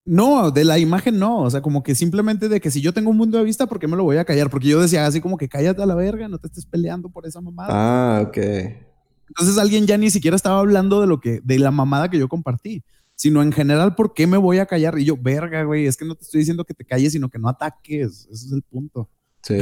No, 0.05 0.51
de 0.51 0.65
la 0.65 0.77
imagen 0.77 1.17
no. 1.17 1.41
O 1.41 1.49
sea, 1.49 1.61
como 1.61 1.81
que 1.81 1.95
simplemente 1.95 2.47
de 2.47 2.61
que 2.61 2.69
si 2.69 2.81
yo 2.81 2.93
tengo 2.93 3.09
un 3.09 3.17
mundo 3.17 3.39
de 3.39 3.43
vista, 3.43 3.65
¿por 3.65 3.79
qué 3.79 3.87
me 3.87 3.97
lo 3.97 4.03
voy 4.03 4.17
a 4.17 4.25
callar? 4.25 4.49
Porque 4.49 4.67
yo 4.67 4.81
decía 4.81 5.05
así 5.07 5.19
como 5.19 5.37
que 5.37 5.49
cállate 5.49 5.81
a 5.81 5.85
la 5.85 5.95
verga, 5.95 6.27
no 6.27 6.37
te 6.37 6.47
estés 6.47 6.65
peleando 6.65 7.09
por 7.09 7.25
esa 7.25 7.41
mamada. 7.41 7.69
Ah, 7.71 8.21
ok. 8.27 8.37
Entonces 9.27 9.57
alguien 9.57 9.87
ya 9.87 9.97
ni 9.97 10.09
siquiera 10.09 10.35
estaba 10.35 10.59
hablando 10.59 11.01
de 11.01 11.07
lo 11.07 11.19
que, 11.19 11.41
de 11.43 11.59
la 11.59 11.71
mamada 11.71 12.09
que 12.09 12.19
yo 12.19 12.27
compartí, 12.27 12.83
sino 13.15 13.41
en 13.41 13.51
general, 13.51 13.95
¿por 13.95 14.13
qué 14.13 14.27
me 14.27 14.37
voy 14.37 14.59
a 14.59 14.65
callar? 14.65 14.97
Y 14.99 15.05
yo, 15.05 15.17
verga, 15.17 15.63
güey, 15.63 15.85
es 15.85 15.97
que 15.97 16.05
no 16.05 16.15
te 16.15 16.23
estoy 16.23 16.39
diciendo 16.39 16.65
que 16.65 16.73
te 16.73 16.85
calles, 16.85 17.13
sino 17.13 17.29
que 17.29 17.39
no 17.39 17.49
ataques. 17.49 18.27
Ese 18.31 18.45
es 18.47 18.51
el 18.51 18.61
punto. 18.61 19.09
Sí, 19.41 19.55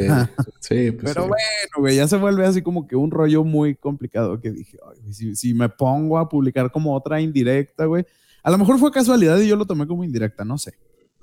sí, 0.60 0.92
pues 0.92 1.14
Pero 1.14 1.28
bueno, 1.28 1.74
güey, 1.78 1.96
ya 1.96 2.08
se 2.08 2.16
vuelve 2.18 2.46
así 2.46 2.62
como 2.62 2.88
que 2.88 2.96
un 2.96 3.10
rollo 3.10 3.44
muy 3.44 3.76
complicado 3.76 4.40
que 4.40 4.52
dije, 4.52 4.78
si, 5.12 5.36
si 5.36 5.56
me 5.56 5.70
pongo 5.70 6.20
a 6.20 6.30
publicar 6.30 6.72
como 6.72 6.96
otra 6.96 7.20
indirecta, 7.20 7.86
güey, 7.86 8.06
a 8.44 8.52
lo 8.52 8.60
mejor 8.60 8.78
fue 8.78 8.92
casualidad 8.92 9.40
y 9.40 9.48
yo 9.48 9.56
lo 9.56 9.66
tomé 9.66 9.88
como 9.88 10.04
indirecta, 10.04 10.46
no 10.46 10.58
sé. 10.58 10.74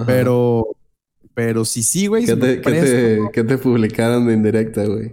Pero, 0.06 0.76
pero 1.34 1.64
sí, 1.64 1.82
sí, 1.82 2.06
güey. 2.06 2.24
¿Qué, 2.24 2.36
te, 2.36 3.44
te, 3.44 3.58
publicaron 3.58 4.26
de 4.26 4.34
indirecta, 4.34 4.84
güey? 4.84 5.10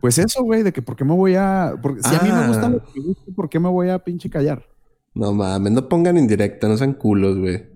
Pues 0.00 0.18
eso, 0.18 0.42
güey, 0.42 0.62
de 0.62 0.72
que 0.72 0.82
por 0.82 0.96
qué 0.96 1.04
me 1.04 1.14
voy 1.14 1.34
a. 1.34 1.74
Porque 1.80 2.02
si 2.02 2.14
a 2.14 2.20
mí 2.20 2.30
me 2.32 2.48
gusta 2.48 2.68
lo 2.68 2.82
que 2.82 3.00
me 3.00 3.06
gusta, 3.06 3.32
¿por 3.34 3.48
qué 3.48 3.60
me 3.60 3.68
voy 3.68 3.90
a 3.90 3.98
pinche 3.98 4.30
callar? 4.30 4.66
No 5.14 5.32
mames, 5.32 5.72
no 5.72 5.88
pongan 5.88 6.16
indirecta, 6.16 6.68
no 6.68 6.76
sean 6.76 6.94
culos, 6.94 7.38
güey. 7.38 7.68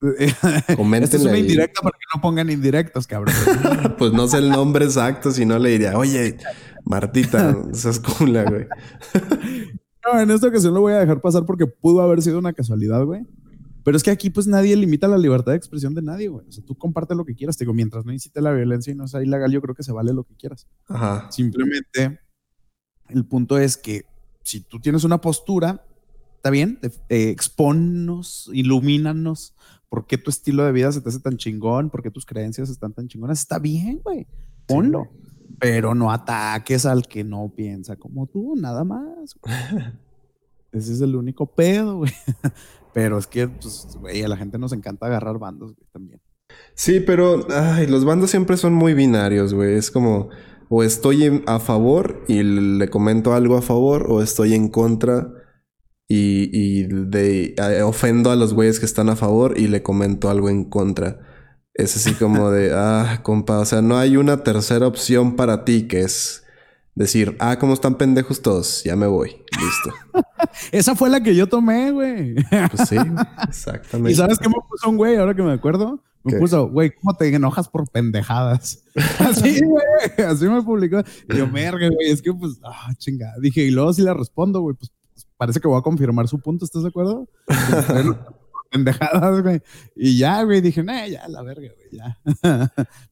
Comenten. 0.76 1.20
es 1.20 1.26
una 1.26 1.38
indirecta 1.38 1.82
para 1.82 1.98
que 1.98 2.04
no 2.14 2.22
pongan 2.22 2.50
indirectas, 2.50 3.06
cabrón. 3.06 3.34
pues 3.98 4.12
no 4.12 4.28
sé 4.28 4.38
el 4.38 4.48
nombre 4.48 4.84
exacto, 4.84 5.30
si 5.32 5.44
no 5.44 5.58
le 5.58 5.70
diría, 5.70 5.98
oye, 5.98 6.38
Martita, 6.84 7.56
seas 7.72 8.00
cula, 8.00 8.44
güey. 8.44 8.66
No, 10.10 10.18
en 10.18 10.30
esta 10.30 10.46
ocasión 10.46 10.72
lo 10.72 10.80
voy 10.80 10.94
a 10.94 11.00
dejar 11.00 11.20
pasar 11.20 11.44
porque 11.44 11.66
pudo 11.66 12.00
haber 12.00 12.22
sido 12.22 12.38
una 12.38 12.54
casualidad, 12.54 13.04
güey. 13.04 13.26
Pero 13.88 13.96
es 13.96 14.02
que 14.02 14.10
aquí 14.10 14.28
pues 14.28 14.46
nadie 14.46 14.76
limita 14.76 15.08
la 15.08 15.16
libertad 15.16 15.52
de 15.52 15.56
expresión 15.56 15.94
de 15.94 16.02
nadie, 16.02 16.28
güey. 16.28 16.46
O 16.46 16.52
sea, 16.52 16.62
tú 16.62 16.76
comparte 16.76 17.14
lo 17.14 17.24
que 17.24 17.34
quieras. 17.34 17.56
Te 17.56 17.64
digo, 17.64 17.72
mientras 17.72 18.04
no 18.04 18.12
incite 18.12 18.42
la 18.42 18.52
violencia 18.52 18.92
y 18.92 18.94
no 18.94 19.08
sea 19.08 19.22
ilegal, 19.22 19.50
yo 19.50 19.62
creo 19.62 19.74
que 19.74 19.82
se 19.82 19.92
vale 19.92 20.12
lo 20.12 20.24
que 20.24 20.34
quieras. 20.34 20.66
Ajá. 20.88 21.32
Simplemente 21.32 22.20
el 23.08 23.24
punto 23.24 23.56
es 23.56 23.78
que 23.78 24.04
si 24.44 24.60
tú 24.60 24.78
tienes 24.78 25.04
una 25.04 25.22
postura, 25.22 25.86
está 26.36 26.50
bien, 26.50 26.78
eh, 26.82 27.30
expónnos, 27.30 28.50
ilumínanos. 28.52 29.54
¿Por 29.88 30.06
qué 30.06 30.18
tu 30.18 30.28
estilo 30.28 30.64
de 30.64 30.72
vida 30.72 30.92
se 30.92 31.00
te 31.00 31.08
hace 31.08 31.20
tan 31.20 31.38
chingón? 31.38 31.88
¿Por 31.88 32.02
qué 32.02 32.10
tus 32.10 32.26
creencias 32.26 32.68
están 32.68 32.92
tan 32.92 33.08
chingonas? 33.08 33.40
Está 33.40 33.58
bien, 33.58 34.02
güey. 34.04 34.26
Ponlo 34.66 35.08
pero 35.58 35.94
no 35.94 36.12
ataques 36.12 36.86
al 36.86 37.06
que 37.06 37.24
no 37.24 37.52
piensa 37.54 37.96
como 37.96 38.26
tú, 38.26 38.54
nada 38.56 38.84
más. 38.84 39.36
Ese 40.72 40.92
es 40.92 41.00
el 41.00 41.16
único 41.16 41.46
pedo, 41.46 41.98
güey. 41.98 42.12
Pero 42.98 43.16
es 43.16 43.28
que, 43.28 43.46
pues, 43.46 43.96
güey, 44.00 44.24
a 44.24 44.28
la 44.28 44.36
gente 44.36 44.58
nos 44.58 44.72
encanta 44.72 45.06
agarrar 45.06 45.38
bandos, 45.38 45.76
güey, 45.76 45.86
también. 45.92 46.20
Sí, 46.74 46.98
pero, 46.98 47.46
ay, 47.48 47.86
los 47.86 48.04
bandos 48.04 48.28
siempre 48.28 48.56
son 48.56 48.74
muy 48.74 48.92
binarios, 48.92 49.54
güey. 49.54 49.76
Es 49.76 49.92
como, 49.92 50.30
o 50.68 50.82
estoy 50.82 51.44
a 51.46 51.60
favor 51.60 52.24
y 52.26 52.42
le 52.42 52.90
comento 52.90 53.34
algo 53.34 53.56
a 53.56 53.62
favor, 53.62 54.06
o 54.10 54.20
estoy 54.20 54.54
en 54.54 54.68
contra 54.68 55.32
y, 56.08 56.50
y 56.52 56.88
de, 56.88 57.54
eh, 57.56 57.82
ofendo 57.82 58.32
a 58.32 58.36
los 58.36 58.52
güeyes 58.52 58.80
que 58.80 58.86
están 58.86 59.10
a 59.10 59.14
favor 59.14 59.56
y 59.56 59.68
le 59.68 59.84
comento 59.84 60.28
algo 60.28 60.50
en 60.50 60.64
contra. 60.64 61.20
Es 61.74 61.94
así 61.94 62.14
como 62.14 62.50
de, 62.50 62.72
ah, 62.74 63.20
compa, 63.22 63.60
o 63.60 63.64
sea, 63.64 63.80
no 63.80 63.96
hay 63.96 64.16
una 64.16 64.42
tercera 64.42 64.88
opción 64.88 65.36
para 65.36 65.64
ti 65.64 65.86
que 65.86 66.00
es 66.00 66.42
decir, 66.98 67.36
ah, 67.38 67.58
como 67.58 67.74
están 67.74 67.94
pendejos 67.94 68.42
todos, 68.42 68.82
ya 68.82 68.96
me 68.96 69.06
voy, 69.06 69.28
listo. 69.28 69.94
Esa 70.72 70.96
fue 70.96 71.08
la 71.08 71.22
que 71.22 71.34
yo 71.34 71.46
tomé, 71.46 71.92
güey. 71.92 72.34
Pues 72.34 72.88
sí, 72.88 72.96
exactamente. 73.48 74.12
¿Y 74.12 74.14
sabes 74.16 74.38
qué 74.38 74.48
me 74.48 74.56
puso 74.68 74.90
un 74.90 74.96
güey 74.96 75.16
ahora 75.16 75.34
que 75.34 75.42
me 75.42 75.52
acuerdo? 75.52 76.02
Me 76.24 76.38
puso, 76.38 76.68
güey, 76.68 76.92
¿cómo 76.94 77.16
te 77.16 77.32
enojas 77.32 77.68
por 77.68 77.88
pendejadas? 77.88 78.82
Así, 79.20 79.64
güey, 79.64 80.28
así 80.28 80.46
me 80.46 80.60
publicó. 80.62 81.02
Y 81.28 81.36
yo, 81.38 81.46
merga, 81.46 81.88
güey, 81.88 82.10
es 82.10 82.20
que 82.20 82.34
pues, 82.34 82.58
ah, 82.64 82.92
chingada. 82.98 83.34
Dije, 83.40 83.62
y 83.62 83.70
luego 83.70 83.92
si 83.92 84.02
le 84.02 84.12
respondo, 84.12 84.60
güey, 84.60 84.76
pues 84.76 84.90
parece 85.38 85.60
que 85.60 85.68
voy 85.68 85.78
a 85.78 85.82
confirmar 85.82 86.28
su 86.28 86.40
punto, 86.40 86.64
¿estás 86.64 86.82
de 86.82 86.88
acuerdo? 86.88 87.28
pendejadas, 88.70 89.42
güey. 89.42 89.62
Y 89.94 90.18
ya, 90.18 90.42
güey, 90.42 90.60
dije, 90.60 90.82
nah, 90.82 91.06
ya, 91.06 91.26
la 91.28 91.42
verga, 91.42 91.68
güey, 91.74 91.88
ya. 91.92 92.18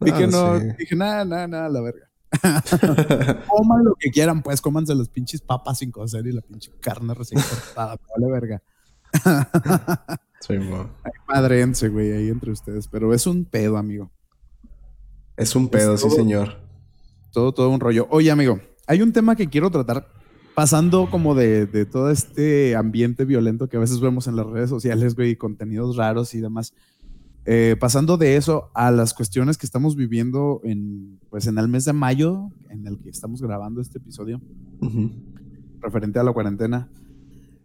dije, 0.00 0.24
ah, 0.24 0.26
no, 0.26 0.58
dije, 0.76 0.96
nada, 0.96 1.24
nada, 1.24 1.46
nada, 1.46 1.68
la 1.70 1.80
verga. 1.80 2.05
Coman 3.48 3.84
lo 3.84 3.94
que 3.98 4.10
quieran, 4.10 4.42
pues, 4.42 4.60
cómanse 4.60 4.94
los 4.94 5.08
pinches 5.08 5.40
papas 5.40 5.78
sin 5.78 5.90
cocer 5.90 6.26
y 6.26 6.32
la 6.32 6.42
pinche 6.42 6.70
carne 6.80 7.14
recién 7.14 7.40
cortada, 7.40 7.96
vale 8.10 8.32
verga. 8.32 8.62
sí, 10.40 10.54
madrense, 11.28 11.88
güey, 11.88 12.12
ahí 12.12 12.28
entre 12.28 12.52
ustedes. 12.52 12.88
Pero 12.88 13.14
es 13.14 13.26
un 13.26 13.44
pedo, 13.44 13.76
amigo. 13.76 14.10
Es 15.36 15.54
un 15.54 15.68
pedo, 15.68 15.96
sí, 15.96 16.10
señor. 16.10 16.58
Todo, 17.32 17.52
todo 17.52 17.70
un 17.70 17.80
rollo. 17.80 18.06
Oye, 18.10 18.30
amigo, 18.30 18.60
hay 18.86 19.02
un 19.02 19.12
tema 19.12 19.36
que 19.36 19.48
quiero 19.48 19.70
tratar 19.70 20.08
pasando 20.54 21.10
como 21.10 21.34
de, 21.34 21.66
todo 21.84 22.10
este 22.10 22.74
ambiente 22.76 23.26
violento 23.26 23.68
que 23.68 23.76
a 23.76 23.80
veces 23.80 24.00
vemos 24.00 24.26
en 24.26 24.36
las 24.36 24.46
redes 24.46 24.70
sociales, 24.70 25.14
güey, 25.14 25.36
contenidos 25.36 25.96
raros 25.96 26.34
y 26.34 26.40
demás. 26.40 26.72
Eh, 27.48 27.76
pasando 27.78 28.16
de 28.16 28.36
eso 28.36 28.70
a 28.74 28.90
las 28.90 29.14
cuestiones 29.14 29.56
que 29.56 29.66
estamos 29.66 29.94
viviendo 29.94 30.60
en, 30.64 31.20
pues 31.30 31.46
en 31.46 31.58
el 31.58 31.68
mes 31.68 31.84
de 31.84 31.92
mayo, 31.92 32.50
en 32.70 32.88
el 32.88 32.98
que 32.98 33.08
estamos 33.08 33.40
grabando 33.40 33.80
este 33.80 33.98
episodio, 33.98 34.40
referente 35.80 36.18
a 36.18 36.24
la 36.24 36.32
cuarentena. 36.32 36.90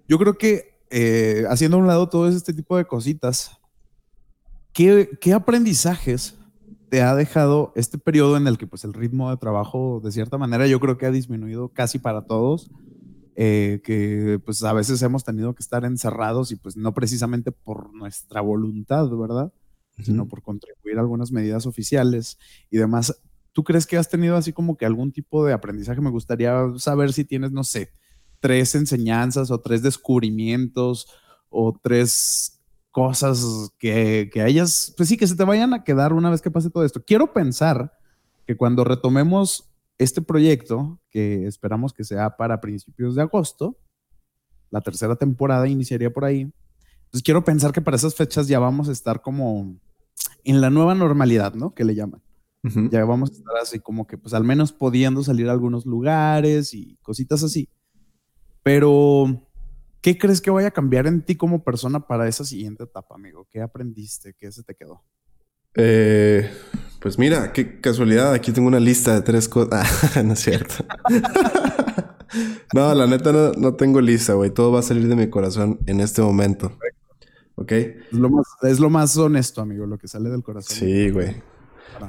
Yo 0.07 0.19
creo 0.19 0.37
que 0.37 0.85
eh, 0.91 1.45
haciendo 1.49 1.77
a 1.77 1.79
un 1.79 1.87
lado 1.87 2.09
todo 2.09 2.27
este 2.27 2.53
tipo 2.53 2.77
de 2.77 2.85
cositas, 2.85 3.57
¿qué, 4.71 5.09
¿qué, 5.19 5.33
aprendizajes 5.33 6.37
te 6.89 7.01
ha 7.01 7.15
dejado 7.15 7.73
este 7.75 7.97
periodo 7.97 8.37
en 8.37 8.45
el 8.45 8.59
que 8.59 8.67
pues 8.67 8.83
el 8.83 8.93
ritmo 8.93 9.31
de 9.31 9.37
trabajo 9.37 9.99
de 10.03 10.11
cierta 10.11 10.37
manera 10.37 10.67
yo 10.67 10.79
creo 10.79 10.99
que 10.99 11.07
ha 11.07 11.11
disminuido 11.11 11.69
casi 11.69 11.97
para 11.97 12.27
todos, 12.27 12.69
eh, 13.35 13.81
que 13.83 14.39
pues 14.45 14.61
a 14.63 14.73
veces 14.73 15.01
hemos 15.01 15.23
tenido 15.23 15.55
que 15.55 15.63
estar 15.63 15.85
encerrados 15.85 16.51
y 16.51 16.55
pues 16.55 16.77
no 16.77 16.93
precisamente 16.93 17.51
por 17.51 17.91
nuestra 17.95 18.41
voluntad, 18.41 19.09
¿verdad? 19.09 19.51
Sino 20.03 20.27
por 20.27 20.41
contribuir 20.41 20.97
a 20.97 21.01
algunas 21.01 21.31
medidas 21.31 21.65
oficiales 21.65 22.37
y 22.69 22.77
demás. 22.77 23.21
¿Tú 23.53 23.63
crees 23.63 23.85
que 23.85 23.97
has 23.97 24.09
tenido 24.09 24.35
así 24.35 24.53
como 24.53 24.77
que 24.77 24.85
algún 24.85 25.11
tipo 25.11 25.45
de 25.45 25.53
aprendizaje? 25.53 26.01
Me 26.01 26.09
gustaría 26.09 26.55
saber 26.77 27.13
si 27.13 27.25
tienes, 27.25 27.51
no 27.51 27.63
sé, 27.63 27.91
tres 28.39 28.75
enseñanzas 28.75 29.51
o 29.51 29.59
tres 29.59 29.81
descubrimientos 29.83 31.07
o 31.49 31.77
tres 31.81 32.61
cosas 32.91 33.71
que, 33.77 34.29
que 34.31 34.45
ellas, 34.45 34.93
pues 34.97 35.09
sí, 35.09 35.17
que 35.17 35.27
se 35.27 35.35
te 35.35 35.43
vayan 35.43 35.73
a 35.73 35.83
quedar 35.83 36.13
una 36.13 36.29
vez 36.29 36.41
que 36.41 36.51
pase 36.51 36.69
todo 36.69 36.85
esto. 36.85 37.03
Quiero 37.03 37.33
pensar 37.33 37.93
que 38.45 38.57
cuando 38.57 38.83
retomemos 38.83 39.71
este 39.97 40.21
proyecto, 40.21 40.99
que 41.09 41.45
esperamos 41.45 41.93
que 41.93 42.03
sea 42.03 42.35
para 42.35 42.59
principios 42.59 43.15
de 43.15 43.21
agosto, 43.21 43.77
la 44.71 44.81
tercera 44.81 45.15
temporada 45.15 45.67
iniciaría 45.67 46.11
por 46.11 46.25
ahí. 46.25 46.51
Entonces 47.05 47.23
quiero 47.23 47.43
pensar 47.43 47.71
que 47.71 47.81
para 47.81 47.97
esas 47.97 48.15
fechas 48.15 48.47
ya 48.47 48.57
vamos 48.59 48.89
a 48.89 48.93
estar 48.93 49.21
como 49.21 49.75
en 50.43 50.61
la 50.61 50.69
nueva 50.69 50.95
normalidad, 50.95 51.53
¿no? 51.53 51.73
Que 51.73 51.83
le 51.83 51.95
llaman. 51.95 52.21
Ya 52.91 53.03
vamos 53.05 53.31
a 53.31 53.33
estar 53.33 53.57
así 53.59 53.79
como 53.79 54.05
que 54.05 54.19
pues 54.19 54.35
al 54.35 54.43
menos 54.43 54.71
pudiendo 54.71 55.23
salir 55.23 55.49
a 55.49 55.51
algunos 55.51 55.87
lugares 55.87 56.75
y 56.75 56.95
cositas 57.01 57.41
así. 57.43 57.67
Pero 58.61 59.41
¿Qué 60.01 60.17
crees 60.17 60.41
que 60.41 60.49
vaya 60.49 60.69
a 60.69 60.71
cambiar 60.71 61.05
en 61.05 61.21
ti 61.21 61.35
como 61.35 61.63
persona 61.63 62.07
para 62.07 62.27
esa 62.27 62.43
siguiente 62.43 62.83
etapa, 62.83 63.13
amigo? 63.13 63.47
¿Qué 63.51 63.61
aprendiste? 63.61 64.33
¿Qué 64.33 64.51
se 64.51 64.63
te 64.63 64.73
quedó? 64.73 65.03
Eh, 65.75 66.51
pues 66.99 67.19
mira, 67.19 67.53
qué 67.53 67.79
casualidad. 67.79 68.33
Aquí 68.33 68.51
tengo 68.51 68.67
una 68.67 68.79
lista 68.79 69.13
de 69.13 69.21
tres 69.21 69.47
cosas. 69.47 69.87
Ah, 70.15 70.21
no 70.23 70.33
es 70.33 70.39
cierto. 70.39 70.73
no, 72.73 72.95
la 72.95 73.05
neta 73.05 73.31
no, 73.31 73.75
tengo 73.75 74.01
lista, 74.01 74.33
güey. 74.33 74.49
Todo 74.49 74.71
va 74.71 74.79
a 74.79 74.83
salir 74.83 75.07
de 75.07 75.15
mi 75.15 75.29
corazón 75.29 75.79
en 75.85 75.99
este 75.99 76.23
momento. 76.23 76.75
¿Ok? 77.61 77.71
Es 77.71 77.97
lo, 78.11 78.29
más, 78.29 78.45
es 78.61 78.79
lo 78.79 78.89
más 78.89 79.17
honesto, 79.17 79.61
amigo, 79.61 79.85
lo 79.85 79.97
que 79.97 80.07
sale 80.07 80.29
del 80.29 80.43
corazón. 80.43 80.75
Sí, 80.75 81.09
güey. 81.09 81.35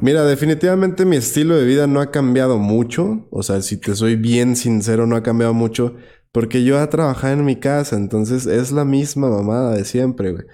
Mira, 0.00 0.24
definitivamente 0.24 1.04
mi 1.04 1.16
estilo 1.16 1.56
de 1.56 1.64
vida 1.64 1.86
no 1.86 2.00
ha 2.00 2.10
cambiado 2.10 2.58
mucho. 2.58 3.26
O 3.30 3.42
sea, 3.42 3.60
si 3.62 3.76
te 3.76 3.94
soy 3.94 4.16
bien 4.16 4.56
sincero, 4.56 5.06
no 5.06 5.16
ha 5.16 5.22
cambiado 5.22 5.54
mucho. 5.54 5.96
Porque 6.32 6.64
yo 6.64 6.82
he 6.82 6.86
trabajado 6.86 7.34
en 7.34 7.44
mi 7.44 7.56
casa, 7.56 7.96
entonces 7.96 8.46
es 8.46 8.72
la 8.72 8.86
misma 8.86 9.28
mamada 9.28 9.74
de 9.74 9.84
siempre, 9.84 10.32
güey. 10.32 10.44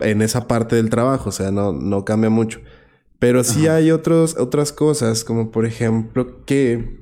En 0.00 0.22
esa 0.22 0.48
parte 0.48 0.76
del 0.76 0.90
trabajo, 0.90 1.28
o 1.28 1.32
sea, 1.32 1.52
no, 1.52 1.72
no 1.72 2.04
cambia 2.04 2.30
mucho. 2.30 2.60
Pero 3.20 3.44
sí 3.44 3.68
hay 3.68 3.90
otros, 3.90 4.36
otras 4.36 4.72
cosas, 4.72 5.24
como 5.24 5.50
por 5.50 5.66
ejemplo 5.66 6.44
que 6.44 7.00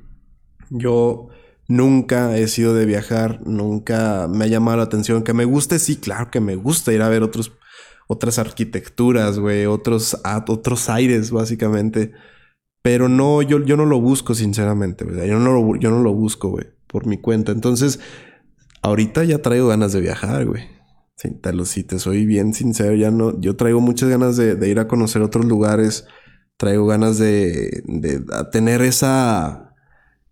yo 0.69 1.29
nunca 1.67 2.37
he 2.37 2.47
sido 2.47 2.73
de 2.73 2.85
viajar, 2.85 3.41
nunca 3.45 4.27
me 4.29 4.45
ha 4.45 4.47
llamado 4.47 4.77
la 4.77 4.83
atención. 4.83 5.23
Que 5.23 5.33
me 5.33 5.45
guste, 5.45 5.79
sí, 5.79 5.97
claro 5.97 6.31
que 6.31 6.39
me 6.39 6.55
gusta 6.55 6.93
ir 6.93 7.01
a 7.01 7.09
ver 7.09 7.23
otros, 7.23 7.51
otras 8.07 8.39
arquitecturas, 8.39 9.39
güey, 9.39 9.65
otros, 9.65 10.17
otros 10.47 10.89
aires, 10.89 11.31
básicamente. 11.31 12.11
Pero 12.81 13.09
no, 13.09 13.41
yo, 13.41 13.63
yo 13.63 13.77
no 13.77 13.85
lo 13.85 14.01
busco, 14.01 14.35
sinceramente, 14.35 15.05
güey. 15.05 15.27
Yo 15.27 15.39
no 15.39 15.53
lo, 15.53 15.75
yo 15.79 15.89
no 15.89 16.01
lo 16.01 16.13
busco, 16.13 16.49
güey 16.49 16.73
por 16.93 17.07
mi 17.07 17.17
cuenta. 17.17 17.51
Entonces, 17.51 17.99
ahorita 18.83 19.25
ya 19.25 19.39
traigo 19.39 19.67
ganas 19.67 19.91
de 19.91 19.99
viajar, 19.99 20.45
güey. 20.45 20.63
si 21.65 21.83
te 21.83 21.99
soy 21.99 22.25
bien 22.25 22.53
sincero, 22.53 22.95
ya 22.95 23.09
no, 23.09 23.37
yo 23.41 23.55
traigo 23.57 23.81
muchas 23.81 24.09
ganas 24.09 24.37
de, 24.37 24.69
ir 24.69 24.79
a 24.79 24.87
conocer 24.87 25.23
otros 25.23 25.45
lugares, 25.45 26.05
traigo 26.55 26.85
ganas 26.85 27.17
de, 27.17 27.83
tener 28.51 28.83
esa, 28.83 29.62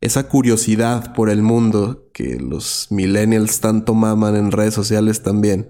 esa 0.02 0.28
curiosidad 0.28 1.14
por 1.14 1.30
el 1.30 1.44
mundo 1.44 2.10
que 2.14 2.38
los 2.40 2.88
millennials 2.90 3.60
tanto 3.60 3.94
maman 3.94 4.36
en 4.36 4.52
redes 4.52 4.74
sociales 4.74 5.24
también. 5.24 5.70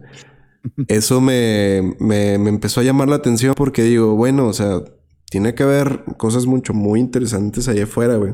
Eso 0.87 1.21
me, 1.21 1.95
me, 1.99 2.37
me 2.37 2.49
empezó 2.49 2.79
a 2.79 2.83
llamar 2.83 3.09
la 3.09 3.17
atención 3.17 3.53
porque 3.55 3.83
digo, 3.83 4.15
bueno, 4.15 4.47
o 4.47 4.53
sea, 4.53 4.81
tiene 5.29 5.53
que 5.53 5.63
haber 5.63 6.03
cosas 6.17 6.45
mucho, 6.45 6.73
muy 6.73 6.99
interesantes 6.99 7.67
allá 7.67 7.83
afuera, 7.83 8.15
güey. 8.15 8.33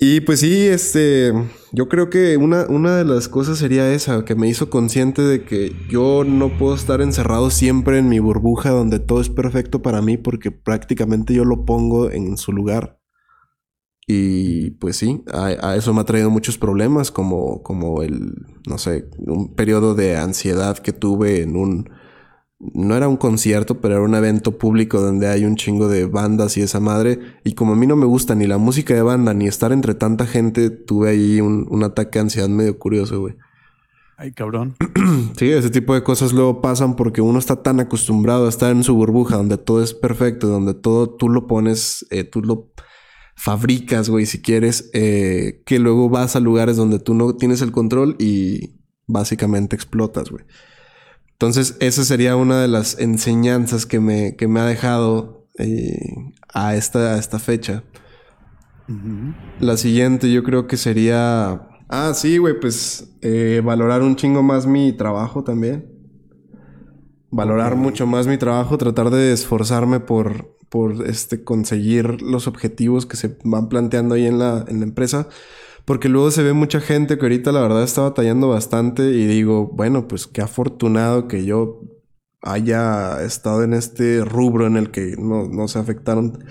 Y 0.00 0.20
pues 0.20 0.40
sí, 0.40 0.68
este, 0.68 1.32
yo 1.72 1.88
creo 1.88 2.08
que 2.08 2.36
una, 2.36 2.66
una 2.68 2.96
de 2.96 3.04
las 3.04 3.28
cosas 3.28 3.58
sería 3.58 3.92
esa, 3.92 4.24
que 4.24 4.36
me 4.36 4.46
hizo 4.46 4.70
consciente 4.70 5.22
de 5.22 5.44
que 5.44 5.74
yo 5.90 6.22
no 6.24 6.56
puedo 6.56 6.76
estar 6.76 7.00
encerrado 7.00 7.50
siempre 7.50 7.98
en 7.98 8.08
mi 8.08 8.20
burbuja 8.20 8.70
donde 8.70 9.00
todo 9.00 9.20
es 9.20 9.28
perfecto 9.28 9.82
para 9.82 10.00
mí 10.00 10.16
porque 10.16 10.52
prácticamente 10.52 11.34
yo 11.34 11.44
lo 11.44 11.64
pongo 11.64 12.10
en 12.12 12.36
su 12.36 12.52
lugar. 12.52 13.00
Y 14.10 14.70
pues 14.70 14.96
sí, 14.96 15.22
a, 15.30 15.76
eso 15.76 15.92
me 15.92 16.00
ha 16.00 16.04
traído 16.04 16.30
muchos 16.30 16.56
problemas 16.56 17.10
como, 17.10 17.62
como 17.62 18.02
el, 18.02 18.32
no 18.66 18.78
sé, 18.78 19.04
un 19.18 19.54
periodo 19.54 19.94
de 19.94 20.16
ansiedad 20.16 20.78
que 20.78 20.94
tuve 20.94 21.42
en 21.42 21.56
un 21.56 21.90
no 22.58 22.96
era 22.96 23.06
un 23.06 23.18
concierto, 23.18 23.82
pero 23.82 23.96
era 23.96 24.02
un 24.02 24.14
evento 24.14 24.56
público 24.56 24.98
donde 24.98 25.28
hay 25.28 25.44
un 25.44 25.56
chingo 25.56 25.88
de 25.88 26.06
bandas 26.06 26.56
y 26.56 26.62
esa 26.62 26.80
madre. 26.80 27.20
Y 27.44 27.52
como 27.52 27.74
a 27.74 27.76
mí 27.76 27.86
no 27.86 27.96
me 27.96 28.06
gusta 28.06 28.34
ni 28.34 28.46
la 28.46 28.56
música 28.56 28.94
de 28.94 29.02
banda 29.02 29.34
ni 29.34 29.46
estar 29.46 29.72
entre 29.72 29.94
tanta 29.94 30.26
gente, 30.26 30.70
tuve 30.70 31.10
ahí 31.10 31.42
un, 31.42 31.84
ataque 31.84 32.18
de 32.18 32.22
ansiedad 32.22 32.48
medio 32.48 32.78
curioso, 32.78 33.20
güey. 33.20 33.36
Ay, 34.16 34.32
cabrón. 34.32 34.74
sí, 35.36 35.50
ese 35.50 35.68
tipo 35.68 35.92
de 35.94 36.02
cosas 36.02 36.32
luego 36.32 36.62
pasan 36.62 36.96
porque 36.96 37.20
uno 37.20 37.38
está 37.38 37.62
tan 37.62 37.78
acostumbrado 37.78 38.46
a 38.46 38.48
estar 38.48 38.72
en 38.72 38.82
su 38.82 38.94
burbuja 38.94 39.36
donde 39.36 39.58
todo 39.58 39.82
es 39.82 39.92
perfecto, 39.92 40.48
donde 40.48 40.72
todo 40.72 41.10
tú 41.10 41.28
lo 41.28 41.46
pones, 41.46 42.06
eh, 42.10 42.24
tú 42.24 42.40
lo 42.40 42.72
fabricas, 43.38 44.10
güey, 44.10 44.26
si 44.26 44.42
quieres, 44.42 44.90
eh, 44.94 45.62
que 45.64 45.78
luego 45.78 46.08
vas 46.08 46.34
a 46.34 46.40
lugares 46.40 46.76
donde 46.76 46.98
tú 46.98 47.14
no 47.14 47.36
tienes 47.36 47.62
el 47.62 47.70
control 47.70 48.16
y 48.18 48.80
básicamente 49.06 49.76
explotas, 49.76 50.28
güey. 50.28 50.44
Entonces, 51.34 51.76
esa 51.78 52.04
sería 52.04 52.34
una 52.34 52.60
de 52.60 52.66
las 52.66 52.98
enseñanzas 52.98 53.86
que 53.86 54.00
me, 54.00 54.34
que 54.34 54.48
me 54.48 54.58
ha 54.58 54.64
dejado 54.64 55.46
eh, 55.56 56.32
a, 56.52 56.74
esta, 56.74 57.16
esta 57.16 57.38
fecha. 57.38 57.84
La 59.60 59.76
siguiente 59.76 60.32
yo 60.32 60.42
creo 60.42 60.66
que 60.66 60.76
sería... 60.76 61.68
Ah, 61.88 62.12
sí, 62.14 62.38
güey, 62.38 62.58
pues 62.58 63.16
eh, 63.22 63.62
valorar 63.64 64.02
un 64.02 64.16
chingo 64.16 64.42
más 64.42 64.66
mi 64.66 64.92
trabajo 64.92 65.44
también. 65.44 65.86
Valorar 67.30 67.76
mucho 67.76 68.04
más 68.04 68.26
mi 68.26 68.36
trabajo, 68.36 68.78
tratar 68.78 69.10
de 69.10 69.32
esforzarme 69.32 70.00
por, 70.00 70.57
por 70.68 71.06
este, 71.06 71.44
conseguir 71.44 72.22
los 72.22 72.46
objetivos 72.46 73.06
que 73.06 73.16
se 73.16 73.36
van 73.44 73.68
planteando 73.68 74.14
ahí 74.14 74.26
en 74.26 74.38
la, 74.38 74.64
en 74.68 74.80
la 74.80 74.86
empresa. 74.86 75.28
Porque 75.84 76.10
luego 76.10 76.30
se 76.30 76.42
ve 76.42 76.52
mucha 76.52 76.80
gente 76.80 77.16
que 77.16 77.24
ahorita 77.24 77.50
la 77.50 77.62
verdad 77.62 77.82
está 77.82 78.02
batallando 78.02 78.48
bastante 78.48 79.10
y 79.10 79.26
digo, 79.26 79.68
bueno, 79.68 80.06
pues 80.06 80.26
qué 80.26 80.42
afortunado 80.42 81.28
que 81.28 81.46
yo 81.46 81.80
haya 82.42 83.22
estado 83.22 83.62
en 83.62 83.72
este 83.72 84.24
rubro 84.24 84.66
en 84.66 84.76
el 84.76 84.90
que 84.90 85.16
no, 85.18 85.66
se 85.66 85.78
afectaron, 85.78 86.44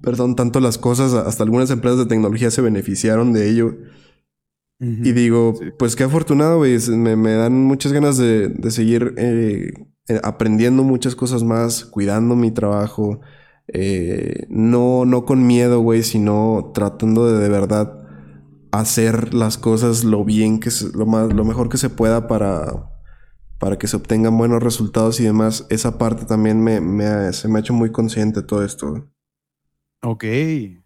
perdón, 0.00 0.36
tanto 0.36 0.60
las 0.60 0.78
cosas, 0.78 1.12
hasta 1.12 1.42
algunas 1.42 1.70
empresas 1.70 1.98
de 1.98 2.06
tecnología 2.06 2.50
se 2.52 2.62
beneficiaron 2.62 3.32
de 3.32 3.50
ello. 3.50 3.76
Y 4.80 5.10
digo, 5.10 5.54
pues 5.76 5.96
qué 5.96 6.04
afortunado, 6.04 6.58
güey. 6.58 6.78
Me, 6.88 7.32
dan 7.32 7.64
muchas 7.64 7.92
ganas 7.92 8.16
de, 8.16 8.54
seguir 8.70 9.12
eh, 9.16 9.72
eh, 10.06 10.20
aprendiendo 10.22 10.84
muchas 10.84 11.16
cosas 11.16 11.42
más, 11.42 11.84
cuidando 11.84 12.36
mi 12.36 12.52
trabajo. 12.52 13.20
Eh, 13.72 14.46
no, 14.48 15.04
no 15.04 15.24
con 15.26 15.46
miedo, 15.46 15.80
güey, 15.80 16.02
sino 16.02 16.70
tratando 16.74 17.30
de 17.30 17.38
de 17.38 17.48
verdad 17.50 17.98
hacer 18.70 19.34
las 19.34 19.58
cosas 19.58 20.04
lo 20.04 20.24
bien 20.24 20.60
que 20.60 20.70
lo 20.94 21.06
más 21.06 21.32
lo 21.32 21.44
mejor 21.44 21.68
que 21.68 21.76
se 21.76 21.90
pueda 21.90 22.28
para 22.28 22.90
para 23.58 23.76
que 23.76 23.88
se 23.88 23.96
obtengan 23.96 24.38
buenos 24.38 24.62
resultados 24.62 25.18
y 25.20 25.24
demás. 25.24 25.66
Esa 25.68 25.98
parte 25.98 26.24
también 26.26 26.62
me, 26.62 27.32
se 27.32 27.48
me 27.48 27.58
ha 27.58 27.60
hecho 27.60 27.74
muy 27.74 27.90
consciente 27.90 28.42
todo 28.42 28.64
esto 28.64 29.08
ok 30.02 30.24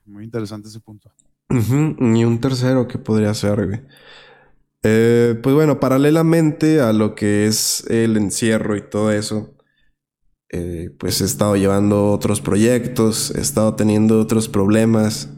muy 0.07 0.25
interesante 0.25 0.69
ese 0.69 0.81
punto. 0.81 1.11
Y 1.49 2.25
un 2.25 2.41
tercero 2.41 2.89
que 2.89 2.99
podría 2.99 3.35
ser 3.35 3.87
eh, 4.83 5.39
pues 5.43 5.55
bueno 5.55 5.79
paralelamente 5.79 6.81
a 6.81 6.93
lo 6.93 7.15
que 7.15 7.47
es 7.47 7.85
el 7.89 8.17
encierro 8.17 8.77
y 8.77 8.83
todo 8.83 9.13
eso 9.13 9.55
eh, 10.53 10.91
pues 10.99 11.21
he 11.21 11.25
estado 11.25 11.57
llevando 11.57 12.11
otros 12.11 12.41
proyectos 12.41 13.33
he 13.35 13.41
estado 13.41 13.75
teniendo 13.75 14.21
otros 14.21 14.49
problemas 14.49 15.31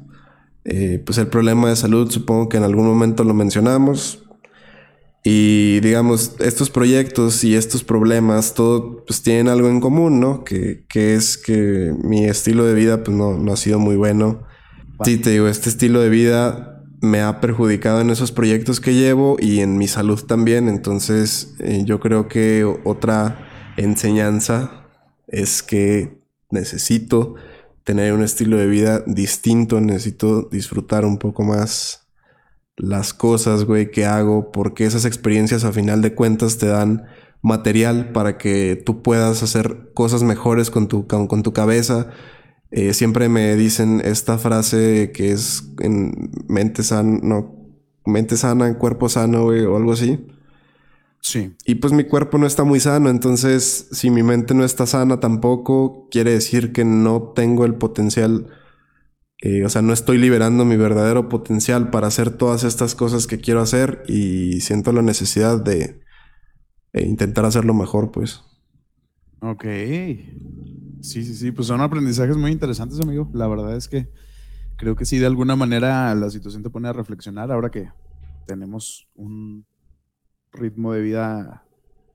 eh, 0.65 1.03
pues 1.05 1.19
el 1.19 1.27
problema 1.27 1.69
de 1.69 1.77
salud 1.77 2.11
supongo 2.11 2.49
que 2.49 2.57
en 2.57 2.62
algún 2.62 2.87
momento 2.87 3.23
lo 3.25 3.35
mencionamos. 3.35 4.21
Y 5.27 5.81
digamos, 5.81 6.37
estos 6.39 6.69
proyectos 6.69 7.45
y 7.45 7.55
estos 7.55 7.83
problemas, 7.83 8.53
todo 8.53 9.05
pues 9.07 9.23
tienen 9.23 9.49
algo 9.49 9.69
en 9.69 9.81
común, 9.81 10.21
¿no? 10.21 10.45
Que, 10.45 10.85
es 10.93 11.39
que 11.39 11.95
mi 12.03 12.27
estilo 12.27 12.67
de 12.67 12.75
vida 12.75 13.03
pues 13.03 13.17
no, 13.17 13.53
ha 13.53 13.57
sido 13.57 13.79
muy 13.79 13.97
bueno. 13.97 14.43
Sí, 15.03 15.17
te 15.17 15.31
digo, 15.31 15.49
este 15.49 15.71
estilo 15.71 16.01
de 16.01 16.11
vida 16.11 16.83
me 17.01 17.21
ha 17.21 17.41
perjudicado 17.41 18.01
en 18.01 18.11
esos 18.11 18.33
proyectos 18.33 18.81
que 18.81 18.95
llevo 18.95 19.37
y 19.41 19.61
en 19.61 19.79
mi 19.79 19.89
salud 19.89 20.23
también. 20.25 20.69
Entonces 20.69 21.55
eh, 21.59 21.85
yo 21.87 22.01
creo 22.01 22.29
que 22.29 22.65
otra 22.85 23.73
enseñanza 23.79 24.84
es 25.35 25.62
que 25.62 26.18
necesito 26.51 27.35
tener 27.82 28.12
un 28.14 28.22
estilo 28.22 28.57
de 28.57 28.66
vida 28.66 29.03
distinto, 29.07 29.80
necesito 29.80 30.49
disfrutar 30.51 31.05
un 31.05 31.18
poco 31.18 31.43
más 31.43 32.09
las 32.76 33.12
cosas, 33.12 33.64
güey, 33.64 33.91
que 33.91 34.07
hago, 34.07 34.51
porque 34.53 34.87
esas 34.87 35.05
experiencias 35.05 35.64
a 35.64 35.72
final 35.72 36.03
de 36.03 36.14
cuentas 36.14 36.59
te 36.59 36.66
dan 36.66 37.05
material 37.43 38.12
para 38.12 38.39
que 38.39 38.82
tú 38.85 39.03
puedas 39.03 39.43
hacer 39.43 39.91
cosas 39.93 40.22
mejores 40.22 40.70
con 40.70 40.89
tu, 40.89 41.07
con, 41.07 41.43
tu 41.43 41.53
cabeza. 41.53 42.11
Eh, 42.70 42.95
siempre 42.95 43.28
me 43.28 43.55
dicen 43.57 44.01
esta 44.05 44.39
frase 44.39 45.12
que 45.12 45.30
es 45.32 45.64
en 45.80 46.30
mente 46.49 46.82
sana, 46.82 47.45
mente 48.07 48.37
sana, 48.37 48.66
en 48.66 48.74
cuerpo 48.74 49.09
sano, 49.09 49.45
güey, 49.45 49.64
o 49.64 49.76
algo 49.76 49.93
así. 49.93 50.26
Sí. 51.25 51.57
Y 51.64 51.77
pues 51.77 51.95
mi 51.95 52.05
cuerpo 52.05 52.37
no 52.37 52.47
está 52.47 52.64
muy 52.64 52.81
sano, 52.81 53.09
entonces 53.09 53.89
si 53.93 54.11
mi 54.11 54.22
mente 54.22 54.53
no 54.53 54.62
está 54.62 54.85
sana 54.87 55.20
tampoco, 55.20 56.07
quiere 56.11 56.33
decir 56.33 56.70
que 56.70 56.85
no 56.85 57.33
tengo 57.35 57.64
el 57.64 57.77
potencial, 57.77 58.49
eh, 59.39 59.64
o 59.64 59.70
sea, 59.70 59.81
no 59.81 59.95
estoy 59.95 60.18
liberando 60.18 60.66
mi 60.66 60.77
verdadero 60.77 61.31
potencial 61.31 61.89
para 61.89 62.09
hacer 62.09 62.31
todas 62.31 62.62
estas 62.62 62.95
cosas 62.95 63.27
que 63.27 63.41
quiero 63.41 63.62
hacer 63.62 64.03
y 64.07 64.61
siento 64.61 64.93
la 64.93 65.01
necesidad 65.01 65.64
de 65.64 66.03
intentar 66.93 67.47
hacerlo 67.47 67.72
mejor, 67.72 68.11
pues. 68.11 68.43
Ok. 69.41 69.64
Sí, 71.01 71.25
sí, 71.25 71.35
sí, 71.35 71.53
pues 71.53 71.68
son 71.68 71.81
aprendizajes 71.81 72.37
muy 72.37 72.53
interesantes, 72.53 73.01
amigo. 73.01 73.31
La 73.33 73.49
verdad 73.49 73.75
es 73.75 73.89
que 73.89 74.11
creo 74.77 74.95
que 74.95 75.07
sí, 75.07 75.16
de 75.16 75.27
alguna 75.27 75.57
manera 75.57 76.14
la 76.14 76.29
situación 76.29 76.62
te 76.62 76.68
pone 76.68 76.89
a 76.89 76.93
reflexionar 76.93 77.51
ahora 77.51 77.70
que 77.70 77.89
tenemos 78.47 79.09
un 79.14 79.64
ritmo 80.55 80.93
de 80.93 81.03
vida 81.03 81.65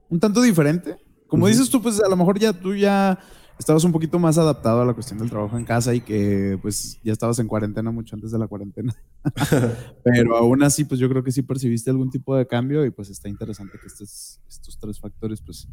un 0.09 0.19
tanto 0.19 0.41
diferente. 0.41 0.97
Como 1.27 1.47
dices 1.47 1.69
tú, 1.69 1.81
pues 1.81 2.01
a 2.01 2.09
lo 2.09 2.15
mejor 2.15 2.39
ya 2.39 2.53
tú 2.53 2.75
ya 2.75 3.19
estabas 3.59 3.83
un 3.83 3.91
poquito 3.91 4.17
más 4.17 4.37
adaptado 4.37 4.81
a 4.81 4.85
la 4.85 4.93
cuestión 4.93 5.19
del 5.19 5.29
trabajo 5.29 5.57
en 5.57 5.65
casa 5.65 5.93
y 5.93 6.01
que 6.01 6.57
pues 6.61 6.97
ya 7.03 7.11
estabas 7.11 7.37
en 7.39 7.47
cuarentena 7.47 7.91
mucho 7.91 8.15
antes 8.15 8.31
de 8.31 8.39
la 8.39 8.47
cuarentena. 8.47 8.95
Pero 10.03 10.37
aún 10.37 10.63
así, 10.63 10.85
pues 10.85 10.99
yo 10.99 11.09
creo 11.09 11.23
que 11.23 11.31
sí 11.31 11.41
percibiste 11.41 11.89
algún 11.89 12.09
tipo 12.09 12.35
de 12.35 12.47
cambio 12.47 12.85
y 12.85 12.89
pues 12.89 13.09
está 13.09 13.29
interesante 13.29 13.77
que 13.79 13.87
estos, 13.87 14.39
estos 14.47 14.79
tres 14.79 14.99
factores 14.99 15.41
pues 15.41 15.67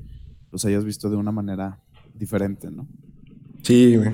los 0.50 0.64
hayas 0.64 0.84
visto 0.84 1.08
de 1.08 1.16
una 1.16 1.32
manera 1.32 1.80
diferente, 2.12 2.70
¿no? 2.70 2.86
Sí, 3.62 3.96
güey. 3.96 4.12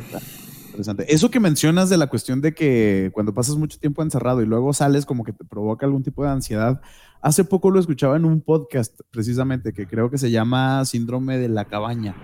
Interesante. 0.66 1.12
Eso 1.12 1.30
que 1.30 1.40
mencionas 1.40 1.90
de 1.90 1.96
la 1.96 2.06
cuestión 2.06 2.40
de 2.40 2.54
que 2.54 3.10
cuando 3.12 3.34
pasas 3.34 3.56
mucho 3.56 3.78
tiempo 3.78 4.02
encerrado 4.02 4.42
y 4.42 4.46
luego 4.46 4.72
sales 4.72 5.04
como 5.04 5.24
que 5.24 5.32
te 5.32 5.44
provoca 5.44 5.86
algún 5.86 6.02
tipo 6.02 6.24
de 6.24 6.30
ansiedad. 6.30 6.80
Hace 7.22 7.44
poco 7.44 7.70
lo 7.70 7.78
escuchaba 7.78 8.16
en 8.16 8.24
un 8.24 8.40
podcast 8.40 8.98
precisamente 9.12 9.72
que 9.72 9.86
creo 9.86 10.10
que 10.10 10.18
se 10.18 10.32
llama 10.32 10.84
Síndrome 10.84 11.38
de 11.38 11.48
la 11.48 11.66
Cabaña. 11.66 12.16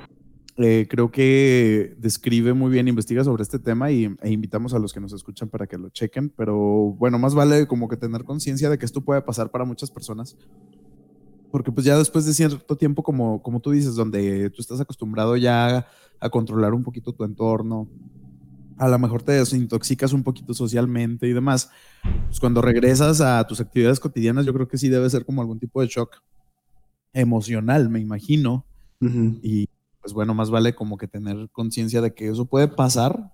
Eh, 0.56 0.88
creo 0.90 1.12
que 1.12 1.94
describe 1.98 2.52
muy 2.52 2.72
bien, 2.72 2.88
investiga 2.88 3.22
sobre 3.22 3.44
este 3.44 3.60
tema 3.60 3.92
y, 3.92 4.12
e 4.20 4.30
invitamos 4.32 4.74
a 4.74 4.80
los 4.80 4.92
que 4.92 4.98
nos 4.98 5.12
escuchan 5.12 5.48
para 5.48 5.68
que 5.68 5.78
lo 5.78 5.88
chequen, 5.90 6.30
pero 6.30 6.56
bueno, 6.98 7.16
más 7.16 7.36
vale 7.36 7.68
como 7.68 7.86
que 7.86 7.96
tener 7.96 8.24
conciencia 8.24 8.68
de 8.68 8.76
que 8.76 8.86
esto 8.86 9.00
puede 9.00 9.22
pasar 9.22 9.52
para 9.52 9.64
muchas 9.64 9.88
personas, 9.88 10.36
porque 11.52 11.70
pues 11.70 11.86
ya 11.86 11.96
después 11.96 12.26
de 12.26 12.34
cierto 12.34 12.76
tiempo, 12.76 13.04
como, 13.04 13.40
como 13.40 13.60
tú 13.60 13.70
dices, 13.70 13.94
donde 13.94 14.50
tú 14.50 14.60
estás 14.60 14.80
acostumbrado 14.80 15.36
ya 15.36 15.86
a 16.18 16.28
controlar 16.28 16.74
un 16.74 16.82
poquito 16.82 17.12
tu 17.12 17.22
entorno, 17.22 17.88
a 18.78 18.88
lo 18.88 18.98
mejor 18.98 19.22
te 19.22 19.32
desintoxicas 19.32 20.12
un 20.12 20.22
poquito 20.22 20.54
socialmente 20.54 21.26
y 21.26 21.32
demás, 21.32 21.70
pues 22.26 22.40
cuando 22.40 22.62
regresas 22.62 23.20
a 23.20 23.46
tus 23.46 23.60
actividades 23.60 24.00
cotidianas, 24.00 24.46
yo 24.46 24.54
creo 24.54 24.68
que 24.68 24.78
sí 24.78 24.88
debe 24.88 25.08
ser 25.10 25.24
como 25.24 25.40
algún 25.40 25.58
tipo 25.58 25.80
de 25.80 25.88
shock 25.88 26.22
emocional, 27.12 27.88
me 27.88 28.00
imagino. 28.00 28.64
Y 29.00 29.68
pues 30.00 30.12
bueno, 30.12 30.34
más 30.34 30.50
vale 30.50 30.74
como 30.74 30.96
que 30.96 31.08
tener 31.08 31.48
conciencia 31.52 32.00
de 32.00 32.14
que 32.14 32.28
eso 32.28 32.46
puede 32.46 32.68
pasar 32.68 33.32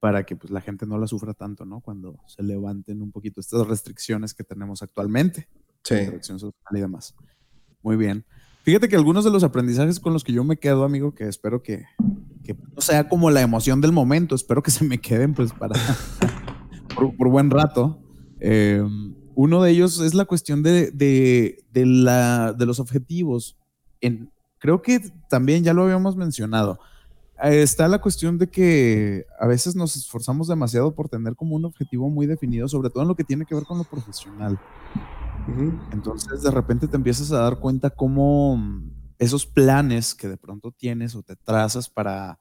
para 0.00 0.24
que 0.24 0.36
pues 0.36 0.50
la 0.50 0.60
gente 0.60 0.86
no 0.86 0.98
la 0.98 1.06
sufra 1.06 1.34
tanto, 1.34 1.64
¿no? 1.64 1.80
Cuando 1.80 2.18
se 2.26 2.42
levanten 2.42 3.02
un 3.02 3.12
poquito 3.12 3.40
estas 3.40 3.66
restricciones 3.66 4.34
que 4.34 4.44
tenemos 4.44 4.82
actualmente. 4.82 5.48
Sí. 5.82 5.96
Social 6.20 6.52
y 6.72 6.80
demás. 6.80 7.14
Muy 7.82 7.96
bien. 7.96 8.24
Fíjate 8.62 8.88
que 8.88 8.96
algunos 8.96 9.24
de 9.24 9.30
los 9.30 9.44
aprendizajes 9.44 10.00
con 10.00 10.12
los 10.12 10.24
que 10.24 10.32
yo 10.32 10.42
me 10.42 10.56
quedo, 10.56 10.82
amigo, 10.82 11.14
que 11.14 11.28
espero 11.28 11.62
que, 11.62 11.84
no 12.54 12.80
sea 12.80 13.08
como 13.08 13.30
la 13.30 13.40
emoción 13.40 13.80
del 13.80 13.92
momento, 13.92 14.34
espero 14.34 14.62
que 14.62 14.70
se 14.70 14.84
me 14.84 14.98
queden 14.98 15.34
pues 15.34 15.52
para 15.52 15.74
por, 16.94 17.28
buen 17.28 17.50
rato. 17.50 17.98
Eh, 18.40 18.82
uno 19.34 19.62
de 19.62 19.70
ellos 19.70 20.00
es 20.00 20.14
la 20.14 20.24
cuestión 20.24 20.62
de, 20.62 20.90
de, 20.90 21.86
la, 21.86 22.52
de 22.52 22.66
los 22.66 22.80
objetivos. 22.80 23.56
En, 24.00 24.30
Creo 24.58 24.82
que 24.82 25.00
también 25.28 25.64
ya 25.64 25.74
lo 25.74 25.84
habíamos 25.84 26.16
mencionado. 26.16 26.78
Eh, 27.42 27.62
está 27.62 27.86
la 27.88 28.00
cuestión 28.00 28.38
de 28.38 28.48
que 28.48 29.26
a 29.38 29.46
veces 29.46 29.76
nos 29.76 29.94
esforzamos 29.96 30.48
demasiado 30.48 30.94
por 30.94 31.08
tener 31.08 31.36
como 31.36 31.54
un 31.56 31.64
objetivo 31.66 32.08
muy 32.08 32.26
definido, 32.26 32.66
sobre 32.66 32.90
todo 32.90 33.02
en 33.02 33.08
lo 33.08 33.14
que 33.14 33.24
tiene 33.24 33.44
que 33.44 33.54
ver 33.54 33.64
con 33.64 33.78
lo 33.78 33.84
profesional. 33.84 34.58
Entonces 35.92 36.42
de 36.42 36.50
repente 36.50 36.88
te 36.88 36.96
empiezas 36.96 37.30
a 37.30 37.38
dar 37.38 37.60
cuenta 37.60 37.90
cómo 37.90 38.60
esos 39.18 39.46
planes 39.46 40.14
que 40.14 40.28
de 40.28 40.36
pronto 40.36 40.72
tienes 40.72 41.14
o 41.14 41.22
te 41.22 41.36
trazas 41.36 41.88
para 41.88 42.38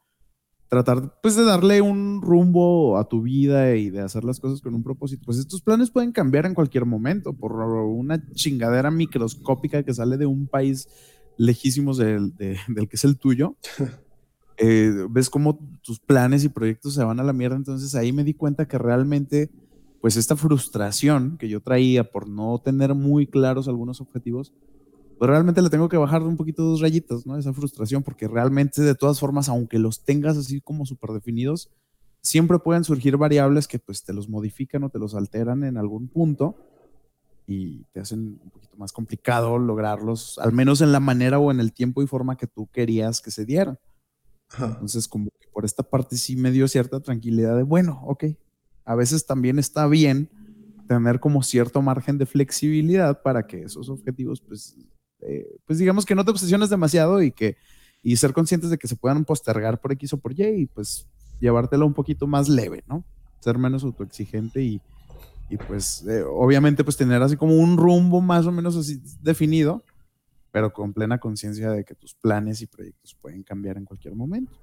tratar 0.68 1.20
pues 1.22 1.36
de 1.36 1.44
darle 1.44 1.82
un 1.82 2.22
rumbo 2.22 2.98
a 2.98 3.08
tu 3.08 3.22
vida 3.22 3.76
y 3.76 3.90
de 3.90 4.02
hacer 4.02 4.24
las 4.24 4.40
cosas 4.40 4.62
con 4.62 4.74
un 4.74 4.84
propósito, 4.84 5.24
pues 5.26 5.38
estos 5.38 5.62
planes 5.62 5.92
pueden 5.92 6.12
cambiar 6.12 6.46
en 6.46 6.54
cualquier 6.54 6.86
momento 6.86 7.34
por 7.34 7.54
una 7.54 8.22
chingadera 8.34 8.92
microscópica 8.92 9.84
que 9.84 9.94
sale 9.94 10.18
de 10.18 10.26
un 10.26 10.48
país 10.48 10.88
lejísimos 11.38 11.98
del, 11.98 12.36
del 12.36 12.90
que 12.90 12.96
es 12.96 13.04
el 13.04 13.18
tuyo. 13.18 13.56
Eh, 14.58 15.08
ves 15.10 15.30
cómo 15.30 15.60
tus 15.82 16.00
planes 16.00 16.46
y 16.46 16.48
proyectos 16.48 16.94
se 16.94 17.04
van 17.04 17.20
a 17.20 17.24
la 17.24 17.34
mierda, 17.34 17.58
entonces 17.58 17.94
ahí 17.94 18.14
me 18.14 18.24
di 18.24 18.34
cuenta 18.34 18.70
que 18.70 18.78
realmente, 18.78 19.52
pues 20.00 20.16
esta 20.16 20.38
frustración 20.38 21.38
que 21.38 21.50
yo 21.50 21.60
traía 21.60 22.10
por 22.10 22.30
no 22.30 22.62
tener 22.64 22.96
muy 22.96 23.28
claros 23.28 23.68
algunos 23.68 24.00
objetivos, 24.00 24.54
pues 25.18 25.30
realmente 25.30 25.62
le 25.62 25.70
tengo 25.70 25.90
que 25.90 25.98
bajar 25.98 26.24
un 26.24 26.38
poquito 26.38 26.64
dos 26.64 26.82
rayitas, 26.82 27.26
¿no? 27.26 27.38
Esa 27.38 27.54
frustración, 27.54 28.04
porque 28.04 28.28
realmente 28.28 28.82
de 28.82 28.96
todas 28.96 29.20
formas, 29.20 29.50
aunque 29.50 29.80
los 29.80 30.04
tengas 30.04 30.38
así 30.38 30.62
como 30.62 30.86
súper 30.86 31.12
definidos, 31.12 31.70
siempre 32.22 32.60
pueden 32.60 32.84
surgir 32.84 33.18
variables 33.18 33.68
que 33.68 33.80
pues 33.80 34.04
te 34.04 34.14
los 34.14 34.28
modifican 34.28 34.84
o 34.84 34.90
te 34.90 35.00
los 35.00 35.16
alteran 35.16 35.64
en 35.64 35.78
algún 35.78 36.08
punto 36.08 36.58
y 37.48 37.84
te 37.94 38.00
hacen 38.00 38.40
un 38.44 38.50
poquito 38.50 38.76
más 38.78 38.92
complicado 38.92 39.58
lograrlos, 39.60 40.40
al 40.40 40.52
menos 40.52 40.82
en 40.82 40.92
la 40.92 41.00
manera 41.00 41.40
o 41.40 41.52
en 41.52 41.60
el 41.60 41.72
tiempo 41.72 42.02
y 42.02 42.08
forma 42.08 42.36
que 42.36 42.48
tú 42.48 42.68
querías 42.72 43.22
que 43.22 43.32
se 43.32 43.46
dieran. 43.46 43.78
Entonces, 44.58 45.08
como 45.08 45.30
que 45.40 45.48
por 45.54 45.66
esta 45.66 45.84
parte 45.84 46.18
sí 46.18 46.36
me 46.36 46.52
dio 46.52 46.68
cierta 46.68 47.00
tranquilidad 47.00 47.56
de, 47.56 47.64
bueno, 47.64 48.02
ok, 48.06 48.26
a 48.86 48.96
veces 48.96 49.26
también 49.26 49.60
está 49.60 49.88
bien 49.88 50.30
tener 50.88 51.20
como 51.20 51.44
cierto 51.44 51.82
margen 51.82 52.18
de 52.18 52.26
flexibilidad 52.26 53.22
para 53.22 53.48
que 53.48 53.64
esos 53.64 53.90
objetivos, 53.90 54.42
pues, 54.42 54.78
eh, 55.28 55.58
pues 55.66 55.80
digamos 55.80 56.06
que 56.06 56.16
no 56.16 56.24
te 56.24 56.32
obsesiones 56.32 56.70
demasiado 56.70 57.22
y 57.22 57.32
que, 57.32 57.58
y 58.04 58.16
ser 58.18 58.34
conscientes 58.34 58.70
de 58.70 58.78
que 58.78 58.88
se 58.88 58.96
puedan 58.96 59.26
postergar 59.26 59.80
por 59.80 59.92
X 59.94 60.14
o 60.14 60.18
por 60.18 60.40
Y 60.40 60.44
y 60.44 60.66
pues 60.68 61.08
llevártelo 61.40 61.86
un 61.86 61.94
poquito 61.94 62.28
más 62.28 62.50
leve, 62.50 62.84
¿no? 62.88 63.04
Ser 63.40 63.58
menos 63.58 63.84
autoexigente 63.84 64.62
y, 64.62 64.82
y 65.50 65.58
pues 65.58 66.06
eh, 66.08 66.24
obviamente 66.24 66.84
pues 66.84 66.98
tener 66.98 67.22
así 67.22 67.36
como 67.38 67.56
un 67.56 67.78
rumbo 67.78 68.22
más 68.22 68.46
o 68.46 68.52
menos 68.52 68.76
así 68.76 69.02
definido, 69.22 69.84
pero 70.52 70.72
con 70.72 70.94
plena 70.94 71.18
conciencia 71.18 71.72
de 71.72 71.84
que 71.84 71.96
tus 71.96 72.14
planes 72.16 72.62
y 72.62 72.68
proyectos 72.68 73.16
pueden 73.22 73.44
cambiar 73.44 73.78
en 73.78 73.86
cualquier 73.86 74.16
momento. 74.16 74.54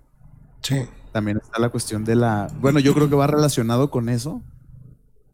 Sí. 0.63 0.77
También 1.13 1.39
está 1.43 1.59
la 1.59 1.69
cuestión 1.69 2.05
de 2.05 2.17
la, 2.17 2.49
bueno, 2.61 2.79
yo 2.79 2.95
creo 2.95 3.09
que 3.09 3.17
va 3.17 3.27
relacionado 3.27 3.91
con 3.91 4.09
eso, 4.09 4.43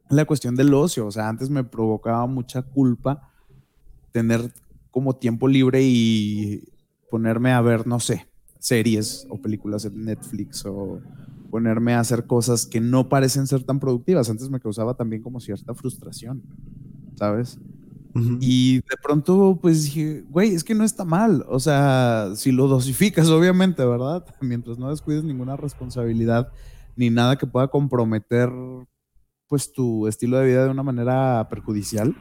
la 0.08 0.24
cuestión 0.24 0.56
del 0.56 0.72
ocio, 0.72 1.06
o 1.06 1.10
sea, 1.10 1.28
antes 1.28 1.50
me 1.50 1.64
provocaba 1.64 2.26
mucha 2.26 2.62
culpa 2.62 3.30
tener 4.10 4.52
como 4.90 5.16
tiempo 5.16 5.48
libre 5.48 5.82
y 5.82 6.62
ponerme 7.10 7.52
a 7.52 7.60
ver, 7.60 7.86
no 7.86 8.00
sé, 8.00 8.28
series 8.58 9.26
o 9.30 9.40
películas 9.40 9.84
en 9.84 10.04
Netflix 10.04 10.64
o 10.66 11.00
ponerme 11.50 11.94
a 11.94 12.00
hacer 12.00 12.26
cosas 12.26 12.66
que 12.66 12.80
no 12.80 13.08
parecen 13.08 13.46
ser 13.46 13.64
tan 13.64 13.80
productivas. 13.80 14.28
Antes 14.28 14.50
me 14.50 14.60
causaba 14.60 14.94
también 14.94 15.22
como 15.22 15.40
cierta 15.40 15.74
frustración, 15.74 16.42
¿sabes? 17.16 17.58
Y 18.40 18.76
de 18.76 18.96
pronto, 19.02 19.58
pues 19.60 19.84
dije, 19.84 20.24
güey, 20.28 20.54
es 20.54 20.64
que 20.64 20.74
no 20.74 20.84
está 20.84 21.04
mal. 21.04 21.44
O 21.48 21.60
sea, 21.60 22.30
si 22.34 22.52
lo 22.52 22.66
dosificas, 22.66 23.28
obviamente, 23.28 23.84
¿verdad? 23.84 24.24
Mientras 24.40 24.78
no 24.78 24.90
descuides 24.90 25.24
ninguna 25.24 25.56
responsabilidad 25.56 26.52
ni 26.96 27.10
nada 27.10 27.36
que 27.36 27.46
pueda 27.46 27.68
comprometer, 27.68 28.50
pues, 29.46 29.72
tu 29.72 30.08
estilo 30.08 30.38
de 30.38 30.46
vida 30.46 30.64
de 30.64 30.70
una 30.70 30.82
manera 30.82 31.46
perjudicial 31.48 32.16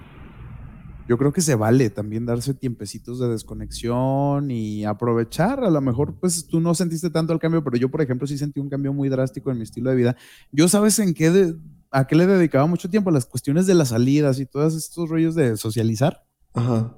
yo 1.07 1.17
creo 1.17 1.31
que 1.31 1.41
se 1.41 1.55
vale 1.55 1.89
también 1.89 2.25
darse 2.25 2.53
tiempecitos 2.53 3.19
de 3.19 3.29
desconexión 3.29 4.51
y 4.51 4.85
aprovechar. 4.85 5.63
A 5.63 5.69
lo 5.69 5.81
mejor, 5.81 6.19
pues 6.19 6.47
tú 6.47 6.59
no 6.59 6.75
sentiste 6.75 7.09
tanto 7.09 7.33
el 7.33 7.39
cambio, 7.39 7.63
pero 7.63 7.77
yo, 7.77 7.89
por 7.89 8.01
ejemplo, 8.01 8.27
sí 8.27 8.37
sentí 8.37 8.59
un 8.59 8.69
cambio 8.69 8.93
muy 8.93 9.09
drástico 9.09 9.51
en 9.51 9.57
mi 9.57 9.63
estilo 9.63 9.89
de 9.89 9.95
vida. 9.95 10.15
Yo, 10.51 10.67
¿sabes 10.67 10.99
en 10.99 11.13
qué? 11.13 11.55
¿A 11.91 12.05
qué 12.05 12.15
le 12.15 12.27
dedicaba 12.27 12.67
mucho 12.67 12.89
tiempo? 12.89 13.11
Las 13.11 13.25
cuestiones 13.25 13.65
de 13.65 13.73
las 13.73 13.89
salidas 13.89 14.39
y 14.39 14.45
todos 14.45 14.75
estos 14.75 15.09
rollos 15.09 15.35
de 15.35 15.55
socializar. 15.55 16.25
Ajá. 16.53 16.97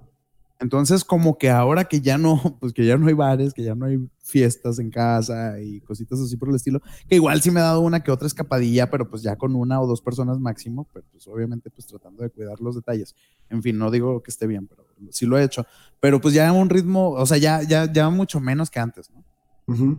Entonces, 0.60 1.05
como 1.05 1.38
que 1.38 1.49
ahora 1.49 1.86
que 1.86 2.01
ya 2.01 2.18
no, 2.18 2.41
pues 2.60 2.74
que 2.74 2.86
ya 2.86 2.97
no 2.97 3.07
hay 3.07 3.14
bares, 3.14 3.53
que 3.53 3.64
ya 3.64 3.76
no 3.76 3.86
hay 3.86 3.97
fiestas 4.22 4.78
en 4.80 4.91
casa 4.91 5.60
y 5.60 5.80
cositas 5.82 6.20
así 6.20 6.36
por 6.36 6.49
el 6.49 6.55
estilo, 6.55 6.82
que 7.07 7.16
igual 7.16 7.41
sí 7.41 7.49
me 7.49 7.62
ha 7.62 7.64
dado 7.64 7.82
una 7.82 8.03
que 8.03 8.12
otra 8.12 8.28
escapadilla, 8.28 8.89
pero 8.89 9.10
pues 9.10 9.24
ya 9.24 9.38
con 9.38 9.55
una 9.55 9.82
o 9.82 9.88
dos 9.88 10.01
personas 10.01 10.38
máximo, 10.39 10.88
pero 10.93 11.05
pues 11.12 11.28
obviamente 11.28 11.70
pues 11.70 11.88
tratando 11.88 12.24
de 12.24 12.30
cuidar 12.30 12.60
los 12.60 12.76
detalles. 12.76 13.16
En 13.49 13.64
fin, 13.64 13.78
no 13.78 13.89
digo 13.89 14.22
que 14.22 14.32
esté 14.32 14.47
bien, 14.47 14.68
pero 14.68 14.86
sí 15.12 15.26
lo 15.26 15.38
he 15.38 15.43
hecho. 15.43 15.66
Pero 16.01 16.20
pues 16.20 16.34
ya 16.34 16.47
en 16.47 16.55
un 16.55 16.70
ritmo, 16.70 17.12
o 17.12 17.26
sea, 17.26 17.38
ya, 17.38 17.64
ya, 17.64 17.91
ya 17.91 18.10
mucho 18.10 18.39
menos 18.39 18.70
que 18.70 18.80
antes, 18.80 19.10
¿no? 19.12 19.24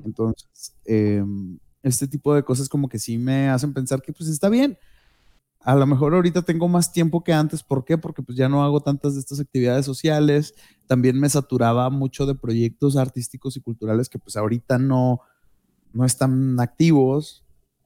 Entonces, 0.04 0.74
em, 0.84 1.58
este 1.82 2.08
tipo 2.08 2.34
de 2.34 2.42
cosas 2.42 2.68
como 2.68 2.88
que 2.88 2.98
sí 2.98 3.16
me 3.18 3.48
hacen 3.48 3.72
pensar 3.72 4.02
que 4.02 4.12
pues 4.12 4.28
está 4.28 4.48
bien 4.48 4.76
a 5.62 5.74
lo 5.74 5.86
mejor 5.86 6.14
ahorita 6.14 6.42
tengo 6.42 6.68
más 6.68 6.92
tiempo 6.92 7.22
que 7.22 7.32
antes. 7.32 7.62
¿Por 7.62 7.84
qué? 7.84 7.98
Porque 7.98 8.22
pues 8.22 8.36
ya 8.36 8.48
no 8.48 8.64
hago 8.64 8.80
tantas 8.80 9.14
de 9.14 9.20
estas 9.20 9.40
actividades 9.40 9.84
sociales. 9.84 10.54
También 10.86 11.20
me 11.20 11.28
saturaba 11.28 11.90
mucho 11.90 12.24
de 12.26 12.34
proyectos 12.34 12.96
artísticos 12.96 13.56
y 13.56 13.61
culturales 13.61 14.08
que 14.08 14.18
pues 14.18 14.36
ahorita 14.36 14.78
no, 14.78 15.20
no 15.92 16.04
están 16.04 16.58
activos. 16.61 17.44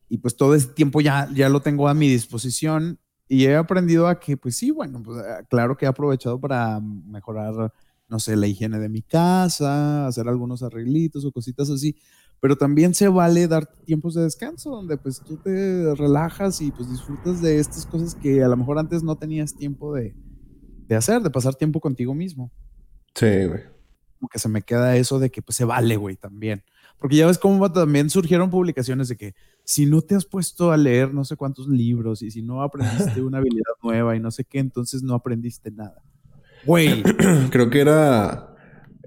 Y 0.08 0.18
pues 0.18 0.36
todo 0.36 0.54
ese 0.54 0.68
tiempo 0.68 1.00
ya, 1.00 1.28
ya 1.34 1.48
lo 1.48 1.60
tengo 1.60 1.88
a 1.88 1.94
mi 1.94 2.08
disposición. 2.08 3.00
Y 3.28 3.46
he 3.46 3.56
aprendido 3.56 4.06
a 4.06 4.20
que 4.20 4.36
pues 4.36 4.56
sí, 4.56 4.70
bueno, 4.70 5.02
pues 5.02 5.18
eh, 5.18 5.44
claro 5.48 5.76
que 5.76 5.86
he 5.86 5.88
aprovechado 5.88 6.40
para 6.40 6.78
mejorar, 6.80 7.72
no 8.08 8.20
sé, 8.20 8.36
la 8.36 8.46
higiene 8.46 8.78
de 8.78 8.88
mi 8.88 9.02
casa, 9.02 10.06
hacer 10.06 10.28
algunos 10.28 10.62
arreglitos 10.62 11.24
o 11.24 11.32
cositas 11.32 11.70
así 11.70 11.96
pero 12.40 12.56
también 12.56 12.94
se 12.94 13.08
vale 13.08 13.48
dar 13.48 13.66
tiempos 13.84 14.14
de 14.14 14.22
descanso 14.22 14.70
donde 14.70 14.96
pues 14.96 15.20
tú 15.20 15.36
te 15.36 15.94
relajas 15.94 16.60
y 16.60 16.70
pues 16.70 16.90
disfrutas 16.90 17.40
de 17.40 17.58
estas 17.58 17.86
cosas 17.86 18.14
que 18.14 18.42
a 18.42 18.48
lo 18.48 18.56
mejor 18.56 18.78
antes 18.78 19.02
no 19.02 19.16
tenías 19.16 19.54
tiempo 19.54 19.94
de, 19.94 20.14
hacer, 20.90 21.22
de 21.22 21.30
pasar 21.30 21.54
tiempo 21.54 21.80
contigo 21.80 22.14
mismo. 22.14 22.52
Sí, 23.14 23.46
güey. 23.46 23.62
Como 24.18 24.28
que 24.28 24.38
se 24.38 24.48
me 24.48 24.62
queda 24.62 24.96
eso 24.96 25.18
de 25.18 25.30
que 25.30 25.42
pues 25.42 25.56
se 25.56 25.64
vale, 25.64 25.96
güey, 25.96 26.16
también. 26.16 26.62
Porque 26.98 27.16
ya 27.16 27.26
ves 27.26 27.38
cómo 27.38 27.70
también 27.70 28.08
surgieron 28.10 28.50
publicaciones 28.50 29.08
de 29.08 29.16
que 29.16 29.34
si 29.64 29.86
no 29.86 30.02
te 30.02 30.14
has 30.14 30.24
puesto 30.24 30.70
a 30.70 30.76
leer 30.76 31.12
no 31.12 31.24
sé 31.24 31.36
cuántos 31.36 31.68
libros 31.68 32.22
y 32.22 32.30
si 32.30 32.42
no 32.42 32.62
aprendiste 32.62 33.20
una 33.22 33.38
habilidad 33.38 33.74
nueva 33.82 34.16
y 34.16 34.20
no 34.20 34.30
sé 34.30 34.44
qué, 34.44 34.58
entonces 34.58 35.02
no 35.02 35.14
aprendiste 35.14 35.70
nada. 35.70 36.02
Güey. 36.64 37.02
Creo 37.50 37.70
que 37.70 37.80
era 37.80 38.53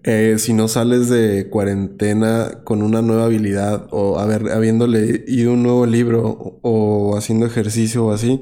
eh, 0.10 0.40
si 0.40 0.54
no 0.54 0.70
sales 0.70 1.10
de 1.10 1.50
cuarentena 1.50 2.62
con 2.64 2.82
una 2.82 3.02
nueva 3.02 3.26
habilidad 3.26 3.90
o 3.92 4.20
haber, 4.20 4.54
habiendo 4.54 4.88
leído 4.88 5.52
un 5.52 5.64
nuevo 5.64 5.86
libro 5.86 6.62
o, 6.62 7.18
haciendo 7.18 7.46
ejercicio 7.46 8.06
o 8.06 8.14
así, 8.14 8.42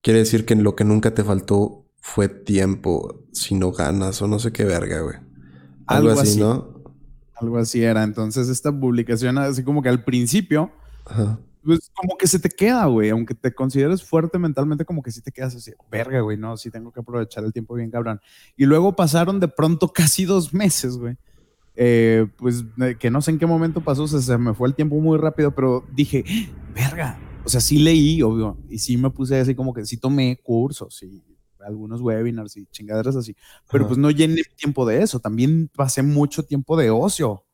quiere 0.00 0.20
decir 0.20 0.46
que 0.46 0.54
lo 0.54 0.74
que 0.74 0.84
nunca 0.84 1.12
te 1.12 1.22
faltó 1.22 1.84
fue 2.00 2.30
tiempo, 2.30 3.22
sino 3.32 3.70
ganas 3.70 4.22
o 4.22 4.28
no 4.28 4.38
sé 4.38 4.50
qué 4.50 4.64
verga, 4.64 5.02
güey. 5.02 5.16
Algo, 5.86 6.18
así, 6.18 6.40
¿no? 6.40 6.82
Algo 7.34 7.58
así 7.58 7.82
era. 7.82 8.02
Entonces, 8.02 8.48
esta 8.48 8.72
publicación, 8.72 9.36
así 9.36 9.62
como 9.62 9.82
que 9.82 9.90
al 9.90 10.04
principio, 10.04 10.72
pues 11.64 11.90
como 11.94 12.16
que 12.16 12.26
se 12.26 12.38
te 12.38 12.48
queda, 12.48 12.86
güey. 12.86 13.10
Aunque 13.10 13.34
te 13.34 13.54
consideres 13.54 14.02
fuerte 14.02 14.38
mentalmente, 14.38 14.84
como 14.84 15.02
que 15.02 15.10
sí 15.10 15.20
te 15.20 15.32
quedas 15.32 15.54
así, 15.54 15.72
verga, 15.90 16.20
güey. 16.20 16.36
No, 16.36 16.56
sí 16.56 16.70
tengo 16.70 16.92
que 16.92 17.00
aprovechar 17.00 17.44
el 17.44 17.52
tiempo 17.52 17.74
bien, 17.74 17.90
cabrón. 17.90 18.20
Y 18.56 18.66
luego 18.66 18.94
pasaron 18.94 19.40
de 19.40 19.48
pronto 19.48 19.92
casi 19.92 20.24
dos 20.24 20.52
meses, 20.52 20.96
güey. 20.96 21.16
Eh, 21.76 22.26
pues 22.36 22.64
que 23.00 23.10
no 23.10 23.20
sé 23.20 23.32
en 23.32 23.38
qué 23.38 23.46
momento 23.46 23.80
pasó, 23.80 24.06
se 24.06 24.38
me 24.38 24.54
fue 24.54 24.68
el 24.68 24.74
tiempo 24.74 24.96
muy 25.00 25.18
rápido, 25.18 25.54
pero 25.54 25.84
dije, 25.92 26.24
verga. 26.74 27.18
O 27.44 27.48
sea, 27.48 27.60
sí 27.60 27.78
leí, 27.78 28.22
obvio, 28.22 28.56
y 28.70 28.78
sí 28.78 28.96
me 28.96 29.10
puse 29.10 29.38
así 29.38 29.54
como 29.54 29.74
que 29.74 29.84
sí 29.84 29.98
tomé 29.98 30.40
cursos 30.42 31.02
y 31.02 31.22
algunos 31.60 32.00
webinars 32.00 32.56
y 32.56 32.66
chingaderas 32.66 33.16
así, 33.16 33.36
pero 33.70 33.86
pues 33.86 33.98
no 33.98 34.10
llené 34.10 34.42
tiempo 34.56 34.86
de 34.86 35.02
eso, 35.02 35.20
también 35.20 35.70
pasé 35.74 36.02
mucho 36.02 36.42
tiempo 36.44 36.76
de 36.76 36.90
ocio, 36.90 37.44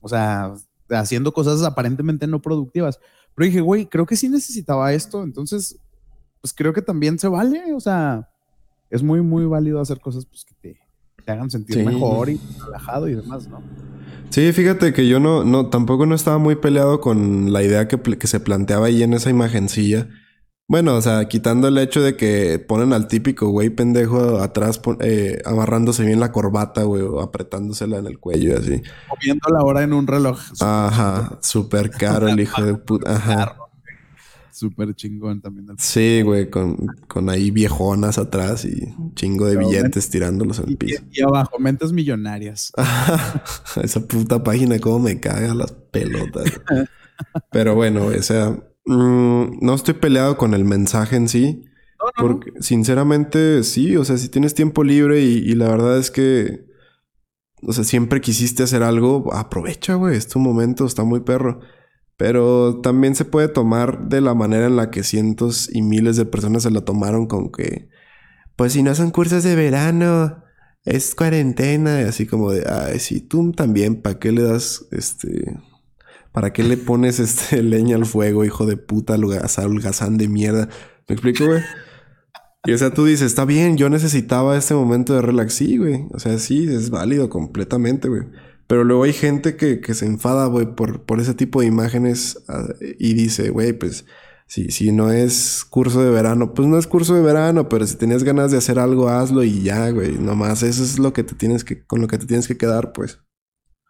o 0.00 0.08
sea, 0.08 0.54
haciendo 0.90 1.32
cosas 1.32 1.62
aparentemente 1.62 2.26
no 2.26 2.40
productivas. 2.40 2.98
Pero 3.36 3.46
dije, 3.46 3.60
güey, 3.60 3.86
creo 3.86 4.06
que 4.06 4.16
sí 4.16 4.28
necesitaba 4.28 4.92
esto, 4.92 5.22
entonces, 5.22 5.78
pues 6.40 6.52
creo 6.52 6.72
que 6.72 6.82
también 6.82 7.18
se 7.18 7.28
vale, 7.28 7.72
o 7.74 7.80
sea, 7.80 8.28
es 8.90 9.02
muy, 9.02 9.20
muy 9.20 9.44
válido 9.44 9.80
hacer 9.80 10.00
cosas 10.00 10.26
pues, 10.26 10.44
que 10.44 10.54
te, 10.54 11.30
hagan 11.30 11.50
sentir 11.50 11.84
mejor 11.84 12.30
y 12.30 12.40
relajado 12.64 13.08
y 13.08 13.14
demás, 13.14 13.46
¿no? 13.48 13.60
Sí, 14.30 14.52
fíjate 14.52 14.92
que 14.92 15.06
yo 15.06 15.20
no, 15.20 15.44
no, 15.44 15.68
tampoco 15.70 16.06
no 16.06 16.14
estaba 16.14 16.38
muy 16.38 16.56
peleado 16.56 17.00
con 17.00 17.52
la 17.52 17.62
idea 17.62 17.88
que, 17.88 18.00
que 18.00 18.26
se 18.26 18.40
planteaba 18.40 18.86
ahí 18.86 19.02
en 19.02 19.12
esa 19.12 19.30
imagencilla 19.30 20.08
bueno, 20.68 20.96
o 20.96 21.02
sea, 21.02 21.26
quitando 21.28 21.68
el 21.68 21.78
hecho 21.78 22.02
de 22.02 22.16
que 22.16 22.58
ponen 22.58 22.92
al 22.92 23.06
típico 23.06 23.48
güey 23.48 23.70
pendejo 23.70 24.38
atrás 24.40 24.80
eh, 25.00 25.40
amarrándose 25.44 26.04
bien 26.04 26.18
la 26.18 26.32
corbata, 26.32 26.82
güey, 26.82 27.02
o 27.02 27.20
apretándosela 27.20 27.98
en 27.98 28.06
el 28.06 28.18
cuello 28.18 28.50
y 28.50 28.56
así. 28.56 28.82
O 29.08 29.14
viendo 29.22 29.48
la 29.50 29.62
hora 29.62 29.82
en 29.84 29.92
un 29.92 30.08
reloj. 30.08 30.40
Ajá, 30.60 31.38
súper 31.40 31.90
caro 31.90 32.26
el 32.26 32.40
hijo 32.40 32.64
de 32.64 32.74
puta. 32.74 33.14
Ajá. 33.14 33.56
Súper 34.50 34.94
chingón 34.94 35.42
también. 35.42 35.66
Sí, 35.78 36.22
güey, 36.22 36.48
con, 36.48 36.76
con 37.06 37.28
ahí 37.28 37.50
viejonas 37.50 38.16
atrás 38.16 38.64
y 38.64 38.94
chingo 39.14 39.46
de 39.46 39.58
billetes 39.58 40.08
tirándolos 40.08 40.58
en 40.60 40.70
el 40.70 40.76
piso. 40.78 41.02
Y, 41.12 41.20
abajo, 41.20 41.58
mentes 41.58 41.92
millonarias. 41.92 42.72
Esa 43.82 44.00
puta 44.00 44.42
página, 44.42 44.78
cómo 44.78 45.00
me 45.00 45.20
caga 45.20 45.54
las 45.54 45.72
pelotas. 45.72 46.50
Pero 47.52 47.74
bueno, 47.74 48.06
o 48.06 48.22
sea 48.22 48.58
Mm, 48.86 49.58
no 49.60 49.74
estoy 49.74 49.94
peleado 49.94 50.36
con 50.36 50.54
el 50.54 50.64
mensaje 50.64 51.16
en 51.16 51.28
sí. 51.28 51.64
porque 52.18 52.52
sinceramente 52.60 53.64
sí, 53.64 53.96
o 53.96 54.04
sea, 54.04 54.16
si 54.16 54.28
tienes 54.28 54.54
tiempo 54.54 54.84
libre 54.84 55.20
y, 55.22 55.54
la 55.54 55.68
verdad 55.68 55.98
es 55.98 56.10
que, 56.10 56.66
o 57.62 57.72
sea, 57.72 57.84
siempre 57.84 58.20
quisiste 58.20 58.62
hacer 58.62 58.82
algo, 58.82 59.34
aprovecha, 59.34 59.94
güey, 59.94 60.16
es 60.16 60.28
tu 60.28 60.38
momento, 60.38 60.86
está 60.86 61.04
muy 61.04 61.20
perro. 61.20 61.60
Pero 62.16 62.80
también 62.80 63.14
se 63.14 63.24
puede 63.26 63.48
tomar 63.48 64.08
de 64.08 64.20
la 64.20 64.34
manera 64.34 64.66
en 64.66 64.76
la 64.76 64.90
que 64.90 65.02
cientos 65.02 65.68
y 65.74 65.82
miles 65.82 66.16
de 66.16 66.24
personas 66.26 66.62
se 66.62 66.70
la 66.70 66.82
tomaron 66.82 67.26
con 67.26 67.50
que, 67.52 67.88
pues 68.56 68.72
si 68.72 68.82
no 68.82 68.94
son 68.94 69.10
cursos 69.10 69.42
de 69.44 69.56
verano, 69.56 70.42
es 70.84 71.14
cuarentena, 71.14 72.00
y 72.00 72.04
así 72.04 72.26
como 72.26 72.52
de, 72.52 72.64
ay, 72.70 73.00
sí, 73.00 73.20
tú 73.20 73.52
también, 73.52 74.00
¿para 74.02 74.18
qué 74.18 74.32
le 74.32 74.42
das, 74.42 74.86
este, 74.92 75.58
¿Para 76.36 76.52
qué 76.52 76.62
le 76.62 76.76
pones 76.76 77.18
este 77.18 77.62
leña 77.62 77.96
al 77.96 78.04
fuego, 78.04 78.44
hijo 78.44 78.66
de 78.66 78.76
puta, 78.76 79.14
holgazán 79.14 80.18
de 80.18 80.28
mierda? 80.28 80.68
¿Me 81.08 81.14
explico, 81.14 81.46
güey? 81.46 81.62
Y 82.66 82.72
o 82.72 82.78
sea, 82.78 82.92
tú 82.92 83.06
dices, 83.06 83.28
está 83.28 83.46
bien, 83.46 83.78
yo 83.78 83.88
necesitaba 83.88 84.54
este 84.58 84.74
momento 84.74 85.14
de 85.14 85.22
relax. 85.22 85.54
Sí, 85.54 85.78
güey. 85.78 86.04
O 86.12 86.18
sea, 86.18 86.38
sí, 86.38 86.68
es 86.68 86.90
válido 86.90 87.30
completamente, 87.30 88.10
güey. 88.10 88.24
Pero 88.66 88.84
luego 88.84 89.04
hay 89.04 89.14
gente 89.14 89.56
que, 89.56 89.80
se 89.94 90.04
enfada, 90.04 90.44
güey, 90.44 90.74
por, 90.74 91.06
por 91.06 91.20
ese 91.20 91.32
tipo 91.32 91.62
de 91.62 91.68
imágenes 91.68 92.44
ah, 92.48 92.66
y 92.98 93.14
dice, 93.14 93.48
güey, 93.48 93.72
pues 93.72 94.04
si, 94.46 94.70
si 94.70 94.92
no 94.92 95.10
es 95.10 95.64
curso 95.64 96.04
de 96.04 96.10
verano, 96.10 96.52
pues 96.52 96.68
no 96.68 96.76
es 96.76 96.86
curso 96.86 97.14
de 97.14 97.22
verano, 97.22 97.70
pero 97.70 97.86
si 97.86 97.96
tenías 97.96 98.24
ganas 98.24 98.50
de 98.50 98.58
hacer 98.58 98.78
algo, 98.78 99.08
hazlo 99.08 99.42
y 99.42 99.62
ya, 99.62 99.88
güey. 99.88 100.18
Nomás 100.18 100.62
eso 100.62 100.82
es 100.82 100.98
lo 100.98 101.14
que 101.14 101.24
te 101.24 101.34
tienes 101.34 101.64
que, 101.64 101.86
con 101.86 102.02
lo 102.02 102.08
que 102.08 102.18
te 102.18 102.26
tienes 102.26 102.46
que 102.46 102.58
quedar, 102.58 102.92
pues. 102.92 103.20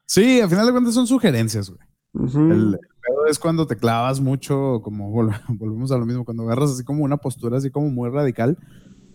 Sí, 0.07 0.41
al 0.41 0.49
final 0.49 0.67
de 0.67 0.71
cuentas 0.71 0.95
son 0.95 1.09
sugerencias, 1.09 1.71
güey 1.71 1.81
el, 2.19 2.79
pedo 3.07 3.27
es 3.27 3.39
cuando 3.39 3.67
te 3.67 3.77
clavas 3.77 4.21
mucho, 4.21 4.81
como 4.83 5.11
volvemos 5.49 5.93
a 5.93 5.99
lo 5.99 6.07
mismo, 6.07 6.25
cuando 6.25 6.45
agarras 6.45 6.73
así 6.73 6.85
como 6.85 7.05
una 7.05 7.17
postura 7.17 7.59
así 7.59 7.71
como 7.71 7.89
muy 7.91 8.11
radical. 8.11 8.59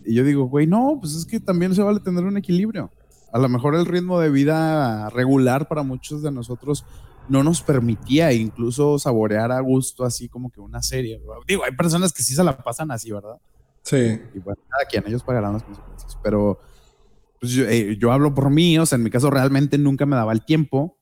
Y 0.04 0.14
yo 0.14 0.24
digo, 0.24 0.44
güey, 0.44 0.66
no, 0.66 0.98
pues 1.00 1.14
es 1.14 1.26
que 1.26 1.40
también 1.40 1.74
se 1.74 1.82
vale 1.82 2.00
tener 2.00 2.24
un 2.24 2.36
equilibrio. 2.36 2.90
A 3.32 3.38
lo 3.38 3.48
mejor 3.48 3.74
el 3.74 3.86
ritmo 3.86 4.20
de 4.20 4.30
vida 4.30 5.08
regular 5.10 5.68
para 5.68 5.82
muchos 5.82 6.22
de 6.22 6.30
nosotros 6.30 6.84
no 7.28 7.42
nos 7.44 7.62
permitía 7.62 8.32
incluso 8.32 8.98
saborear 8.98 9.52
a 9.52 9.60
gusto 9.60 10.04
así 10.04 10.28
como 10.28 10.50
que 10.50 10.60
una 10.60 10.82
serie. 10.82 11.20
Digo, 11.46 11.64
hay 11.64 11.72
personas 11.72 12.12
que 12.12 12.22
sí 12.22 12.34
se 12.34 12.44
la 12.44 12.58
pasan 12.58 12.90
así, 12.90 13.12
¿verdad? 13.12 13.38
Sí. 13.82 14.20
Y 14.34 14.38
bueno, 14.38 14.60
cada 14.68 14.84
quien, 14.90 15.04
ellos 15.06 15.22
pagarán 15.22 15.54
las 15.54 15.62
consecuencias. 15.62 16.18
Pero 16.22 16.58
pues 17.40 17.52
yo, 17.52 17.64
eh, 17.64 17.96
yo 17.96 18.12
hablo 18.12 18.34
por 18.34 18.50
mí, 18.50 18.78
o 18.78 18.86
sea, 18.86 18.96
en 18.96 19.04
mi 19.04 19.10
caso 19.10 19.30
realmente 19.30 19.78
nunca 19.78 20.04
me 20.04 20.16
daba 20.16 20.32
el 20.32 20.44
tiempo 20.44 20.98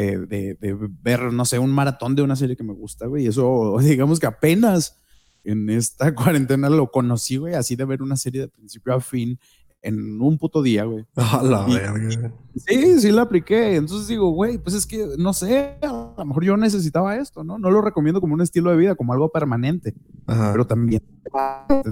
de, 0.00 0.86
ver, 1.02 1.32
no 1.32 1.44
sé, 1.44 1.58
un 1.58 1.72
maratón 1.72 2.14
de 2.14 2.22
una 2.22 2.36
serie 2.36 2.56
que 2.56 2.64
me 2.64 2.74
gusta, 2.74 3.06
güey. 3.06 3.26
Eso, 3.26 3.76
digamos 3.80 4.20
que 4.20 4.26
apenas 4.26 5.00
en 5.44 5.70
esta 5.70 6.14
cuarentena 6.14 6.68
lo 6.68 6.90
conocí, 6.90 7.36
güey, 7.36 7.54
así 7.54 7.76
de 7.76 7.84
ver 7.84 8.02
una 8.02 8.16
serie 8.16 8.42
de 8.42 8.48
principio 8.48 8.94
a 8.94 9.00
fin 9.00 9.38
en 9.82 10.20
un 10.20 10.36
puto 10.36 10.62
día, 10.62 10.84
güey. 10.84 11.06
A 11.16 11.42
la 11.42 11.64
verga. 11.64 12.32
Sí, 12.56 13.00
sí 13.00 13.10
la 13.12 13.22
apliqué. 13.22 13.76
Entonces 13.76 14.08
digo, 14.08 14.30
güey, 14.30 14.58
pues 14.58 14.74
es 14.74 14.84
que, 14.84 15.06
no 15.16 15.32
sé, 15.32 15.76
a 15.80 16.14
lo 16.18 16.24
mejor 16.24 16.44
yo 16.44 16.56
necesitaba 16.56 17.16
esto, 17.16 17.44
¿no? 17.44 17.58
No 17.58 17.70
lo 17.70 17.80
recomiendo 17.80 18.20
como 18.20 18.34
un 18.34 18.40
estilo 18.40 18.70
de 18.70 18.76
vida, 18.76 18.96
como 18.96 19.12
algo 19.12 19.30
permanente. 19.30 19.94
Pero 20.26 20.66
también 20.66 21.02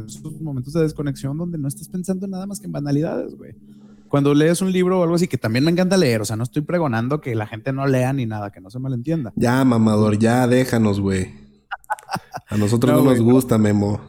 esos 0.07 0.41
momentos 0.41 0.73
de 0.73 0.83
desconexión 0.83 1.39
donde 1.39 1.57
no 1.59 1.69
estás 1.69 1.89
pensando 1.89 2.27
nada 2.27 2.47
más 2.47 2.59
que 2.59 2.67
en 2.67 2.73
banalidades, 2.73 3.35
güey 3.37 3.55
cuando 4.15 4.33
lees 4.33 4.63
un 4.63 4.71
libro 4.71 5.01
o 5.01 5.03
algo 5.03 5.17
así, 5.17 5.27
que 5.27 5.39
también 5.39 5.65
me 5.65 5.73
encanta 5.73 5.97
leer, 5.97 6.21
o 6.21 6.25
sea, 6.25 6.37
no 6.37 6.45
estoy 6.45 6.63
pregonando 6.63 7.21
que 7.21 7.35
la 7.35 7.49
gente 7.49 7.73
no 7.73 7.85
lea 7.85 8.13
ni 8.13 8.27
nada, 8.27 8.53
que 8.53 8.61
no 8.61 8.71
se 8.71 8.79
malentienda. 8.79 9.33
Ya, 9.35 9.65
mamador, 9.65 10.21
ya 10.21 10.47
déjanos, 10.47 11.01
güey. 11.01 11.35
A 12.47 12.57
nosotros 12.57 12.95
no, 13.03 13.11
nos 13.11 13.21
gusta, 13.21 13.59
Memo. 13.59 14.01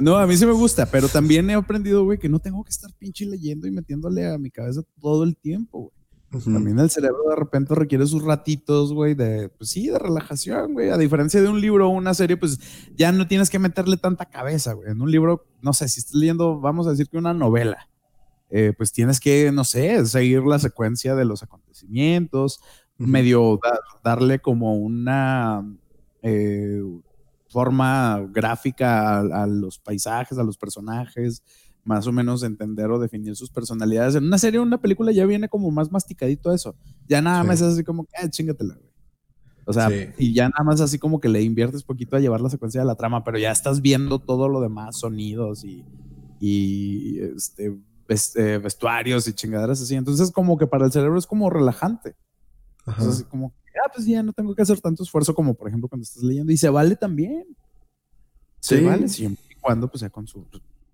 No, 0.00 0.16
a 0.16 0.26
mí 0.26 0.38
sí 0.38 0.46
me 0.46 0.52
gusta, 0.52 0.86
pero 0.86 1.06
también 1.08 1.50
he 1.50 1.52
aprendido, 1.52 2.02
güey, 2.02 2.16
que 2.16 2.30
no 2.30 2.38
tengo 2.38 2.64
que 2.64 2.70
estar 2.70 2.90
pinche 2.94 3.26
leyendo 3.26 3.66
y 3.66 3.72
metiéndole 3.72 4.26
a 4.26 4.38
mi 4.38 4.50
cabeza 4.50 4.80
todo 5.02 5.22
el 5.24 5.36
tiempo, 5.36 5.92
güey. 6.30 6.42
También 6.42 6.78
el 6.78 6.88
cerebro 6.88 7.28
de 7.28 7.36
repente 7.36 7.74
requiere 7.74 8.06
sus 8.06 8.22
ratitos, 8.22 8.94
güey, 8.94 9.12
de, 9.14 9.50
pues 9.50 9.68
sí, 9.68 9.88
de 9.88 9.98
relajación, 9.98 10.72
güey. 10.72 10.88
A 10.88 10.96
diferencia 10.96 11.42
de 11.42 11.48
un 11.50 11.60
libro 11.60 11.90
o 11.90 11.92
una 11.92 12.14
serie, 12.14 12.38
pues 12.38 12.58
ya 12.96 13.12
no 13.12 13.28
tienes 13.28 13.50
que 13.50 13.58
meterle 13.58 13.98
tanta 13.98 14.24
cabeza, 14.24 14.72
güey. 14.72 14.92
En 14.92 15.02
un 15.02 15.10
libro, 15.10 15.44
no 15.60 15.74
sé, 15.74 15.90
si 15.90 16.00
estás 16.00 16.14
leyendo, 16.14 16.58
vamos 16.58 16.86
a 16.86 16.90
decir 16.92 17.10
que 17.10 17.18
una 17.18 17.34
novela 17.34 17.86
eh, 18.50 18.72
pues 18.76 18.92
tienes 18.92 19.20
que, 19.20 19.50
no 19.52 19.64
sé, 19.64 20.04
seguir 20.06 20.42
la 20.42 20.58
secuencia 20.58 21.14
de 21.14 21.24
los 21.24 21.42
acontecimientos, 21.42 22.60
medio 22.98 23.60
darle 24.02 24.38
como 24.38 24.76
una 24.76 25.64
eh, 26.22 26.82
forma 27.48 28.26
gráfica 28.30 29.18
a, 29.18 29.46
los 29.46 29.78
paisajes, 29.78 30.38
a 30.38 30.44
los 30.44 30.56
personajes, 30.56 31.42
más 31.84 32.06
o 32.06 32.12
menos 32.12 32.42
entender 32.42 32.90
o 32.90 32.98
definir 32.98 33.36
sus 33.36 33.50
personalidades. 33.50 34.14
En 34.14 34.24
una 34.24 34.38
serie 34.38 34.60
o 34.60 34.62
una 34.62 34.80
película 34.80 35.12
ya 35.12 35.26
viene 35.26 35.48
como 35.48 35.70
más 35.70 35.90
masticadito 35.90 36.52
eso. 36.52 36.76
Ya 37.06 37.22
nada 37.22 37.44
más 37.44 37.60
es 37.60 37.68
así 37.74 37.84
como, 37.84 38.06
eh, 38.22 38.28
chingatela, 38.30 38.74
güey. 38.74 38.96
O 39.68 39.72
sea, 39.72 39.88
y 40.16 40.32
ya 40.32 40.48
nada 40.48 40.62
más 40.62 40.80
así 40.80 40.96
como 40.96 41.20
que 41.20 41.28
le 41.28 41.42
inviertes 41.42 41.82
poquito 41.82 42.14
a 42.14 42.20
llevar 42.20 42.40
la 42.40 42.50
secuencia 42.50 42.80
de 42.80 42.86
la 42.86 42.94
trama, 42.94 43.24
pero 43.24 43.36
ya 43.36 43.50
estás 43.50 43.82
viendo 43.82 44.20
todo 44.20 44.48
lo 44.48 44.60
demás, 44.60 45.00
sonidos 45.00 45.64
y, 45.64 45.84
y 46.38 47.18
este, 47.20 47.76
eh, 48.08 48.58
vestuarios 48.58 49.26
y 49.28 49.32
chingaderas 49.32 49.80
así. 49.80 49.94
Entonces, 49.94 50.30
como 50.30 50.56
que 50.56 50.66
para 50.66 50.86
el 50.86 50.92
cerebro 50.92 51.18
es 51.18 51.26
como 51.26 51.50
relajante. 51.50 52.14
Entonces, 52.86 53.24
como, 53.24 53.52
ah, 53.84 53.90
pues 53.92 54.06
ya 54.06 54.22
no 54.22 54.32
tengo 54.32 54.54
que 54.54 54.62
hacer 54.62 54.80
tanto 54.80 55.02
esfuerzo 55.02 55.34
como, 55.34 55.54
por 55.54 55.68
ejemplo, 55.68 55.88
cuando 55.88 56.04
estás 56.04 56.22
leyendo. 56.22 56.52
Y 56.52 56.56
se 56.56 56.68
vale 56.68 56.96
también. 56.96 57.44
Se 58.60 58.80
vale 58.80 59.08
siempre 59.08 59.44
y 59.50 59.54
cuando, 59.56 59.88
pues, 59.88 60.00
sea 60.00 60.10
con 60.10 60.26
su 60.26 60.46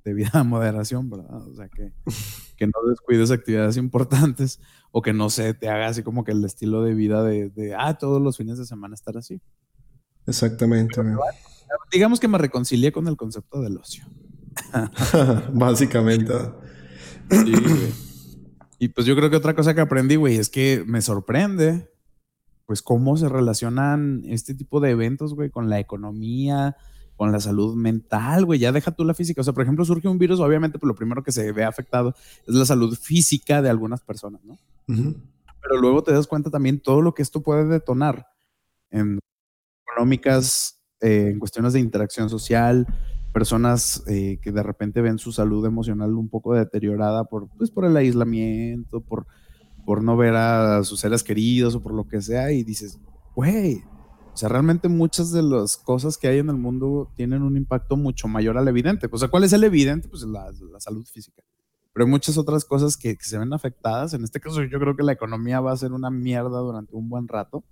debida 0.04 0.42
moderación, 0.44 1.08
¿verdad? 1.08 1.46
O 1.46 1.54
sea, 1.54 1.68
que, 1.68 1.92
que 2.56 2.66
no 2.66 2.72
descuides 2.88 3.30
actividades 3.30 3.76
importantes 3.76 4.60
o 4.90 5.02
que 5.02 5.12
no 5.12 5.30
se 5.30 5.54
te 5.54 5.68
haga 5.68 5.88
así 5.88 6.02
como 6.02 6.24
que 6.24 6.32
el 6.32 6.44
estilo 6.44 6.82
de 6.82 6.94
vida 6.94 7.22
de, 7.22 7.50
de 7.50 7.74
ah, 7.74 7.96
todos 7.98 8.20
los 8.20 8.36
fines 8.36 8.58
de 8.58 8.66
semana 8.66 8.94
estar 8.94 9.16
así. 9.16 9.40
Exactamente. 10.26 11.00
digamos 11.90 12.20
que 12.20 12.28
me 12.28 12.38
reconcilié 12.38 12.92
con 12.92 13.08
el 13.08 13.16
concepto 13.16 13.60
del 13.60 13.76
ocio. 13.76 14.04
Básicamente. 15.52 16.34
Sí, 17.30 17.54
Y 18.78 18.88
pues 18.88 19.06
yo 19.06 19.14
creo 19.14 19.30
que 19.30 19.36
otra 19.36 19.54
cosa 19.54 19.74
que 19.74 19.80
aprendí, 19.80 20.16
güey, 20.16 20.36
es 20.36 20.48
que 20.48 20.82
me 20.86 21.02
sorprende, 21.02 21.88
pues 22.66 22.82
cómo 22.82 23.16
se 23.16 23.28
relacionan 23.28 24.22
este 24.26 24.54
tipo 24.54 24.80
de 24.80 24.90
eventos, 24.90 25.34
güey, 25.34 25.50
con 25.50 25.70
la 25.70 25.78
economía, 25.78 26.76
con 27.16 27.30
la 27.30 27.38
salud 27.38 27.76
mental, 27.76 28.44
güey, 28.44 28.58
ya 28.58 28.72
deja 28.72 28.90
tú 28.90 29.04
la 29.04 29.14
física. 29.14 29.40
O 29.40 29.44
sea, 29.44 29.52
por 29.52 29.62
ejemplo, 29.62 29.84
surge 29.84 30.08
un 30.08 30.18
virus, 30.18 30.40
obviamente, 30.40 30.78
pues 30.78 30.88
lo 30.88 30.96
primero 30.96 31.22
que 31.22 31.30
se 31.30 31.52
ve 31.52 31.62
afectado 31.64 32.14
es 32.46 32.54
la 32.54 32.64
salud 32.64 32.96
física 32.96 33.62
de 33.62 33.70
algunas 33.70 34.00
personas, 34.00 34.42
¿no? 34.44 34.58
Pero 34.86 35.80
luego 35.80 36.02
te 36.02 36.12
das 36.12 36.26
cuenta 36.26 36.50
también 36.50 36.80
todo 36.80 37.00
lo 37.00 37.14
que 37.14 37.22
esto 37.22 37.40
puede 37.40 37.66
detonar 37.66 38.26
en 38.90 39.20
económicas, 39.86 40.82
eh, 41.00 41.28
en 41.32 41.38
cuestiones 41.38 41.72
de 41.74 41.80
interacción 41.80 42.28
social, 42.28 42.86
personas 43.32 44.04
eh, 44.06 44.38
que 44.42 44.52
de 44.52 44.62
repente 44.62 45.00
ven 45.00 45.18
su 45.18 45.32
salud 45.32 45.64
emocional 45.66 46.14
un 46.14 46.28
poco 46.28 46.54
deteriorada 46.54 47.24
por, 47.24 47.48
pues, 47.56 47.70
por 47.70 47.84
el 47.84 47.96
aislamiento, 47.96 49.00
por, 49.00 49.26
por 49.84 50.02
no 50.02 50.16
ver 50.16 50.34
a 50.34 50.84
sus 50.84 51.00
seres 51.00 51.24
queridos 51.24 51.74
o 51.74 51.82
por 51.82 51.94
lo 51.94 52.06
que 52.06 52.20
sea, 52.22 52.52
y 52.52 52.62
dices, 52.62 53.00
güey, 53.34 53.82
o 54.32 54.36
sea, 54.36 54.48
realmente 54.48 54.88
muchas 54.88 55.30
de 55.32 55.42
las 55.42 55.76
cosas 55.76 56.16
que 56.16 56.28
hay 56.28 56.38
en 56.38 56.48
el 56.48 56.56
mundo 56.56 57.10
tienen 57.14 57.42
un 57.42 57.56
impacto 57.56 57.96
mucho 57.96 58.28
mayor 58.28 58.56
al 58.56 58.66
evidente. 58.68 59.08
O 59.10 59.18
sea, 59.18 59.28
¿cuál 59.28 59.44
es 59.44 59.52
el 59.52 59.64
evidente? 59.64 60.08
Pues 60.08 60.22
la, 60.22 60.50
la 60.72 60.80
salud 60.80 61.04
física. 61.04 61.42
Pero 61.92 62.06
hay 62.06 62.10
muchas 62.10 62.38
otras 62.38 62.64
cosas 62.64 62.96
que, 62.96 63.16
que, 63.16 63.24
se 63.24 63.38
ven 63.38 63.52
afectadas. 63.52 64.14
En 64.14 64.24
este 64.24 64.40
caso, 64.40 64.62
yo 64.62 64.78
creo 64.78 64.96
que 64.96 65.02
la 65.02 65.12
economía 65.12 65.60
va 65.60 65.72
a 65.72 65.76
ser 65.76 65.92
una 65.92 66.10
mierda 66.10 66.60
durante 66.60 66.96
un 66.96 67.10
buen 67.10 67.28
rato 67.28 67.62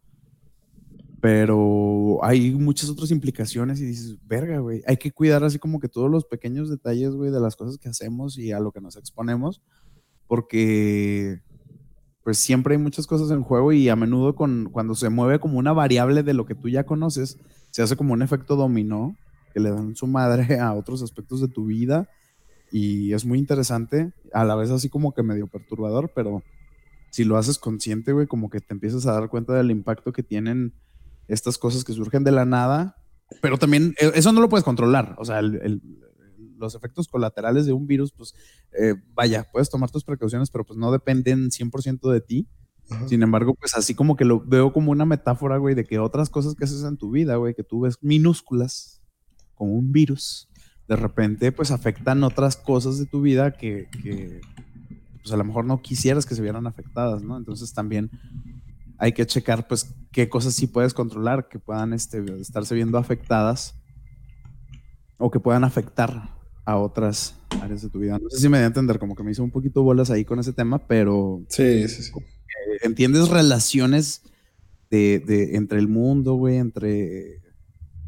pero 1.20 2.18
hay 2.22 2.52
muchas 2.52 2.88
otras 2.88 3.10
implicaciones 3.10 3.80
y 3.80 3.84
dices, 3.84 4.16
verga, 4.26 4.58
güey, 4.58 4.82
hay 4.86 4.96
que 4.96 5.12
cuidar 5.12 5.44
así 5.44 5.58
como 5.58 5.78
que 5.78 5.88
todos 5.88 6.10
los 6.10 6.24
pequeños 6.24 6.70
detalles, 6.70 7.10
güey, 7.10 7.30
de 7.30 7.40
las 7.40 7.56
cosas 7.56 7.76
que 7.76 7.90
hacemos 7.90 8.38
y 8.38 8.52
a 8.52 8.60
lo 8.60 8.72
que 8.72 8.80
nos 8.80 8.96
exponemos, 8.96 9.60
porque 10.26 11.42
pues 12.24 12.38
siempre 12.38 12.74
hay 12.74 12.80
muchas 12.80 13.06
cosas 13.06 13.30
en 13.30 13.42
juego 13.42 13.72
y 13.72 13.88
a 13.88 13.96
menudo 13.96 14.34
con, 14.34 14.70
cuando 14.72 14.94
se 14.94 15.10
mueve 15.10 15.40
como 15.40 15.58
una 15.58 15.72
variable 15.72 16.22
de 16.22 16.32
lo 16.32 16.46
que 16.46 16.54
tú 16.54 16.68
ya 16.68 16.84
conoces, 16.84 17.38
se 17.70 17.82
hace 17.82 17.96
como 17.96 18.14
un 18.14 18.22
efecto 18.22 18.56
dominó 18.56 19.14
que 19.52 19.60
le 19.60 19.70
dan 19.70 19.96
su 19.96 20.06
madre 20.06 20.58
a 20.60 20.72
otros 20.72 21.02
aspectos 21.02 21.42
de 21.42 21.48
tu 21.48 21.66
vida 21.66 22.08
y 22.72 23.12
es 23.12 23.26
muy 23.26 23.38
interesante, 23.38 24.12
a 24.32 24.44
la 24.44 24.54
vez 24.54 24.70
así 24.70 24.88
como 24.88 25.12
que 25.12 25.22
medio 25.22 25.48
perturbador, 25.48 26.12
pero 26.14 26.42
si 27.10 27.24
lo 27.24 27.36
haces 27.36 27.58
consciente, 27.58 28.12
güey, 28.12 28.26
como 28.26 28.48
que 28.48 28.60
te 28.60 28.72
empiezas 28.72 29.06
a 29.06 29.12
dar 29.12 29.28
cuenta 29.28 29.52
del 29.54 29.70
impacto 29.70 30.12
que 30.12 30.22
tienen 30.22 30.72
estas 31.30 31.58
cosas 31.58 31.84
que 31.84 31.92
surgen 31.92 32.24
de 32.24 32.32
la 32.32 32.44
nada, 32.44 32.96
pero 33.40 33.58
también 33.58 33.94
eh, 34.00 34.12
eso 34.14 34.32
no 34.32 34.40
lo 34.40 34.48
puedes 34.48 34.64
controlar. 34.64 35.14
O 35.18 35.24
sea, 35.24 35.40
los 35.42 36.74
efectos 36.74 37.08
colaterales 37.08 37.66
de 37.66 37.72
un 37.72 37.86
virus, 37.86 38.12
pues 38.12 38.34
eh, 38.78 38.94
vaya, 39.14 39.46
puedes 39.50 39.70
tomar 39.70 39.90
tus 39.90 40.04
precauciones, 40.04 40.50
pero 40.50 40.64
pues 40.64 40.78
no 40.78 40.92
dependen 40.92 41.50
100% 41.50 42.10
de 42.12 42.20
ti. 42.20 42.48
Sin 43.06 43.22
embargo, 43.22 43.54
pues 43.54 43.76
así 43.76 43.94
como 43.94 44.16
que 44.16 44.24
lo 44.24 44.40
veo 44.44 44.72
como 44.72 44.90
una 44.90 45.04
metáfora, 45.04 45.58
güey, 45.58 45.76
de 45.76 45.84
que 45.84 46.00
otras 46.00 46.28
cosas 46.28 46.56
que 46.56 46.64
haces 46.64 46.82
en 46.82 46.96
tu 46.96 47.12
vida, 47.12 47.36
güey, 47.36 47.54
que 47.54 47.62
tú 47.62 47.82
ves 47.82 47.98
minúsculas, 48.00 49.00
como 49.54 49.74
un 49.74 49.92
virus, 49.92 50.48
de 50.88 50.96
repente 50.96 51.52
pues 51.52 51.70
afectan 51.70 52.24
otras 52.24 52.56
cosas 52.56 52.98
de 52.98 53.06
tu 53.06 53.20
vida 53.20 53.52
que, 53.52 53.88
que 54.02 54.40
pues 55.20 55.32
a 55.32 55.36
lo 55.36 55.44
mejor 55.44 55.64
no 55.64 55.82
quisieras 55.82 56.26
que 56.26 56.34
se 56.34 56.42
vieran 56.42 56.66
afectadas, 56.66 57.22
¿no? 57.22 57.36
Entonces 57.36 57.72
también 57.72 58.10
hay 59.00 59.12
que 59.12 59.26
checar 59.26 59.66
pues 59.66 59.94
qué 60.12 60.28
cosas 60.28 60.54
sí 60.54 60.66
puedes 60.66 60.92
controlar 60.92 61.48
que 61.48 61.58
puedan 61.58 61.94
este, 61.94 62.22
estarse 62.38 62.74
viendo 62.74 62.98
afectadas 62.98 63.74
o 65.16 65.30
que 65.30 65.40
puedan 65.40 65.64
afectar 65.64 66.38
a 66.66 66.76
otras 66.76 67.34
áreas 67.62 67.80
de 67.82 67.88
tu 67.88 67.98
vida. 67.98 68.18
No 68.18 68.28
sé 68.28 68.38
si 68.38 68.48
me 68.48 68.58
voy 68.58 68.64
a 68.64 68.66
entender, 68.66 68.98
como 68.98 69.14
que 69.14 69.22
me 69.22 69.32
hizo 69.32 69.42
un 69.42 69.50
poquito 69.50 69.82
bolas 69.82 70.10
ahí 70.10 70.24
con 70.24 70.38
ese 70.38 70.52
tema, 70.52 70.86
pero... 70.86 71.42
Sí, 71.48 71.88
sí, 71.88 72.02
sí. 72.02 72.12
Entiendes 72.82 73.28
relaciones 73.28 74.22
de, 74.90 75.50
entre 75.54 75.78
el 75.78 75.88
mundo, 75.88 76.34
güey, 76.34 76.56
entre 76.56 77.40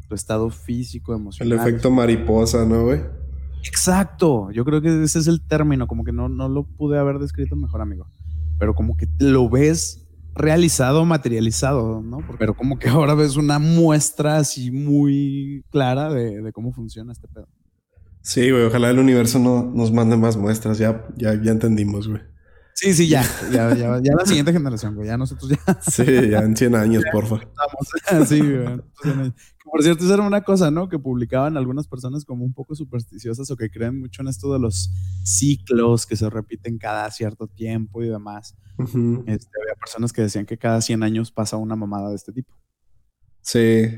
tu 0.07 0.13
estado 0.13 0.51
físico, 0.51 1.15
emocional. 1.15 1.53
El 1.53 1.59
efecto 1.59 1.89
mariposa, 1.89 2.65
¿no, 2.65 2.83
güey? 2.83 3.01
Exacto, 3.65 4.51
yo 4.51 4.63
creo 4.63 4.81
que 4.81 5.03
ese 5.03 5.19
es 5.19 5.27
el 5.27 5.41
término, 5.41 5.87
como 5.87 6.03
que 6.03 6.11
no, 6.11 6.29
no 6.29 6.49
lo 6.49 6.65
pude 6.65 6.99
haber 6.99 7.17
descrito 7.17 7.55
mejor, 7.55 7.81
amigo. 7.81 8.07
Pero 8.59 8.75
como 8.75 8.95
que 8.95 9.07
lo 9.19 9.49
ves 9.49 10.02
realizado, 10.35 11.05
materializado, 11.05 12.01
¿no? 12.01 12.19
Pero 12.39 12.55
como 12.55 12.79
que 12.79 12.89
ahora 12.89 13.13
ves 13.13 13.35
una 13.35 13.59
muestra 13.59 14.37
así 14.37 14.71
muy 14.71 15.63
clara 15.69 16.11
de, 16.11 16.51
cómo 16.51 16.73
funciona 16.73 17.11
este 17.11 17.27
pedo. 17.27 17.47
Sí, 18.21 18.49
güey, 18.51 18.63
ojalá 18.63 18.89
el 18.89 18.99
universo 18.99 19.37
no 19.37 19.63
nos 19.63 19.91
mande 19.91 20.15
más 20.15 20.37
muestras, 20.37 20.77
ya, 20.77 21.05
ya, 21.17 21.39
ya 21.41 21.51
entendimos, 21.51 22.07
güey. 22.07 22.21
Sí, 22.75 22.93
sí, 22.93 23.07
ya, 23.07 23.23
ya, 23.51 23.75
ya, 23.75 23.99
ya 24.01 24.15
la 24.17 24.25
siguiente 24.25 24.51
generación, 24.51 24.95
güey, 24.95 25.07
ya 25.07 25.17
nosotros 25.17 25.51
ya. 25.51 25.57
Sí, 25.81 26.29
ya 26.29 26.39
en 26.39 26.55
100 26.55 26.75
años, 26.75 27.03
porfa. 27.11 27.39
sí, 28.27 28.39
güey. 28.39 28.81
Por 29.63 29.81
cierto, 29.81 30.03
eso 30.03 30.13
era 30.13 30.23
una 30.23 30.43
cosa, 30.43 30.69
¿no? 30.71 30.89
Que 30.89 30.99
publicaban 30.99 31.57
algunas 31.57 31.87
personas 31.87 32.25
como 32.25 32.43
un 32.43 32.53
poco 32.53 32.75
supersticiosas 32.75 33.49
o 33.49 33.55
que 33.55 33.69
creen 33.69 33.99
mucho 33.99 34.21
en 34.21 34.27
esto 34.27 34.51
de 34.51 34.59
los 34.59 34.91
ciclos 35.23 36.05
que 36.05 36.15
se 36.15 36.29
repiten 36.29 36.77
cada 36.77 37.09
cierto 37.11 37.47
tiempo 37.47 38.03
y 38.03 38.09
demás. 38.09 38.55
Este, 38.77 39.49
había 39.61 39.75
personas 39.79 40.11
que 40.11 40.21
decían 40.21 40.45
que 40.45 40.57
cada 40.57 40.81
100 40.81 41.03
años 41.03 41.31
pasa 41.31 41.57
una 41.57 41.75
mamada 41.75 42.09
de 42.09 42.15
este 42.15 42.33
tipo. 42.33 42.53
Sí. 43.41 43.89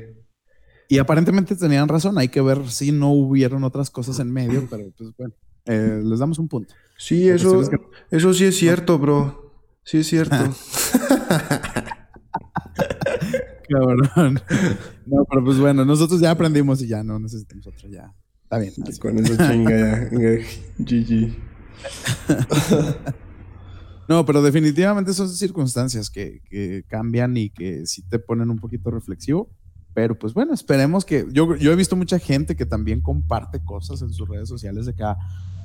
Y 0.88 0.98
aparentemente 0.98 1.56
tenían 1.56 1.88
razón, 1.88 2.16
hay 2.16 2.28
que 2.28 2.40
ver 2.40 2.68
si 2.68 2.92
no 2.92 3.10
hubieron 3.10 3.64
otras 3.64 3.90
cosas 3.90 4.20
en 4.20 4.32
medio, 4.32 4.66
pero 4.70 4.84
pues 4.96 5.10
bueno, 5.18 5.34
eh, 5.64 6.00
les 6.04 6.18
damos 6.20 6.38
un 6.38 6.48
punto. 6.48 6.74
Sí, 6.98 7.28
eso, 7.28 7.62
eso 8.10 8.34
sí 8.34 8.44
es 8.44 8.56
cierto, 8.56 8.98
bro. 8.98 9.52
Sí 9.84 9.98
es 9.98 10.06
cierto. 10.06 10.36
Cabrón. 13.68 14.40
No, 15.06 15.24
pero 15.28 15.44
pues 15.44 15.58
bueno, 15.58 15.84
nosotros 15.84 16.20
ya 16.20 16.30
aprendimos 16.30 16.80
y 16.82 16.88
ya 16.88 17.02
no 17.02 17.18
necesitamos 17.18 17.66
otro, 17.66 17.88
ya. 17.88 18.14
Está 18.44 18.58
bien. 18.58 18.72
Con 19.00 19.18
eso 19.18 19.36
chinga 19.36 19.78
ya. 19.78 20.08
GG. 20.78 21.36
No, 24.08 24.24
pero 24.24 24.40
definitivamente 24.40 25.12
son 25.12 25.28
circunstancias 25.28 26.10
que, 26.10 26.40
que, 26.48 26.84
cambian 26.86 27.36
y 27.36 27.50
que 27.50 27.86
sí 27.86 28.02
te 28.02 28.20
ponen 28.20 28.50
un 28.50 28.58
poquito 28.58 28.92
reflexivo. 28.92 29.50
Pero 29.96 30.14
pues 30.14 30.34
bueno, 30.34 30.52
esperemos 30.52 31.06
que. 31.06 31.24
Yo, 31.32 31.56
yo 31.56 31.72
he 31.72 31.74
visto 31.74 31.96
mucha 31.96 32.18
gente 32.18 32.54
que 32.54 32.66
también 32.66 33.00
comparte 33.00 33.64
cosas 33.64 34.02
en 34.02 34.12
sus 34.12 34.28
redes 34.28 34.46
sociales 34.46 34.84
de 34.84 34.94
que, 34.94 35.02
ha, 35.02 35.16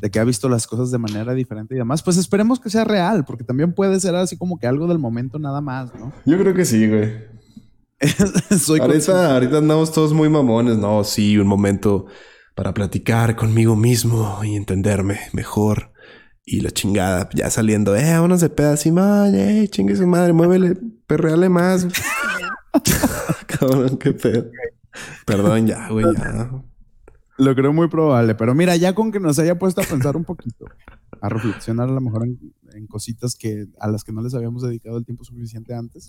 de 0.02 0.10
que 0.10 0.20
ha 0.20 0.24
visto 0.24 0.48
las 0.48 0.68
cosas 0.68 0.90
de 0.90 0.98
manera 0.98 1.34
diferente 1.34 1.76
y 1.76 1.78
demás. 1.78 2.02
Pues 2.02 2.16
esperemos 2.16 2.58
que 2.58 2.70
sea 2.70 2.86
real, 2.86 3.26
porque 3.26 3.44
también 3.44 3.74
puede 3.74 4.00
ser 4.00 4.16
así 4.16 4.38
como 4.38 4.58
que 4.58 4.68
algo 4.68 4.88
del 4.88 5.00
momento 5.00 5.38
nada 5.38 5.60
más, 5.60 5.94
¿no? 5.96 6.14
Yo 6.26 6.40
creo 6.40 6.54
que 6.54 6.64
sí, 6.64 6.88
güey. 6.88 7.12
ahorita, 8.80 9.34
ahorita 9.34 9.58
andamos 9.58 9.92
todos 9.92 10.14
muy 10.14 10.30
mamones, 10.30 10.78
¿no? 10.78 11.04
Sí, 11.04 11.38
un 11.38 11.48
momento 11.48 12.06
para 12.56 12.74
platicar 12.74 13.36
conmigo 13.36 13.76
mismo 13.76 14.40
y 14.46 14.56
entenderme 14.56 15.20
mejor. 15.34 15.92
Y 16.46 16.62
la 16.62 16.72
chingada, 16.72 17.30
ya 17.34 17.50
saliendo, 17.50 17.98
eh, 17.98 18.14
vámonos 18.14 18.40
de 18.40 18.50
pedas 18.50 18.86
y 18.86 18.94
man, 18.94 19.36
eh, 19.36 19.68
chingue 19.70 19.94
su 19.98 20.08
madre, 20.08 20.32
muévele, 20.32 20.78
perreale 21.06 21.50
más. 21.50 21.86
Cabrón, 23.48 23.98
qué 23.98 24.14
pedo. 24.14 24.50
Perdón, 25.26 25.68
ya, 25.68 25.90
güey, 25.90 26.06
ya. 26.16 26.52
Lo 27.38 27.56
creo 27.56 27.74
muy 27.74 27.88
probable, 27.88 28.36
pero 28.36 28.54
mira, 28.54 28.76
ya 28.76 28.94
con 28.94 29.12
que 29.12 29.20
nos 29.20 29.40
haya 29.40 29.58
puesto 29.58 29.82
a 29.82 29.84
pensar 29.84 30.16
un 30.16 30.26
poquito, 30.26 30.66
a 31.22 31.30
reflexionar 31.30 31.90
a 31.90 31.92
lo 31.92 32.02
mejor 32.02 32.26
en, 32.26 32.40
en 32.74 32.88
cositas 32.88 33.36
que 33.36 33.68
a 33.80 33.88
las 33.88 34.04
que 34.04 34.12
no 34.12 34.22
les 34.22 34.36
habíamos 34.36 34.62
dedicado 34.62 34.98
el 34.98 35.06
tiempo 35.06 35.24
suficiente 35.24 35.74
antes 35.74 36.08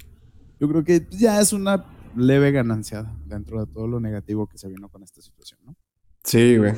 yo 0.63 0.69
creo 0.69 0.85
que 0.85 1.09
ya 1.11 1.41
es 1.41 1.53
una 1.53 1.85
leve 2.15 2.53
ganancia 2.53 3.13
dentro 3.27 3.59
de 3.59 3.73
todo 3.73 3.89
lo 3.89 3.99
negativo 3.99 4.47
que 4.47 4.59
se 4.59 4.69
vino 4.69 4.89
con 4.89 5.03
esta 5.03 5.21
situación, 5.21 5.59
¿no? 5.65 5.75
Sí, 6.23 6.57
güey. 6.57 6.75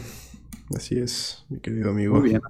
Así 0.74 0.99
es, 0.99 1.45
mi 1.51 1.61
querido 1.61 1.91
amigo. 1.91 2.18
Muy 2.18 2.30
bien. 2.30 2.41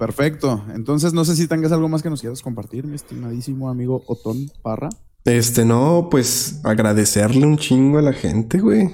Perfecto. 0.00 0.64
Entonces, 0.74 1.12
no 1.12 1.24
sé 1.24 1.36
si 1.36 1.46
tengas 1.46 1.70
algo 1.70 1.88
más 1.88 2.02
que 2.02 2.10
nos 2.10 2.20
quieras 2.20 2.42
compartir, 2.42 2.88
mi 2.88 2.96
estimadísimo 2.96 3.70
amigo 3.70 4.02
Otón 4.08 4.50
Parra. 4.60 4.88
Este, 5.28 5.66
no, 5.66 6.08
pues 6.10 6.58
agradecerle 6.64 7.44
un 7.44 7.58
chingo 7.58 7.98
a 7.98 8.02
la 8.02 8.14
gente, 8.14 8.60
güey. 8.60 8.90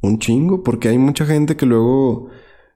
Un 0.00 0.18
chingo, 0.18 0.64
porque 0.64 0.88
hay 0.88 0.98
mucha 0.98 1.24
gente 1.24 1.56
que 1.56 1.66
luego 1.66 2.30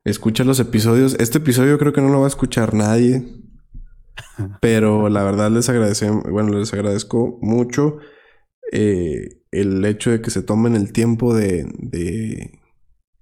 escucha 0.05 0.45
los 0.45 0.61
episodios. 0.61 1.17
Este 1.19 1.39
episodio 1.39 1.79
creo 1.79 1.93
que 1.93 2.01
no 2.01 2.11
lo 2.11 2.21
va 2.21 2.27
a 2.27 2.29
escuchar 2.29 2.73
nadie. 2.75 3.25
Pero 4.61 5.09
la 5.09 5.25
verdad 5.25 5.51
les 5.51 5.69
agradecemos, 5.69 6.23
bueno, 6.31 6.57
les 6.57 6.73
agradezco 6.73 7.39
mucho 7.43 7.99
eh, 8.71 9.41
el 9.51 9.85
hecho 9.85 10.13
de 10.13 10.21
que 10.23 10.31
se 10.31 10.43
tomen 10.43 10.77
el 10.77 10.93
tiempo 10.93 11.35
de, 11.35 12.60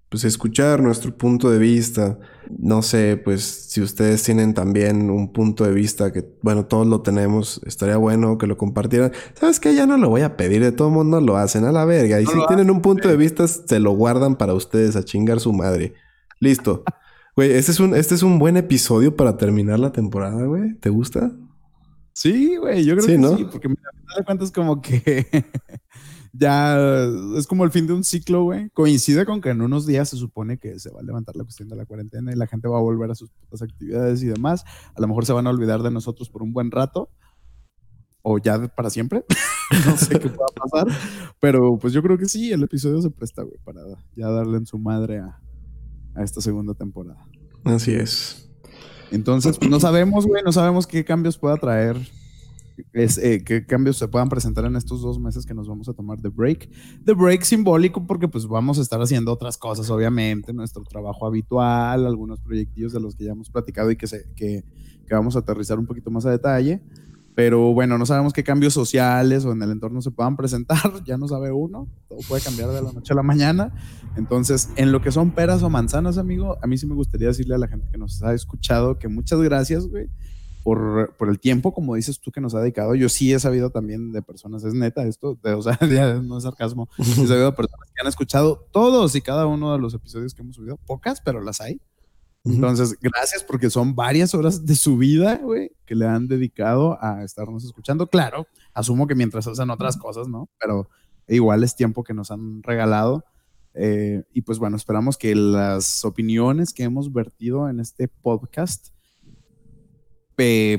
pues 0.09 0.25
escuchar 0.25 0.83
nuestro 0.83 1.17
punto 1.17 1.51
de 1.51 1.59
vista. 1.59 2.19
No 2.59 2.83
sé, 2.83 3.21
pues 3.23 3.43
si 3.43 3.83
ustedes 3.83 4.23
tienen 4.23 4.55
también 4.55 5.11
un 5.11 5.33
punto 5.33 5.65
de 5.65 5.73
vista 5.73 6.13
que, 6.13 6.25
bueno, 6.43 6.65
todos 6.65 6.87
lo 6.87 7.03
tenemos, 7.03 7.61
estaría 7.67 7.99
bueno 7.99 8.39
que 8.39 8.47
lo 8.47 8.57
compartieran. 8.57 9.13
¿Sabes 9.35 9.61
qué? 9.61 9.75
Ya 9.75 9.87
no 9.87 9.99
lo 9.99 10.09
voy 10.09 10.23
a 10.23 10.37
pedir, 10.37 10.63
de 10.63 10.73
todo 10.73 10.89
mundo 10.89 11.21
lo 11.21 11.37
hacen 11.37 11.65
a 11.65 11.73
la 11.73 11.85
verga. 11.85 12.21
Y 12.21 12.27
si 12.27 12.47
tienen 12.47 12.71
un 12.71 12.81
punto 12.81 13.09
de 13.09 13.17
vista, 13.17 13.47
se 13.47 13.81
lo 13.81 13.93
guardan 13.93 14.37
para 14.37 14.55
ustedes 14.55 14.97
a 14.97 15.05
chingar 15.05 15.41
su 15.41 15.53
madre. 15.53 15.95
Listo. 16.41 16.85
Güey, 17.37 17.53
este 17.53 17.73
es 17.73 17.81
un, 17.81 17.95
este 17.95 18.15
es 18.15 18.23
un 18.23 18.39
buen 18.39 18.57
episodio 18.57 19.15
para 19.15 19.37
terminar 19.37 19.79
la 19.79 19.93
temporada, 19.93 20.45
güey. 20.45 20.75
¿Te 20.75 20.89
gusta? 20.89 21.31
Sí, 22.19 22.57
güey, 22.57 22.85
yo 22.85 22.97
creo 22.97 23.07
que 23.07 23.19
¿no? 23.19 23.37
sí, 23.37 23.47
porque 23.49 23.69
mira, 23.69 23.81
a 24.19 24.25
cuentas 24.25 24.51
como 24.51 24.83
que 24.83 25.29
ya 26.33 27.05
es 27.37 27.47
como 27.47 27.65
el 27.65 27.71
fin 27.71 27.87
de 27.87 27.93
un 27.93 28.05
ciclo, 28.05 28.45
güey. 28.45 28.71
Coincide 28.71 29.25
con 29.25 29.41
que 29.41 29.51
en 29.51 29.61
unos 29.61 29.87
días 29.87 30.09
se 30.09 30.17
supone 30.17 30.59
que 30.59 30.79
se 30.79 30.91
va 30.91 31.01
a 31.01 31.03
levantar 31.03 31.37
la 31.37 31.45
cuestión 31.45 31.69
de 31.69 31.77
la 31.77 31.87
cuarentena 31.87 32.33
y 32.33 32.37
la 32.37 32.47
gente 32.47 32.69
va 32.69 32.79
a 32.79 32.83
volver 32.83 33.11
a 33.11 33.15
sus 33.15 33.31
actividades 33.61 34.23
y 34.23 34.27
demás. 34.27 34.65
A 34.95 35.01
lo 35.01 35.09
mejor 35.09 35.27
se 35.27 35.33
van 35.33 35.47
a 35.47 35.51
olvidar 35.51 35.83
de 35.83 35.91
nosotros 35.91 36.29
por 36.29 36.43
un 36.43 36.53
buen 36.53 36.71
rato 36.71 37.11
o 38.23 38.39
ya 38.39 38.69
para 38.69 38.91
siempre. 38.91 39.25
no 39.87 39.97
sé 39.97 40.19
qué 40.19 40.29
pueda 40.29 40.49
pasar, 40.55 40.87
pero 41.41 41.79
pues 41.79 41.93
yo 41.93 42.03
creo 42.03 42.19
que 42.19 42.27
sí, 42.27 42.53
el 42.53 42.63
episodio 42.63 43.01
se 43.01 43.11
presta, 43.11 43.43
güey, 43.43 43.59
para 43.65 43.81
ya 44.17 44.29
darle 44.29 44.59
en 44.59 44.67
su 44.67 44.79
madre 44.79 45.19
a, 45.19 45.41
a 46.15 46.23
esta 46.23 46.41
segunda 46.41 46.75
temporada. 46.75 47.27
Así 47.65 47.93
es. 47.93 48.51
Entonces, 49.11 49.59
pues, 49.59 49.71
no 49.71 49.81
sabemos, 49.81 50.27
güey, 50.27 50.43
no 50.43 50.53
sabemos 50.53 50.87
qué 50.87 51.05
cambios 51.05 51.39
pueda 51.39 51.57
traer 51.57 51.97
es, 52.93 53.19
eh, 53.19 53.43
qué 53.45 53.65
cambios 53.67 53.97
se 53.97 54.09
puedan 54.09 54.29
presentar 54.29 54.65
en 54.65 54.77
estos 54.77 55.03
dos 55.03 55.19
meses 55.19 55.47
que 55.47 55.55
nos 55.55 55.69
vamos 55.69 55.89
a 55.89 55.95
tomar 55.95 56.19
de 56.19 56.29
break. 56.29 56.69
De 57.01 57.15
break 57.15 57.43
simbólico 57.43 58.07
porque 58.07 58.29
pues 58.29 58.47
vamos 58.47 58.79
a 58.79 58.83
estar 58.83 59.01
haciendo 59.01 59.33
otras 59.33 59.57
cosas, 59.57 59.91
obviamente, 59.91 60.53
nuestro 60.53 60.85
trabajo 60.85 61.27
habitual, 61.27 62.07
algunos 62.07 62.41
proyectillos 62.41 62.93
de 62.93 63.01
los 63.01 63.15
que 63.15 63.25
ya 63.25 63.33
hemos 63.33 63.51
platicado 63.51 63.91
y 63.91 63.97
que, 63.97 64.07
se, 64.07 64.33
que, 64.35 64.65
que 65.07 65.15
vamos 65.15 65.37
a 65.37 65.41
aterrizar 65.41 65.79
un 65.79 65.87
poquito 65.87 66.11
más 66.11 66.27
a 66.27 66.31
detalle. 66.31 66.83
Pero 67.35 67.73
bueno, 67.73 67.99
no 67.99 68.05
sabemos 68.05 68.33
qué 68.33 68.43
cambios 68.43 68.75
sociales 68.75 69.45
o 69.45 69.53
en 69.53 69.63
el 69.63 69.71
entorno 69.71 70.03
se 70.03 70.11
puedan 70.11 70.37
presentar, 70.37 70.79
ya 71.07 71.17
no 71.17 71.29
sabe 71.29 71.53
uno, 71.53 71.87
todo 72.09 72.19
puede 72.29 72.43
cambiar 72.43 72.71
de 72.71 72.83
la 72.83 72.93
noche 72.93 73.13
a 73.13 73.17
la 73.17 73.23
mañana. 73.23 73.73
Entonces, 74.17 74.71
en 74.75 74.91
lo 74.91 75.01
que 75.01 75.13
son 75.13 75.31
peras 75.31 75.63
o 75.63 75.71
manzanas, 75.71 76.19
amigo, 76.19 76.59
a 76.61 76.67
mí 76.67 76.77
sí 76.77 76.87
me 76.87 76.97
gustaría 76.97 77.29
decirle 77.29 77.55
a 77.55 77.59
la 77.59 77.69
gente 77.69 77.87
que 77.93 77.99
nos 77.99 78.23
ha 78.25 78.35
escuchado 78.35 78.99
que 78.99 79.07
muchas 79.07 79.41
gracias, 79.41 79.87
güey 79.87 80.09
por, 80.63 81.15
por, 81.17 81.29
el 81.29 81.39
tiempo, 81.39 81.73
como 81.73 81.95
dices 81.95 82.21
tú, 82.21 82.31
que 82.31 82.41
nos 82.41 82.55
ha 82.55 82.61
dedicado. 82.61 82.95
Yo 82.95 83.09
sí 83.09 83.33
he 83.33 83.39
sabido 83.39 83.71
también 83.71 84.13
de 84.13 84.23
personas, 84.23 84.65
es 84.65 84.75
neta 84.75 85.07
esto, 85.07 85.39
de, 85.43 85.55
o 85.55 85.63
sea, 85.63 85.79
no 86.23 86.39
es 86.39 86.45
sarcasmo, 86.45 86.89
he 86.99 87.05
sabido 87.05 87.47
de 87.47 87.53
personas 87.53 87.89
que 87.95 88.01
han 88.03 88.09
escuchado 88.09 88.67
todos 88.73 89.15
y 89.15 89.21
cada 89.21 89.47
uno 89.47 89.73
de 89.73 89.79
los 89.79 89.95
episodios 89.95 90.35
que 90.35 90.43
hemos 90.43 90.57
subido, 90.57 90.77
pocas, 90.87 91.21
pero 91.21 91.41
las 91.41 91.61
hay. 91.61 91.81
Entonces, 92.45 92.97
gracias 93.01 93.45
porque 93.45 93.69
son 93.69 93.95
varias 93.95 94.35
horas 94.35 94.65
de 94.65 94.75
su 94.75 94.97
vida, 94.97 95.37
güey, 95.43 95.73
que 95.85 95.95
le 95.95 96.07
han 96.07 96.29
dedicado 96.29 96.97
a 97.03 97.23
estarnos 97.23 97.65
escuchando. 97.65 98.07
Claro, 98.07 98.47
asumo 98.73 99.07
que 99.07 99.15
mientras 99.15 99.47
hacen 99.47 99.69
otras 99.71 99.97
cosas, 99.97 100.29
¿no? 100.29 100.49
Pero 100.59 100.89
igual 101.27 101.63
es 101.63 101.77
tiempo 101.77 102.05
que 102.05 102.15
nos 102.15 102.31
han 102.31 102.63
regalado. 102.63 103.25
Eh, 103.75 104.23
y 104.33 104.43
pues 104.43 104.59
bueno, 104.59 104.77
esperamos 104.77 105.19
que 105.19 105.35
las 105.35 106.05
opiniones 106.05 106.73
que 106.73 106.85
hemos 106.85 107.13
vertido 107.13 107.69
en 107.69 107.81
este 107.81 108.09
podcast 108.09 108.89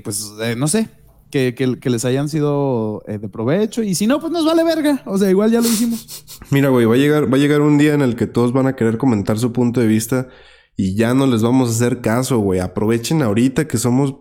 pues 0.03 0.31
eh, 0.41 0.55
no 0.55 0.67
sé, 0.67 0.89
que, 1.29 1.77
les 1.83 2.05
hayan 2.05 2.29
sido 2.29 3.03
eh, 3.07 3.17
de 3.17 3.29
provecho. 3.29 3.83
Y 3.83 3.95
si 3.95 4.07
no, 4.07 4.19
pues 4.19 4.31
nos 4.31 4.45
vale 4.45 4.63
verga. 4.63 5.01
O 5.05 5.17
sea, 5.17 5.29
igual 5.29 5.51
ya 5.51 5.61
lo 5.61 5.67
hicimos. 5.67 6.25
Mira, 6.49 6.69
güey, 6.69 6.85
va 6.85 6.95
a 6.95 6.97
llegar, 6.97 7.31
va 7.31 7.37
a 7.37 7.39
llegar 7.39 7.61
un 7.61 7.77
día 7.77 7.93
en 7.93 8.01
el 8.01 8.15
que 8.15 8.27
todos 8.27 8.53
van 8.53 8.67
a 8.67 8.75
querer 8.75 8.97
comentar 8.97 9.37
su 9.37 9.51
punto 9.51 9.79
de 9.79 9.87
vista 9.87 10.29
y 10.75 10.95
ya 10.95 11.13
no 11.13 11.27
les 11.27 11.41
vamos 11.41 11.69
a 11.69 11.71
hacer 11.73 12.01
caso, 12.01 12.39
güey. 12.39 12.59
Aprovechen 12.59 13.21
ahorita 13.21 13.67
que 13.67 13.77
somos, 13.77 14.15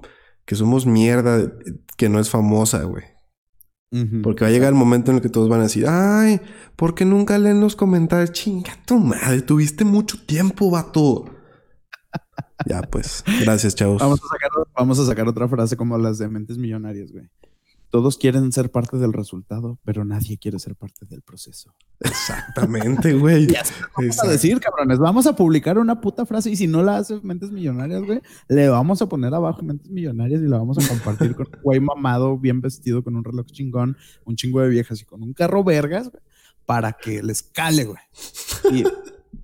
que 0.44 0.54
somos 0.54 0.86
mierda, 0.86 1.52
que 1.96 2.08
no 2.08 2.18
es 2.18 2.30
famosa, 2.30 2.82
güey. 2.82 3.04
Porque 4.22 4.44
va 4.44 4.48
a 4.48 4.52
llegar 4.52 4.68
el 4.68 4.74
momento 4.74 5.10
en 5.10 5.16
el 5.16 5.22
que 5.22 5.30
todos 5.30 5.48
van 5.48 5.60
a 5.60 5.62
decir, 5.62 5.86
ay, 5.88 6.42
¿por 6.76 6.94
qué 6.94 7.06
nunca 7.06 7.38
leen 7.38 7.60
los 7.60 7.74
comentarios? 7.74 8.32
Chinga 8.32 8.72
tu 8.84 8.98
madre, 8.98 9.40
tuviste 9.40 9.86
mucho 9.86 10.18
tiempo, 10.26 10.70
vato. 10.70 11.37
Ya, 12.66 12.82
pues. 12.82 13.24
Gracias, 13.40 13.74
chavos. 13.74 14.00
Vamos 14.00 14.20
a, 14.98 15.06
sacar, 15.06 15.28
otra 15.28 15.48
frase 15.48 15.76
como 15.76 15.96
las 15.98 16.18
de 16.18 16.28
mentes 16.28 16.58
millonarias, 16.58 17.12
güey. 17.12 17.28
Todos 17.90 18.18
quieren 18.18 18.52
ser 18.52 18.70
parte 18.70 18.98
del 18.98 19.14
resultado, 19.14 19.78
pero 19.82 20.04
nadie 20.04 20.36
quiere 20.36 20.58
ser 20.58 20.76
parte 20.76 21.06
del 21.06 21.22
proceso. 21.22 21.74
Exactamente, 22.00 23.14
güey. 23.14 23.48
vamos 23.96 24.22
a 24.22 24.28
decir, 24.28 24.60
cabrones. 24.60 24.98
Vamos 24.98 25.26
a 25.26 25.34
publicar 25.34 25.78
una 25.78 25.98
puta 25.98 26.26
frase 26.26 26.50
y 26.50 26.56
si 26.56 26.66
no 26.66 26.82
la 26.82 26.98
hace 26.98 27.18
Mentes 27.22 27.50
Millonarias, 27.50 28.02
güey, 28.02 28.20
le 28.48 28.68
vamos 28.68 29.00
a 29.00 29.08
poner 29.08 29.32
abajo 29.32 29.62
Mentes 29.62 29.90
Millonarias 29.90 30.42
y 30.42 30.48
la 30.48 30.58
vamos 30.58 30.76
a 30.76 30.86
compartir 30.86 31.34
con 31.34 31.46
un 31.46 31.62
güey 31.62 31.80
mamado, 31.80 32.36
bien 32.38 32.60
vestido, 32.60 33.02
con 33.02 33.16
un 33.16 33.24
reloj 33.24 33.46
chingón, 33.46 33.96
un 34.26 34.36
chingo 34.36 34.60
de 34.60 34.68
viejas 34.68 35.00
y 35.00 35.06
con 35.06 35.22
un 35.22 35.32
carro 35.32 35.64
vergas, 35.64 36.10
güey, 36.10 36.22
para 36.66 36.92
que 36.92 37.22
les 37.22 37.42
cale, 37.42 37.84
güey. 37.86 38.02
Y 38.70 38.84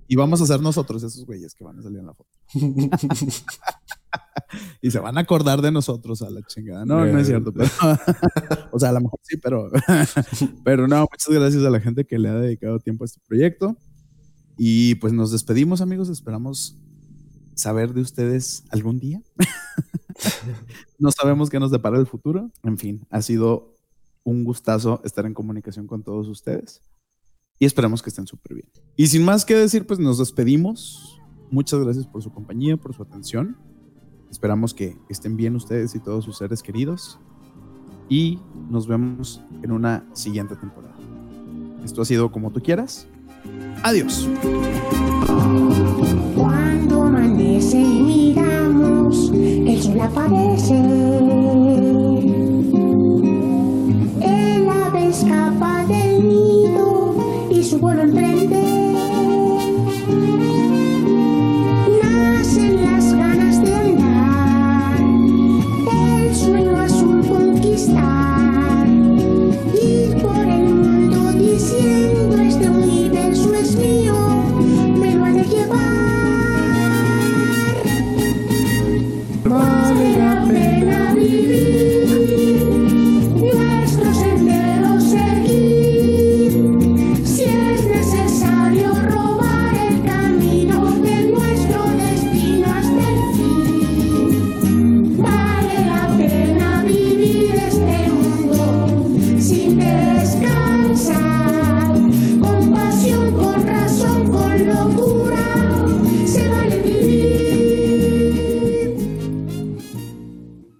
y 0.07 0.15
vamos 0.15 0.41
a 0.41 0.45
ser 0.45 0.61
nosotros 0.61 1.03
esos 1.03 1.25
güeyes 1.25 1.55
que 1.55 1.63
van 1.63 1.79
a 1.79 1.81
salir 1.81 1.99
en 1.99 2.05
la 2.05 2.13
foto. 2.13 2.29
y 4.81 4.91
se 4.91 4.99
van 4.99 5.17
a 5.17 5.21
acordar 5.21 5.61
de 5.61 5.71
nosotros 5.71 6.21
a 6.21 6.29
la 6.29 6.41
chingada. 6.43 6.85
No, 6.85 7.05
no 7.05 7.19
es 7.19 7.27
cierto. 7.27 7.51
o 8.71 8.79
sea, 8.79 8.89
a 8.89 8.93
lo 8.93 9.01
mejor 9.01 9.19
sí, 9.23 9.37
pero, 9.37 9.69
pero 10.63 10.87
no, 10.87 11.07
muchas 11.11 11.29
gracias 11.29 11.63
a 11.63 11.69
la 11.69 11.79
gente 11.79 12.05
que 12.05 12.19
le 12.19 12.29
ha 12.29 12.35
dedicado 12.35 12.79
tiempo 12.79 13.03
a 13.03 13.05
este 13.05 13.19
proyecto. 13.27 13.75
Y 14.57 14.95
pues 14.95 15.11
nos 15.11 15.31
despedimos, 15.31 15.81
amigos. 15.81 16.09
Esperamos 16.09 16.77
saber 17.55 17.93
de 17.93 18.01
ustedes 18.01 18.63
algún 18.69 18.99
día. 18.99 19.21
no 20.99 21.11
sabemos 21.11 21.49
qué 21.49 21.59
nos 21.59 21.71
depara 21.71 21.97
el 21.97 22.05
futuro. 22.05 22.51
En 22.63 22.77
fin, 22.77 23.05
ha 23.09 23.21
sido 23.21 23.73
un 24.23 24.43
gustazo 24.43 25.01
estar 25.03 25.25
en 25.25 25.33
comunicación 25.33 25.87
con 25.87 26.03
todos 26.03 26.27
ustedes 26.27 26.81
y 27.59 27.65
esperamos 27.65 28.01
que 28.01 28.09
estén 28.09 28.27
súper 28.27 28.55
bien. 28.55 28.67
Y 28.95 29.07
sin 29.07 29.23
más 29.23 29.45
que 29.45 29.55
decir, 29.55 29.85
pues 29.85 29.99
nos 29.99 30.17
despedimos. 30.17 31.21
Muchas 31.51 31.79
gracias 31.79 32.07
por 32.07 32.21
su 32.21 32.31
compañía, 32.31 32.77
por 32.77 32.93
su 32.93 33.03
atención. 33.03 33.57
Esperamos 34.29 34.73
que 34.73 34.97
estén 35.09 35.37
bien 35.37 35.55
ustedes 35.55 35.95
y 35.95 35.99
todos 35.99 36.25
sus 36.25 36.37
seres 36.37 36.61
queridos. 36.61 37.19
Y 38.09 38.39
nos 38.69 38.87
vemos 38.87 39.41
en 39.63 39.71
una 39.71 40.05
siguiente 40.13 40.55
temporada. 40.55 40.95
Esto 41.83 42.01
ha 42.01 42.05
sido 42.05 42.31
como 42.31 42.51
tú 42.51 42.61
quieras. 42.61 43.07
Adiós. 43.83 44.27
Cuando 46.35 47.03
amanece 47.03 47.79
y 47.79 48.33
miramos, 48.33 49.31
el 49.31 49.81
sol 49.81 50.01
aparece. 50.01 50.75
El 54.21 54.69
ave 54.69 55.09
escapa 55.09 55.85
de 55.85 56.44
y 57.55 57.63
su 57.63 57.79
vuelo 57.79 58.03
en 58.03 58.13
tren. 58.13 58.34